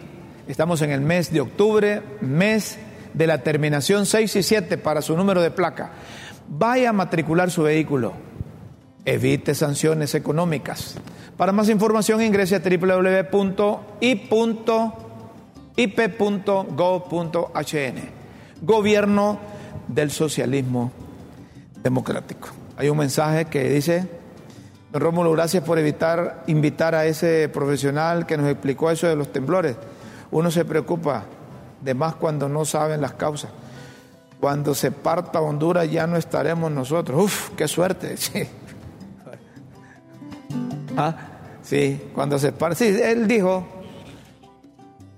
Estamos 0.48 0.82
en 0.82 0.90
el 0.90 1.00
mes 1.00 1.32
de 1.32 1.40
octubre, 1.40 2.02
mes 2.20 2.76
de 3.14 3.28
la 3.28 3.44
terminación 3.44 4.04
6 4.04 4.34
y 4.34 4.42
7 4.42 4.78
para 4.78 5.00
su 5.00 5.16
número 5.16 5.40
de 5.40 5.52
placa. 5.52 5.92
vaya 6.48 6.90
a 6.90 6.92
matricular 6.92 7.52
su 7.52 7.62
vehículo. 7.62 8.14
Evite 9.04 9.54
sanciones 9.54 10.16
económicas. 10.16 10.96
Para 11.36 11.52
más 11.52 11.68
información 11.68 12.20
ingrese 12.20 12.56
a 12.56 12.58
www.ip.gov.hn. 12.58 13.68
Gobierno 18.60 19.38
del 19.86 20.10
Socialismo 20.10 20.90
Democrático. 21.80 22.48
Hay 22.76 22.88
un 22.88 22.98
mensaje 22.98 23.44
que 23.44 23.70
dice, 23.70 24.17
don 24.92 25.00
Rómulo, 25.00 25.32
gracias 25.32 25.62
por 25.64 25.78
evitar, 25.78 26.44
invitar 26.46 26.94
a 26.94 27.06
ese 27.06 27.48
profesional 27.48 28.26
que 28.26 28.36
nos 28.36 28.48
explicó 28.48 28.90
eso 28.90 29.06
de 29.06 29.16
los 29.16 29.32
temblores. 29.32 29.76
Uno 30.30 30.50
se 30.50 30.64
preocupa 30.64 31.24
de 31.80 31.94
más 31.94 32.14
cuando 32.14 32.48
no 32.48 32.64
saben 32.64 33.00
las 33.00 33.12
causas. 33.12 33.50
Cuando 34.40 34.74
se 34.74 34.92
parta 34.92 35.40
Honduras 35.40 35.90
ya 35.90 36.06
no 36.06 36.16
estaremos 36.16 36.70
nosotros. 36.70 37.24
Uf, 37.24 37.50
qué 37.50 37.68
suerte. 37.68 38.16
Sí. 38.26 38.48
¿Ah? 41.00 41.14
sí, 41.62 42.10
cuando 42.12 42.40
se 42.40 42.50
parta. 42.50 42.74
Sí, 42.74 42.86
él 42.86 43.28
dijo, 43.28 43.64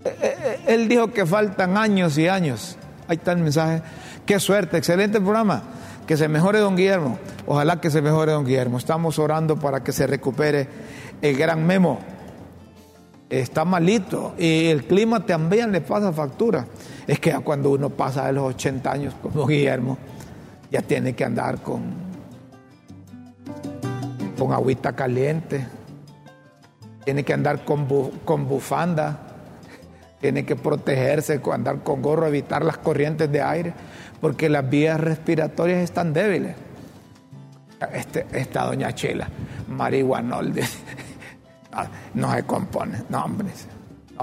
eh, 0.05 0.17
eh, 0.21 0.61
él 0.67 0.89
dijo 0.89 1.11
que 1.11 1.25
faltan 1.25 1.79
años 1.79 2.19
y 2.19 2.29
años. 2.29 2.77
Ahí 3.09 3.17
está 3.17 3.33
el 3.33 3.39
mensaje. 3.39 3.83
Qué 4.27 4.39
suerte, 4.39 4.77
excelente 4.77 5.21
programa. 5.21 5.63
Que 6.07 6.19
se 6.19 6.29
mejore 6.29 6.59
don 6.59 6.77
Guillermo. 6.77 7.19
Ojalá 7.53 7.81
que 7.81 7.91
se 7.91 8.01
mejore 8.01 8.31
don 8.31 8.45
Guillermo. 8.45 8.79
Estamos 8.79 9.19
orando 9.19 9.57
para 9.57 9.83
que 9.83 9.91
se 9.91 10.07
recupere 10.07 10.69
el 11.21 11.37
gran 11.37 11.67
memo. 11.67 11.99
Está 13.29 13.65
malito 13.65 14.35
y 14.39 14.67
el 14.67 14.85
clima 14.85 15.27
también 15.27 15.73
le 15.73 15.81
pasa 15.81 16.13
factura. 16.13 16.69
Es 17.09 17.19
que 17.19 17.33
cuando 17.41 17.71
uno 17.71 17.91
pasa 17.91 18.29
de 18.29 18.35
los 18.35 18.45
80 18.55 18.93
años 18.93 19.15
como 19.21 19.49
Guillermo, 19.49 19.99
ya 20.71 20.81
tiene 20.81 21.15
que 21.15 21.25
andar 21.25 21.61
con, 21.61 21.83
con 24.39 24.53
agüita 24.53 24.93
caliente, 24.93 25.67
tiene 27.05 27.25
que 27.25 27.33
andar 27.35 27.65
con, 27.65 27.89
con 28.25 28.47
bufanda, 28.47 29.27
tiene 30.21 30.47
que 30.47 30.55
protegerse, 30.55 31.41
andar 31.53 31.83
con 31.83 32.01
gorro, 32.01 32.29
evitar 32.29 32.65
las 32.65 32.79
corrientes 32.79 33.33
de 33.33 33.43
aire, 33.43 33.75
porque 34.21 34.49
las 34.49 34.71
vías 34.71 35.01
respiratorias 35.01 35.81
están 35.81 36.13
débiles. 36.13 36.55
Este, 37.93 38.27
esta 38.33 38.65
doña 38.65 38.95
Chela, 38.95 39.29
marihuanol, 39.69 40.53
no 42.15 42.35
se 42.35 42.43
compone, 42.45 43.05
no 43.09 43.25
hombre. 43.25 43.49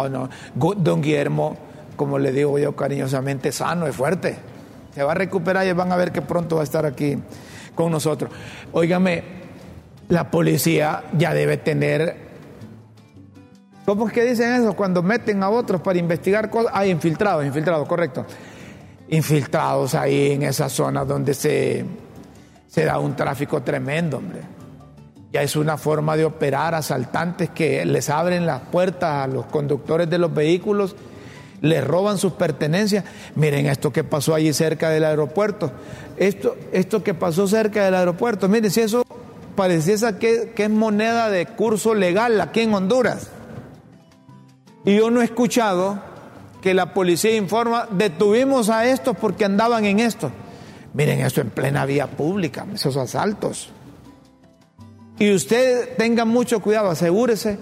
no. 0.09 0.29
Don 0.55 1.01
Guillermo 1.01 1.57
como 1.97 2.19
le 2.19 2.31
digo 2.31 2.57
yo 2.57 2.73
cariñosamente, 2.75 3.51
sano, 3.51 3.87
es 3.87 3.95
fuerte. 3.95 4.37
Se 4.93 5.03
va 5.03 5.11
a 5.11 5.15
recuperar 5.15 5.67
y 5.67 5.73
van 5.73 5.91
a 5.91 5.97
ver 5.97 6.13
que 6.13 6.21
pronto 6.21 6.55
va 6.55 6.61
a 6.61 6.63
estar 6.63 6.85
aquí 6.85 7.17
con 7.75 7.91
nosotros. 7.91 8.31
Óigame, 8.71 9.23
la 10.07 10.31
policía 10.31 11.03
ya 11.17 11.33
debe 11.33 11.57
tener. 11.57 12.27
¿Cómo 13.85 14.07
es 14.07 14.13
que 14.13 14.23
dicen 14.23 14.53
eso? 14.53 14.73
Cuando 14.73 15.03
meten 15.03 15.43
a 15.43 15.49
otros 15.49 15.81
para 15.81 15.99
investigar 15.99 16.49
cosas. 16.49 16.71
Ah, 16.73 16.85
infiltrados, 16.85 17.45
infiltrados, 17.45 17.87
correcto. 17.87 18.25
Infiltrados 19.09 19.95
ahí 19.95 20.31
en 20.31 20.43
esa 20.43 20.69
zona 20.69 21.03
donde 21.03 21.33
se, 21.33 21.85
se 22.67 22.85
da 22.85 22.99
un 22.99 23.15
tráfico 23.15 23.61
tremendo, 23.63 24.17
hombre. 24.17 24.41
Ya 25.31 25.41
es 25.41 25.55
una 25.55 25.77
forma 25.77 26.15
de 26.15 26.25
operar 26.25 26.75
asaltantes 26.75 27.49
que 27.49 27.85
les 27.85 28.09
abren 28.09 28.45
las 28.45 28.61
puertas 28.61 29.23
a 29.23 29.27
los 29.27 29.45
conductores 29.45 30.09
de 30.09 30.17
los 30.17 30.33
vehículos 30.33 30.95
le 31.61 31.81
roban 31.81 32.17
sus 32.17 32.33
pertenencias. 32.33 33.03
Miren 33.35 33.65
esto 33.65 33.91
que 33.91 34.03
pasó 34.03 34.35
allí 34.35 34.53
cerca 34.53 34.89
del 34.89 35.03
aeropuerto. 35.03 35.71
Esto, 36.17 36.55
esto 36.71 37.03
que 37.03 37.13
pasó 37.13 37.47
cerca 37.47 37.85
del 37.85 37.95
aeropuerto. 37.95 38.47
Miren, 38.47 38.71
si 38.71 38.81
eso 38.81 39.03
pareciese 39.55 40.17
que, 40.17 40.53
que 40.55 40.65
es 40.65 40.69
moneda 40.69 41.29
de 41.29 41.45
curso 41.45 41.95
legal 41.95 42.39
aquí 42.41 42.61
en 42.61 42.73
Honduras. 42.73 43.29
Y 44.85 44.97
yo 44.97 45.09
no 45.09 45.21
he 45.21 45.25
escuchado 45.25 45.99
que 46.61 46.73
la 46.73 46.93
policía 46.93 47.35
informa, 47.35 47.87
detuvimos 47.91 48.69
a 48.69 48.85
estos 48.85 49.17
porque 49.17 49.45
andaban 49.45 49.85
en 49.85 49.99
esto. 49.99 50.31
Miren 50.97 51.21
esto 51.21 51.39
en 51.39 51.51
plena 51.51 51.85
vía 51.85 52.07
pública, 52.07 52.65
esos 52.73 52.97
asaltos. 52.97 53.69
Y 55.17 55.33
usted 55.33 55.95
tenga 55.95 56.25
mucho 56.25 56.59
cuidado, 56.59 56.89
asegúrese 56.89 57.57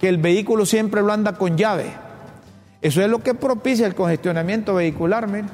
que 0.00 0.08
el 0.08 0.18
vehículo 0.18 0.66
siempre 0.66 1.02
lo 1.02 1.12
anda 1.12 1.34
con 1.34 1.56
llave 1.56 2.04
eso 2.84 3.00
es 3.00 3.08
lo 3.08 3.20
que 3.20 3.32
propicia 3.32 3.86
el 3.86 3.94
congestionamiento 3.94 4.74
vehicular, 4.74 5.26
mire. 5.26 5.48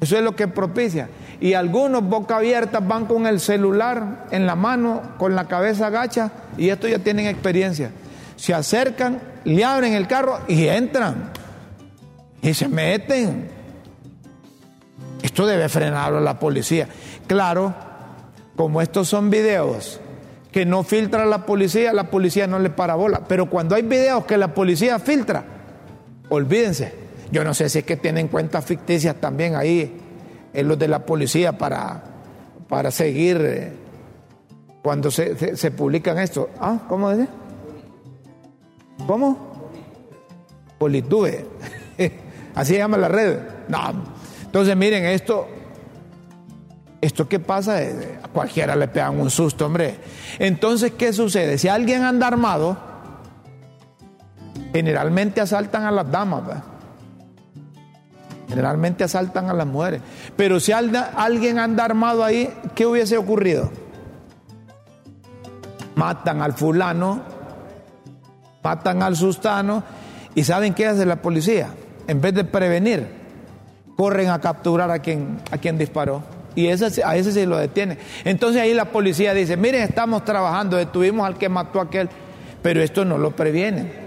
Eso 0.00 0.16
es 0.16 0.24
lo 0.24 0.34
que 0.34 0.48
propicia. 0.48 1.08
Y 1.40 1.52
algunos 1.52 2.02
boca 2.02 2.38
abierta 2.38 2.80
van 2.80 3.06
con 3.06 3.24
el 3.24 3.38
celular 3.38 4.26
en 4.32 4.48
la 4.48 4.56
mano, 4.56 5.00
con 5.16 5.36
la 5.36 5.46
cabeza 5.46 5.86
agacha, 5.86 6.32
y 6.58 6.70
estos 6.70 6.90
ya 6.90 6.98
tienen 6.98 7.26
experiencia. 7.26 7.92
Se 8.34 8.52
acercan, 8.52 9.20
le 9.44 9.64
abren 9.64 9.92
el 9.92 10.08
carro 10.08 10.40
y 10.48 10.66
entran. 10.66 11.30
Y 12.42 12.52
se 12.52 12.66
meten. 12.66 13.48
Esto 15.26 15.46
debe 15.46 15.68
frenarlo 15.68 16.20
la 16.20 16.38
policía. 16.38 16.88
Claro, 17.26 17.74
como 18.56 18.80
estos 18.80 19.08
son 19.08 19.28
videos 19.28 20.00
que 20.50 20.64
no 20.64 20.84
filtra 20.84 21.26
la 21.26 21.44
policía, 21.44 21.92
la 21.92 22.10
policía 22.10 22.46
no 22.46 22.58
le 22.58 22.70
para 22.70 22.94
bola. 22.94 23.22
Pero 23.28 23.50
cuando 23.50 23.74
hay 23.74 23.82
videos 23.82 24.24
que 24.24 24.38
la 24.38 24.54
policía 24.54 24.98
filtra, 24.98 25.44
Olvídense. 26.28 26.92
Yo 27.30 27.44
no 27.44 27.54
sé 27.54 27.68
si 27.68 27.80
es 27.80 27.84
que 27.84 27.96
tienen 27.96 28.28
cuentas 28.28 28.64
ficticias 28.64 29.16
también 29.16 29.56
ahí 29.56 30.00
en 30.52 30.68
los 30.68 30.78
de 30.78 30.88
la 30.88 31.04
policía 31.04 31.56
para, 31.58 32.02
para 32.68 32.90
seguir 32.90 33.40
eh, 33.42 33.72
cuando 34.82 35.10
se, 35.10 35.56
se, 35.56 35.70
publican 35.70 36.18
esto. 36.18 36.50
Ah, 36.60 36.78
¿cómo 36.88 37.10
dice? 37.10 37.28
¿Cómo? 39.06 39.70
Politube. 40.78 41.46
Así 42.54 42.72
se 42.72 42.78
llama 42.78 42.96
la 42.96 43.08
red. 43.08 43.38
No. 43.68 44.15
Entonces, 44.56 44.74
miren, 44.74 45.04
esto, 45.04 45.46
esto 47.02 47.28
que 47.28 47.38
pasa, 47.38 47.82
eh, 47.82 48.18
a 48.22 48.28
cualquiera 48.28 48.74
le 48.74 48.88
pegan 48.88 49.20
un 49.20 49.28
susto, 49.28 49.66
hombre. 49.66 49.98
Entonces, 50.38 50.92
¿qué 50.96 51.12
sucede? 51.12 51.58
Si 51.58 51.68
alguien 51.68 52.04
anda 52.04 52.26
armado, 52.26 52.78
Generalmente 54.72 55.42
asaltan 55.42 55.84
a 55.84 55.90
las 55.90 56.10
damas, 56.10 56.42
Generalmente 58.48 59.04
asaltan 59.04 59.50
a 59.50 59.52
las 59.52 59.66
mujeres. 59.66 60.00
Pero 60.38 60.58
si 60.58 60.72
alguien 60.72 61.58
anda 61.58 61.84
armado 61.84 62.24
ahí, 62.24 62.50
¿qué 62.74 62.86
hubiese 62.86 63.18
ocurrido? 63.18 63.70
Matan 65.96 66.40
al 66.40 66.54
fulano, 66.54 67.20
matan 68.62 69.02
al 69.02 69.16
sustano, 69.16 69.84
y 70.34 70.44
¿saben 70.44 70.72
qué 70.72 70.86
hace 70.86 71.04
la 71.04 71.16
policía? 71.16 71.68
En 72.06 72.22
vez 72.22 72.32
de 72.32 72.44
prevenir, 72.44 73.25
corren 73.96 74.28
a 74.28 74.40
capturar 74.40 74.90
a 74.90 75.00
quien, 75.00 75.40
a 75.50 75.58
quien 75.58 75.78
disparó. 75.78 76.22
Y 76.54 76.68
a 76.68 76.72
ese 76.72 77.32
se 77.32 77.46
lo 77.46 77.58
detiene. 77.58 77.98
Entonces 78.24 78.62
ahí 78.62 78.72
la 78.72 78.86
policía 78.86 79.34
dice, 79.34 79.56
miren, 79.56 79.82
estamos 79.82 80.24
trabajando, 80.24 80.76
detuvimos 80.76 81.26
al 81.26 81.36
que 81.36 81.48
mató 81.48 81.80
a 81.80 81.84
aquel, 81.84 82.08
pero 82.62 82.82
esto 82.82 83.04
no 83.04 83.18
lo 83.18 83.36
previene 83.36 84.06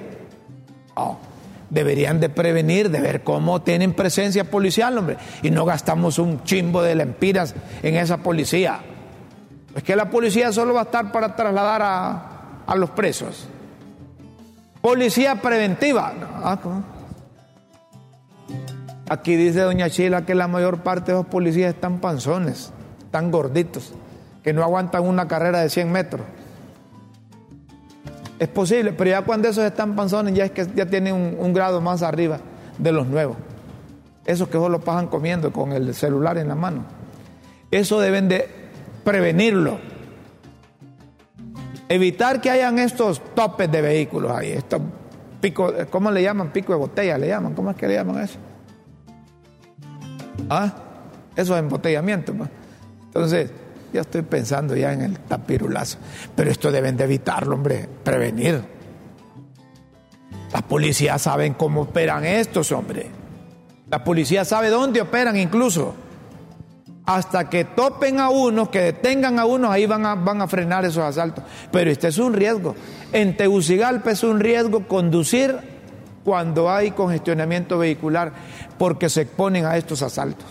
deberían 1.70 2.20
de 2.20 2.30
prevenir, 2.30 2.90
de 2.90 3.00
ver 3.00 3.24
cómo 3.24 3.62
tienen 3.62 3.94
presencia 3.94 4.44
policial, 4.44 4.98
hombre, 4.98 5.18
y 5.42 5.52
no 5.52 5.66
gastamos 5.66 6.20
un 6.20 6.44
chimbo 6.44 6.82
de 6.82 6.96
lempiras 6.96 7.54
en 7.84 7.96
esa 7.96 8.18
policía. 8.18 8.80
Es 9.76 9.84
que 9.84 9.96
la 9.96 10.10
policía 10.10 10.52
solo 10.52 10.74
va 10.74 10.82
a 10.82 10.84
estar 10.86 11.12
para 11.12 11.36
trasladar 11.36 11.82
a, 11.84 12.76
los 12.76 12.92
presos. 12.92 13.48
Policía 14.82 15.36
preventiva. 15.36 16.14
Ah, 16.44 16.60
Aquí 19.10 19.36
dice 19.36 19.62
doña 19.62 19.90
Chila 19.90 20.24
que 20.24 20.36
la 20.36 20.48
mayor 20.48 20.84
parte 20.84 21.12
de 21.12 21.18
los 21.18 21.26
policías 21.26 21.74
están 21.74 22.00
panzones, 22.00 22.72
están 23.00 23.32
gorditos, 23.32 23.92
que 24.44 24.54
no 24.54 24.64
aguantan 24.64 25.04
una 25.04 25.28
carrera 25.28 25.62
de 25.62 25.70
100 25.70 25.92
metros. 25.92 26.22
Es 28.38 28.48
posible, 28.48 28.94
pero 28.94 29.10
ya 29.10 29.24
cuando 29.24 29.48
esos 29.48 29.64
están 29.64 29.96
panzones 29.96 30.36
ya 30.36 30.46
es 30.46 30.52
que 30.52 30.68
ya 30.76 30.86
tienen 30.86 31.16
un, 31.16 31.54
grado 31.54 31.82
más 31.82 32.04
arriba 32.04 32.40
de 32.78 32.92
los 32.92 33.08
nuevos. 33.08 33.36
Esos 34.26 34.48
que 34.48 34.60
solo 34.60 34.80
pasan 34.80 35.08
comiendo 35.08 35.52
con 35.52 35.72
el 35.72 35.96
celular 35.96 36.38
en 36.38 36.48
la 36.48 36.56
mano. 36.56 36.86
Eso 37.72 38.00
deben 38.00 38.30
de 38.30 38.48
prevenirlo. 39.04 39.80
Evitar 41.90 42.40
que 42.40 42.52
hayan 42.52 42.78
estos 42.78 43.20
topes 43.34 43.72
de 43.72 43.82
vehículos 43.82 44.32
ahí, 44.32 44.52
estos 44.52 44.80
picos, 45.42 45.74
¿cómo 45.90 46.12
le 46.12 46.22
llaman? 46.22 46.52
Pico 46.52 46.74
de 46.74 46.78
botella, 46.78 47.18
le 47.18 47.28
llaman, 47.28 47.56
¿cómo 47.56 47.72
es 47.72 47.76
que 47.76 47.88
le 47.88 47.96
llaman 47.96 48.20
eso? 48.20 48.38
Ah, 50.50 50.74
eso 51.36 51.54
es 51.54 51.60
embotellamiento. 51.60 52.34
Pues. 52.34 52.50
Entonces, 53.06 53.52
ya 53.94 54.02
estoy 54.02 54.22
pensando 54.24 54.76
ya 54.76 54.94
en 54.94 55.02
el 55.02 55.20
tapirulazo. 55.20 55.98
Pero 56.36 56.52
esto 56.52 56.72
deben 56.72 56.98
de 56.98 57.06
evitarlo, 57.06 57.56
hombre, 57.56 57.88
prevenir. 58.04 58.62
Las 60.52 60.64
policías 60.64 61.22
saben 61.22 61.54
cómo 61.54 61.82
operan 61.82 62.26
estos, 62.26 62.72
hombre. 62.72 63.08
La 63.90 64.04
policía 64.04 64.46
sabe 64.46 64.70
dónde 64.70 65.02
operan 65.02 65.38
incluso. 65.38 65.96
hasta 67.06 67.50
que 67.50 67.66
topen 67.66 68.20
a 68.20 68.30
uno, 68.30 68.70
que 68.70 68.82
detengan 68.82 69.40
a 69.40 69.46
uno, 69.46 69.72
ahí 69.72 69.88
van 69.88 70.06
a, 70.06 70.14
van 70.14 70.44
a 70.44 70.48
frenar 70.48 70.86
esos 70.86 71.04
asaltos. 71.04 71.44
Pero 71.72 71.90
este 71.90 72.10
es 72.10 72.20
un 72.20 72.34
riesgo. 72.34 72.76
En 73.12 73.36
Tegucigalpa 73.36 74.12
es 74.12 74.22
un 74.24 74.40
riesgo 74.40 74.88
conducir 74.88 75.58
cuando 76.30 76.70
hay 76.70 76.92
congestionamiento 76.92 77.80
vehicular, 77.80 78.32
porque 78.78 79.10
se 79.10 79.22
exponen 79.22 79.66
a 79.66 79.78
estos 79.78 80.04
asaltos. 80.04 80.46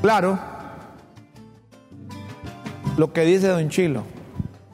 Claro, 0.00 0.38
lo 2.96 3.12
que 3.12 3.22
dice 3.22 3.48
don 3.48 3.68
Chilo, 3.68 4.04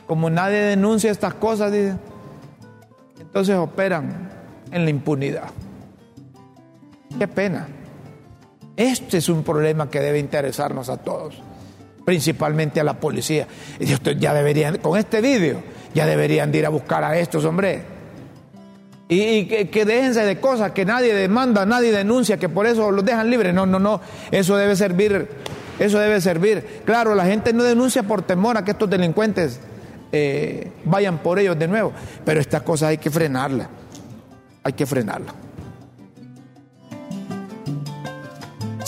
como 0.07 0.29
nadie 0.29 0.59
denuncia 0.59 1.11
estas 1.11 1.33
cosas, 1.33 1.73
entonces 3.19 3.57
operan 3.57 4.29
en 4.71 4.85
la 4.85 4.91
impunidad. 4.91 5.49
Qué 7.19 7.27
pena. 7.27 7.69
Este 8.77 9.17
es 9.17 9.31
un 9.31 9.43
problema 9.45 9.89
que 9.89 10.01
debe 10.01 10.19
interesarnos 10.19 10.91
a 10.91 10.99
todos, 10.99 11.41
principalmente 12.05 12.81
a 12.81 12.85
la 12.85 13.01
policía. 13.01 13.47
Y 13.81 13.95
ustedes 13.95 14.21
ya 14.21 14.35
deberían, 14.35 14.77
con 14.77 14.99
este 14.99 15.23
vídeo, 15.23 15.63
ya 15.95 16.07
deberían 16.07 16.55
ir 16.55 16.67
a 16.67 16.69
buscar 16.69 17.05
a 17.05 17.19
estos, 17.19 17.45
hombres. 17.45 17.83
Y, 19.09 19.47
que, 19.47 19.85
déjense 19.85 20.25
de 20.25 20.39
cosas 20.39 20.73
que 20.73 20.85
nadie 20.85 21.15
demanda, 21.15 21.65
nadie 21.65 21.91
denuncia, 21.93 22.37
que 22.37 22.49
por 22.49 22.67
eso 22.67 22.91
los 22.91 23.05
dejan 23.05 23.31
libres. 23.31 23.55
No, 23.55 23.65
no, 23.65 23.79
no. 23.79 24.01
Eso 24.31 24.57
debe 24.57 24.77
servir, 24.77 25.29
eso 25.79 25.99
debe 25.99 26.21
servir. 26.21 26.83
Claro, 26.85 27.15
la 27.15 27.25
gente 27.25 27.53
no 27.53 27.65
denuncia 27.65 28.03
por 28.03 28.23
temor 28.23 28.59
a 28.59 28.65
que 28.65 28.73
estos 28.73 28.91
delincuentes 28.91 29.61
eh, 30.13 30.71
vayan 30.85 31.19
por 31.19 31.39
ellos 31.39 31.59
de 31.59 31.69
nuevo. 31.69 31.93
Pero 32.25 32.41
estas 32.41 32.63
cosas 32.63 32.91
hay 32.91 32.99
que 32.99 33.11
frenarlas. 33.11 33.69
Hay 34.63 34.75
que 34.75 34.85
frenarlas. 34.85 35.48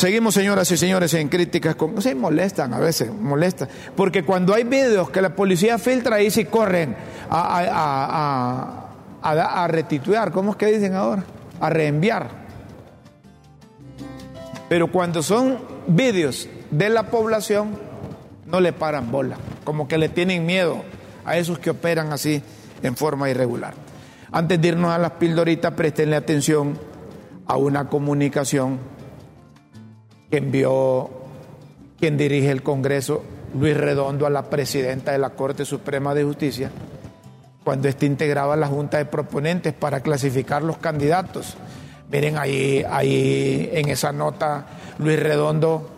Seguimos, 0.00 0.32
señoras 0.32 0.70
y 0.70 0.78
señores, 0.78 1.12
en 1.12 1.28
críticas 1.28 1.74
con... 1.74 2.00
Se 2.00 2.14
molestan 2.14 2.72
a 2.72 2.78
veces, 2.78 3.12
molestan. 3.12 3.68
Porque 3.94 4.24
cuando 4.24 4.54
hay 4.54 4.64
videos 4.64 5.10
que 5.10 5.20
la 5.20 5.36
policía 5.36 5.76
filtra, 5.76 6.16
ahí 6.16 6.30
sí 6.30 6.46
corren 6.46 6.96
a, 7.28 8.86
a, 9.20 9.68
retituar. 9.68 10.32
¿Cómo 10.32 10.52
es 10.52 10.56
que 10.56 10.64
dicen 10.68 10.94
ahora? 10.94 11.22
A 11.60 11.68
reenviar. 11.68 12.30
Pero 14.70 14.90
cuando 14.90 15.22
son 15.22 15.58
videos 15.86 16.48
de 16.70 16.88
la 16.88 17.08
población, 17.08 17.78
no 18.46 18.58
le 18.58 18.72
paran 18.72 19.12
bola. 19.12 19.36
Como 19.64 19.86
que 19.86 19.98
le 19.98 20.08
tienen 20.08 20.46
miedo 20.46 20.82
a 21.26 21.36
esos 21.36 21.58
que 21.58 21.68
operan 21.68 22.10
así 22.10 22.42
en 22.82 22.96
forma 22.96 23.28
irregular. 23.28 23.74
Antes 24.32 24.62
de 24.62 24.68
irnos 24.68 24.92
a 24.92 24.96
las 24.98 25.10
pildoritas, 25.10 25.74
prestenle 25.74 26.16
atención 26.16 26.78
a 27.46 27.58
una 27.58 27.90
comunicación 27.90 28.78
que 30.30 30.36
envió 30.36 31.10
quien 31.98 32.16
dirige 32.16 32.50
el 32.50 32.62
Congreso, 32.62 33.22
Luis 33.58 33.76
Redondo, 33.76 34.26
a 34.26 34.30
la 34.30 34.48
presidenta 34.48 35.12
de 35.12 35.18
la 35.18 35.30
Corte 35.30 35.64
Suprema 35.64 36.14
de 36.14 36.24
Justicia, 36.24 36.70
cuando 37.64 37.88
éste 37.88 38.06
integraba 38.06 38.56
la 38.56 38.68
Junta 38.68 38.98
de 38.98 39.04
Proponentes 39.04 39.72
para 39.74 40.00
clasificar 40.00 40.62
los 40.62 40.78
candidatos. 40.78 41.56
Miren 42.10 42.38
ahí, 42.38 42.84
ahí 42.88 43.70
en 43.72 43.88
esa 43.88 44.12
nota, 44.12 44.66
Luis 44.98 45.20
Redondo, 45.20 45.90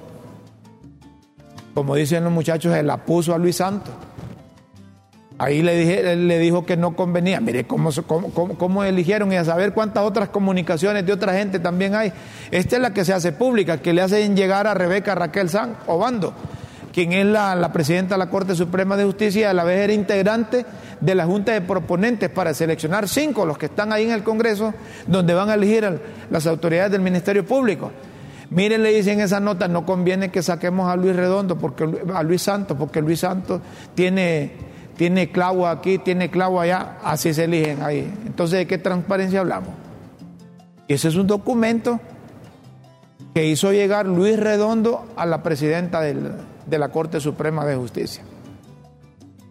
como 1.74 1.94
dicen 1.94 2.24
los 2.24 2.32
muchachos, 2.32 2.74
se 2.74 2.82
la 2.82 2.98
puso 2.98 3.34
a 3.34 3.38
Luis 3.38 3.56
Santos. 3.56 3.94
Ahí 5.42 5.60
le, 5.60 5.74
dije, 5.76 6.14
le 6.14 6.38
dijo 6.38 6.64
que 6.64 6.76
no 6.76 6.94
convenía. 6.94 7.40
Mire 7.40 7.64
cómo, 7.64 7.90
cómo, 8.56 8.84
eligieron 8.84 9.32
y 9.32 9.36
a 9.36 9.44
saber 9.44 9.72
cuántas 9.72 10.04
otras 10.04 10.28
comunicaciones 10.28 11.04
de 11.04 11.12
otra 11.12 11.32
gente 11.32 11.58
también 11.58 11.96
hay. 11.96 12.12
Esta 12.52 12.76
es 12.76 12.82
la 12.82 12.94
que 12.94 13.04
se 13.04 13.12
hace 13.12 13.32
pública, 13.32 13.78
que 13.78 13.92
le 13.92 14.02
hacen 14.02 14.36
llegar 14.36 14.68
a 14.68 14.74
Rebeca 14.74 15.16
Raquel 15.16 15.48
San 15.48 15.76
Obando, 15.88 16.32
quien 16.92 17.12
es 17.12 17.26
la, 17.26 17.72
presidenta 17.72 18.14
de 18.14 18.20
la 18.20 18.30
Corte 18.30 18.54
Suprema 18.54 18.96
de 18.96 19.02
Justicia 19.02 19.40
y 19.40 19.44
a 19.44 19.52
la 19.52 19.64
vez 19.64 19.80
era 19.80 19.92
integrante 19.92 20.64
de 21.00 21.14
la 21.16 21.26
Junta 21.26 21.50
de 21.50 21.60
Proponentes 21.60 22.30
para 22.30 22.54
seleccionar 22.54 23.08
cinco, 23.08 23.44
los 23.44 23.58
que 23.58 23.66
están 23.66 23.92
ahí 23.92 24.04
en 24.04 24.12
el 24.12 24.22
Congreso, 24.22 24.72
donde 25.08 25.34
van 25.34 25.50
a 25.50 25.54
elegir 25.54 26.00
las 26.30 26.46
autoridades 26.46 26.92
del 26.92 27.00
Ministerio 27.00 27.44
Público. 27.44 27.90
Miren, 28.50 28.84
le 28.84 28.92
dicen 28.92 29.18
esa 29.18 29.40
nota, 29.40 29.66
no 29.66 29.84
conviene 29.84 30.30
que 30.30 30.40
saquemos 30.40 30.88
a 30.88 30.94
Luis 30.94 31.16
Redondo, 31.16 31.58
porque, 31.58 31.88
a 32.14 32.22
Luis 32.22 32.42
Santos, 32.42 32.76
porque 32.78 33.02
Luis 33.02 33.18
Santos 33.18 33.60
tiene 33.96 34.70
tiene 35.02 35.32
clavo 35.32 35.66
aquí, 35.66 35.98
tiene 35.98 36.30
clavo 36.30 36.60
allá, 36.60 36.98
así 37.02 37.34
se 37.34 37.42
eligen 37.42 37.82
ahí. 37.82 38.08
Entonces, 38.24 38.60
¿de 38.60 38.66
qué 38.68 38.78
transparencia 38.78 39.40
hablamos? 39.40 39.70
Y 40.86 40.94
ese 40.94 41.08
es 41.08 41.16
un 41.16 41.26
documento 41.26 41.98
que 43.34 43.44
hizo 43.44 43.72
llegar 43.72 44.06
Luis 44.06 44.38
Redondo 44.38 45.08
a 45.16 45.26
la 45.26 45.42
presidenta 45.42 46.00
de 46.00 46.78
la 46.78 46.88
Corte 46.90 47.18
Suprema 47.18 47.66
de 47.66 47.74
Justicia. 47.74 48.22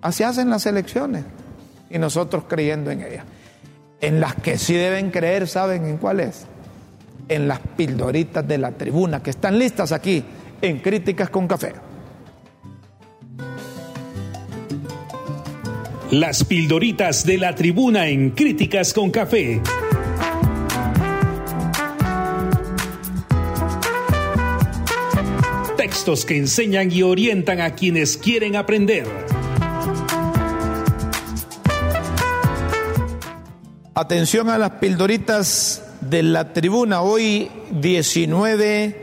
Así 0.02 0.24
hacen 0.24 0.50
las 0.50 0.66
elecciones 0.68 1.26
y 1.90 1.98
nosotros 1.98 2.46
creyendo 2.48 2.90
en 2.90 3.02
ellas. 3.02 3.26
En 4.00 4.22
las 4.22 4.36
que 4.36 4.58
sí 4.58 4.74
deben 4.76 5.12
creer, 5.12 5.50
¿saben 5.50 5.86
en 5.86 5.98
cuáles? 5.98 6.46
En 7.28 7.50
las 7.50 7.60
pildoritas 7.60 8.48
de 8.48 8.58
la 8.58 8.72
tribuna 8.72 9.22
que 9.22 9.32
están 9.32 9.60
listas 9.60 9.92
aquí 9.92 10.24
en 10.62 10.80
Críticas 10.80 11.30
con 11.30 11.46
Café. 11.46 11.74
Las 16.12 16.44
pildoritas 16.44 17.26
de 17.26 17.38
la 17.38 17.56
tribuna 17.56 18.10
en 18.10 18.32
Críticas 18.32 18.94
con 18.94 19.12
Café. 19.12 19.62
Textos 25.78 26.26
que 26.26 26.36
enseñan 26.36 26.92
y 26.92 27.02
orientan 27.04 27.62
a 27.62 27.76
quienes 27.76 28.18
quieren 28.18 28.58
aprender. 28.58 29.06
Atención 33.96 34.50
a 34.50 34.58
las 34.58 34.72
pildoritas 34.72 35.96
de 36.02 36.24
la 36.24 36.52
tribuna 36.52 37.04
hoy 37.04 37.50
19 37.72 38.96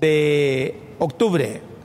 de 0.00 0.74
octubre. 0.98 1.75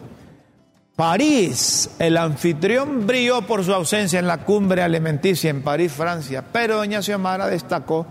París, 0.95 1.89
el 1.99 2.17
anfitrión 2.17 3.07
brilló 3.07 3.41
por 3.43 3.63
su 3.63 3.73
ausencia 3.73 4.19
en 4.19 4.27
la 4.27 4.39
cumbre 4.39 4.83
alimenticia 4.83 5.49
en 5.49 5.61
París, 5.61 5.91
Francia, 5.91 6.43
pero 6.51 6.77
doña 6.77 7.01
Xiomara 7.01 7.47
destacó 7.47 8.05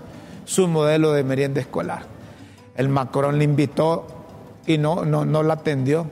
su 0.44 0.66
modelo 0.66 1.12
de 1.12 1.22
merienda 1.22 1.60
escolar. 1.60 2.02
El 2.74 2.88
Macron 2.88 3.38
le 3.38 3.44
invitó 3.44 4.06
y 4.66 4.78
no, 4.78 5.04
no, 5.04 5.24
no 5.24 5.42
la 5.42 5.54
atendió. 5.54 6.06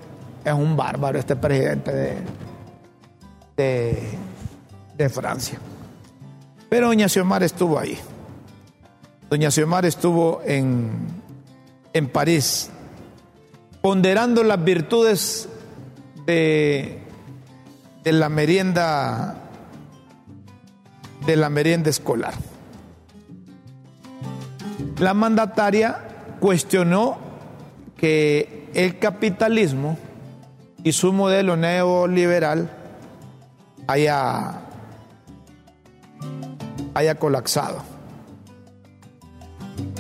Es 0.45 0.53
un 0.53 0.77
bárbaro 0.77 1.19
este 1.19 1.35
presidente 1.37 2.23
de, 3.57 4.19
de, 4.97 5.09
Francia. 5.09 5.59
Pero 6.69 6.89
doña 6.89 7.09
Xiomara 7.09 7.47
estuvo 7.47 7.79
ahí. 7.79 7.99
Doña 9.31 9.51
Xiomara 9.51 9.89
estuvo 9.89 10.43
en, 10.45 10.91
en 11.93 12.09
París, 12.09 12.71
ponderando 13.81 14.45
las 14.45 14.63
virtudes 14.63 15.49
de, 16.29 16.99
la 18.05 18.29
merienda 18.29 19.37
de 21.27 21.37
la 21.37 21.49
merienda 21.49 21.89
escolar. 21.89 22.35
La 24.99 25.15
mandataria 25.15 26.37
cuestionó 26.39 27.19
que 27.97 28.69
el 28.75 28.99
capitalismo 28.99 29.99
y 30.85 30.93
su 30.93 31.13
modelo 31.13 31.57
neoliberal 31.57 32.71
haya, 33.87 34.61
haya 36.95 37.15
colapsado, 37.19 37.83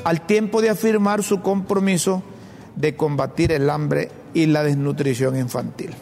al 0.05 0.26
tiempo 0.26 0.61
de 0.61 0.70
afirmar 0.70 1.22
su 1.22 1.41
compromiso 1.41 2.22
de 2.76 2.97
combatir 2.97 3.51
el 3.53 3.70
hambre 3.70 4.11
y 4.35 4.47
la 4.47 4.62
desnutrición 4.62 5.39
infantil. 5.39 5.95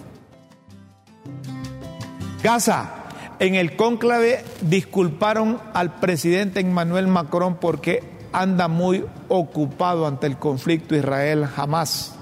Gaza. 2.47 2.91
En 3.41 3.57
el 3.57 3.75
cónclave 3.75 4.45
disculparon 4.61 5.59
al 5.75 5.97
presidente 5.97 6.61
Emmanuel 6.61 7.09
Macron 7.09 7.57
porque 7.57 8.05
anda 8.33 8.69
muy 8.69 9.05
ocupado 9.27 10.07
ante 10.07 10.29
el 10.29 10.37
conflicto 10.37 10.95
Israel-Jamás. 10.95 12.15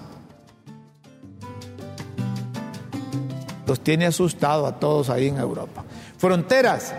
Los 3.67 3.81
tiene 3.81 4.07
asustado 4.07 4.67
a 4.67 4.81
todos 4.81 5.11
ahí 5.11 5.29
en 5.29 5.37
Europa. 5.37 5.85
Fronteras. 6.17 6.95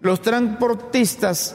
Los 0.00 0.22
transportistas, 0.22 1.54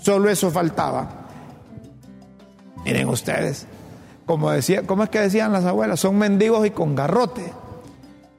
Solo 0.00 0.30
eso 0.30 0.50
faltaba. 0.50 1.26
Miren 2.84 3.08
ustedes. 3.08 3.66
Como 4.26 4.50
decía, 4.50 4.82
¿cómo 4.86 5.04
es 5.04 5.10
que 5.10 5.20
decían 5.20 5.52
las 5.52 5.64
abuelas? 5.64 6.00
Son 6.00 6.16
mendigos 6.16 6.66
y 6.66 6.70
con 6.70 6.94
garrote. 6.96 7.52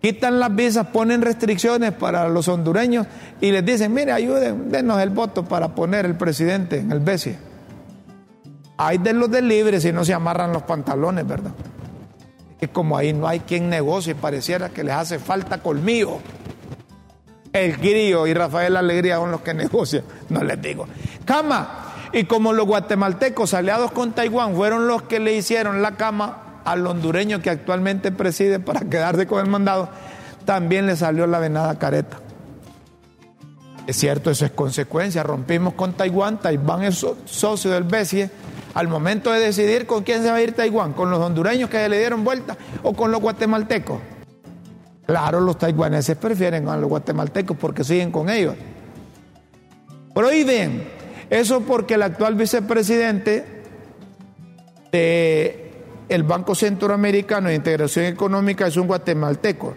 Quitan 0.06 0.40
las 0.40 0.56
visas, 0.56 0.86
ponen 0.86 1.24
restricciones 1.24 1.92
para 1.92 2.30
los 2.30 2.48
hondureños 2.48 3.08
y 3.42 3.50
les 3.52 3.66
dicen, 3.66 3.92
mire, 3.92 4.12
ayuden, 4.12 4.70
denos 4.70 5.02
el 5.02 5.10
voto 5.10 5.46
para 5.46 5.70
poner 5.70 6.06
el 6.06 6.14
presidente 6.14 6.78
en 6.78 6.92
el 6.92 7.00
BESIE. 7.00 7.36
Hay 8.78 9.00
de 9.00 9.14
los 9.14 9.32
de 9.32 9.42
libres 9.42 9.82
si 9.82 9.92
no 9.92 10.06
se 10.06 10.14
amarran 10.14 10.54
los 10.54 10.62
pantalones, 10.62 11.26
¿verdad? 11.26 11.54
Es 12.52 12.58
que 12.60 12.68
como 12.68 12.96
ahí 12.96 13.14
no 13.14 13.28
hay 13.28 13.40
quien 13.40 13.68
negocie, 13.68 14.14
pareciera 14.14 14.70
que 14.70 14.84
les 14.84 14.94
hace 14.94 15.18
falta 15.18 15.58
colmillo. 15.58 16.20
El 17.52 17.76
Grillo 17.76 18.28
y 18.28 18.36
Rafael 18.36 18.78
Alegría 18.78 19.16
son 19.16 19.32
los 19.32 19.42
que 19.42 19.54
negocian, 19.56 20.04
no 20.30 20.44
les 20.44 20.62
digo. 20.62 20.86
Cama, 21.26 21.96
y 22.14 22.26
como 22.26 22.54
los 22.54 22.68
guatemaltecos 22.68 23.56
aliados 23.56 23.92
con 23.92 24.12
Taiwán 24.12 24.56
fueron 24.56 24.88
los 24.88 25.02
que 25.02 25.20
le 25.20 25.34
hicieron 25.34 25.82
la 25.82 25.94
cama 25.96 26.45
al 26.66 26.86
hondureño 26.86 27.42
que 27.42 27.50
actualmente 27.50 28.12
preside 28.12 28.60
para 28.60 28.82
quedarse 28.82 29.28
con 29.28 29.44
el 29.44 29.50
mandado, 29.50 29.90
también 30.44 30.86
le 30.88 30.96
salió 30.96 31.28
la 31.28 31.40
venada 31.40 31.78
careta. 31.80 32.18
Es 33.88 33.98
cierto, 33.98 34.32
eso 34.32 34.46
es 34.46 34.52
consecuencia. 34.52 35.24
Rompimos 35.24 35.76
con 35.76 35.94
Taiwán, 35.94 36.40
Taiwán 36.40 36.84
es 36.84 37.06
socio 37.26 37.72
del 37.72 37.84
BESIE. 37.84 38.30
Al 38.74 38.88
momento 38.90 39.32
de 39.32 39.40
decidir 39.40 39.86
con 39.86 40.04
quién 40.04 40.22
se 40.22 40.30
va 40.30 40.36
a 40.36 40.42
ir 40.42 40.54
Taiwán, 40.54 40.94
con 40.94 41.10
los 41.10 41.20
hondureños 41.20 41.70
que 41.70 41.88
le 41.88 41.98
dieron 41.98 42.26
vuelta 42.26 42.58
o 42.84 42.94
con 42.94 43.12
los 43.12 43.22
guatemaltecos. 43.22 44.00
Claro, 45.06 45.40
los 45.40 45.58
taiwaneses 45.58 46.18
prefieren 46.18 46.68
a 46.68 46.76
los 46.76 46.90
guatemaltecos 46.90 47.56
porque 47.56 47.84
siguen 47.84 48.12
con 48.12 48.30
ellos. 48.30 48.56
Prohíben. 50.14 50.90
Eso 51.30 51.62
porque 51.62 51.94
el 51.94 52.04
actual 52.04 52.36
vicepresidente 52.36 53.46
de 54.92 55.65
el 56.10 56.24
Banco 56.24 56.56
Centroamericano 56.56 57.50
de 57.50 57.56
Integración 57.56 58.06
Económica 58.06 58.68
es 58.68 58.78
un 58.78 58.88
guatemalteco 58.88 59.74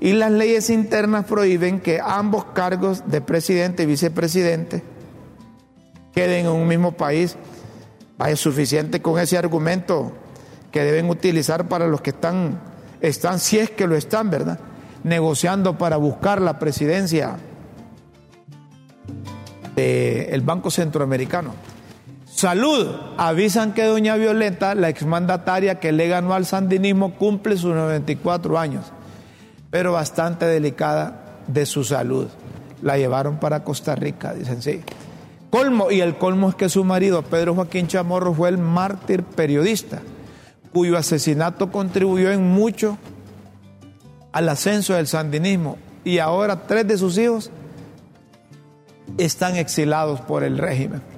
y 0.00 0.12
las 0.12 0.30
leyes 0.30 0.70
internas 0.70 1.24
prohíben 1.24 1.80
que 1.80 2.00
ambos 2.00 2.46
cargos 2.46 3.02
de 3.06 3.20
presidente 3.20 3.82
y 3.82 3.86
vicepresidente 3.86 4.82
queden 6.14 6.46
en 6.46 6.52
un 6.52 6.66
mismo 6.66 6.92
país. 6.92 7.36
Es 8.26 8.40
suficiente 8.40 9.00
con 9.00 9.20
ese 9.20 9.38
argumento 9.38 10.12
que 10.72 10.82
deben 10.82 11.08
utilizar 11.08 11.68
para 11.68 11.86
los 11.86 12.00
que 12.00 12.10
están, 12.10 12.60
están, 13.00 13.38
si 13.38 13.58
es 13.58 13.70
que 13.70 13.86
lo 13.86 13.96
están, 13.96 14.30
¿verdad? 14.30 14.58
Negociando 15.04 15.78
para 15.78 15.96
buscar 15.96 16.40
la 16.40 16.58
presidencia 16.58 17.36
del 19.76 20.40
Banco 20.42 20.70
Centroamericano. 20.70 21.54
Salud. 22.38 22.86
Avisan 23.16 23.74
que 23.74 23.82
doña 23.82 24.14
Violeta, 24.14 24.76
la 24.76 24.88
exmandataria 24.88 25.80
que 25.80 25.90
le 25.90 26.06
ganó 26.06 26.34
al 26.34 26.46
sandinismo, 26.46 27.14
cumple 27.16 27.56
sus 27.56 27.74
94 27.74 28.56
años, 28.56 28.84
pero 29.72 29.94
bastante 29.94 30.46
delicada 30.46 31.40
de 31.48 31.66
su 31.66 31.82
salud. 31.82 32.28
La 32.80 32.96
llevaron 32.96 33.40
para 33.40 33.64
Costa 33.64 33.96
Rica, 33.96 34.34
dicen 34.34 34.62
sí. 34.62 34.82
Colmo, 35.50 35.90
y 35.90 36.00
el 36.00 36.16
colmo 36.16 36.48
es 36.48 36.54
que 36.54 36.68
su 36.68 36.84
marido, 36.84 37.22
Pedro 37.22 37.56
Joaquín 37.56 37.88
Chamorro, 37.88 38.32
fue 38.32 38.50
el 38.50 38.58
mártir 38.58 39.24
periodista, 39.24 39.98
cuyo 40.72 40.96
asesinato 40.96 41.72
contribuyó 41.72 42.30
en 42.30 42.46
mucho 42.46 42.98
al 44.30 44.48
ascenso 44.48 44.94
del 44.94 45.08
sandinismo. 45.08 45.76
Y 46.04 46.20
ahora 46.20 46.68
tres 46.68 46.86
de 46.86 46.98
sus 46.98 47.18
hijos 47.18 47.50
están 49.16 49.56
exilados 49.56 50.20
por 50.20 50.44
el 50.44 50.56
régimen. 50.56 51.17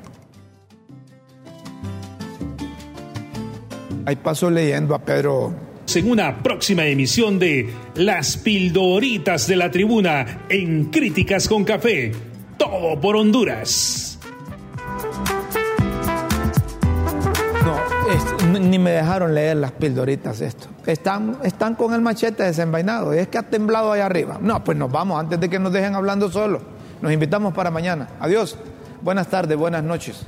Ahí 4.11 4.17
paso 4.17 4.51
leyendo 4.51 4.97
a 4.97 4.99
Pedro. 4.99 5.55
En 5.95 6.11
una 6.11 6.43
próxima 6.43 6.85
emisión 6.85 7.39
de 7.39 7.73
Las 7.95 8.37
Pildoritas 8.37 9.47
de 9.47 9.55
la 9.55 9.71
Tribuna 9.71 10.47
en 10.49 10.87
Críticas 10.87 11.49
con 11.49 11.63
Café. 11.63 12.11
Todo 12.59 13.01
por 13.01 13.15
Honduras. 13.15 14.19
No, 17.65 18.59
ni 18.59 18.81
me 18.81 18.91
dejaron 18.91 19.33
leer 19.33 19.59
las 19.59 19.71
pildoritas 19.71 20.41
esto. 20.41 20.67
Están, 20.87 21.39
están 21.45 21.77
con 21.77 21.95
el 21.95 22.01
machete 22.01 22.43
desenvainado. 22.43 23.15
Y 23.15 23.19
es 23.19 23.29
que 23.29 23.39
ha 23.39 23.45
temblado 23.45 23.93
ahí 23.93 24.01
arriba. 24.01 24.41
No, 24.43 24.65
pues 24.65 24.77
nos 24.77 24.91
vamos 24.91 25.21
antes 25.21 25.39
de 25.39 25.49
que 25.49 25.61
nos 25.61 25.73
dejen 25.73 25.95
hablando 25.95 26.29
solo. 26.33 26.61
Nos 27.01 27.13
invitamos 27.13 27.55
para 27.55 27.71
mañana. 27.71 28.09
Adiós. 28.19 28.59
Buenas 29.03 29.29
tardes, 29.29 29.57
buenas 29.57 29.85
noches. 29.85 30.27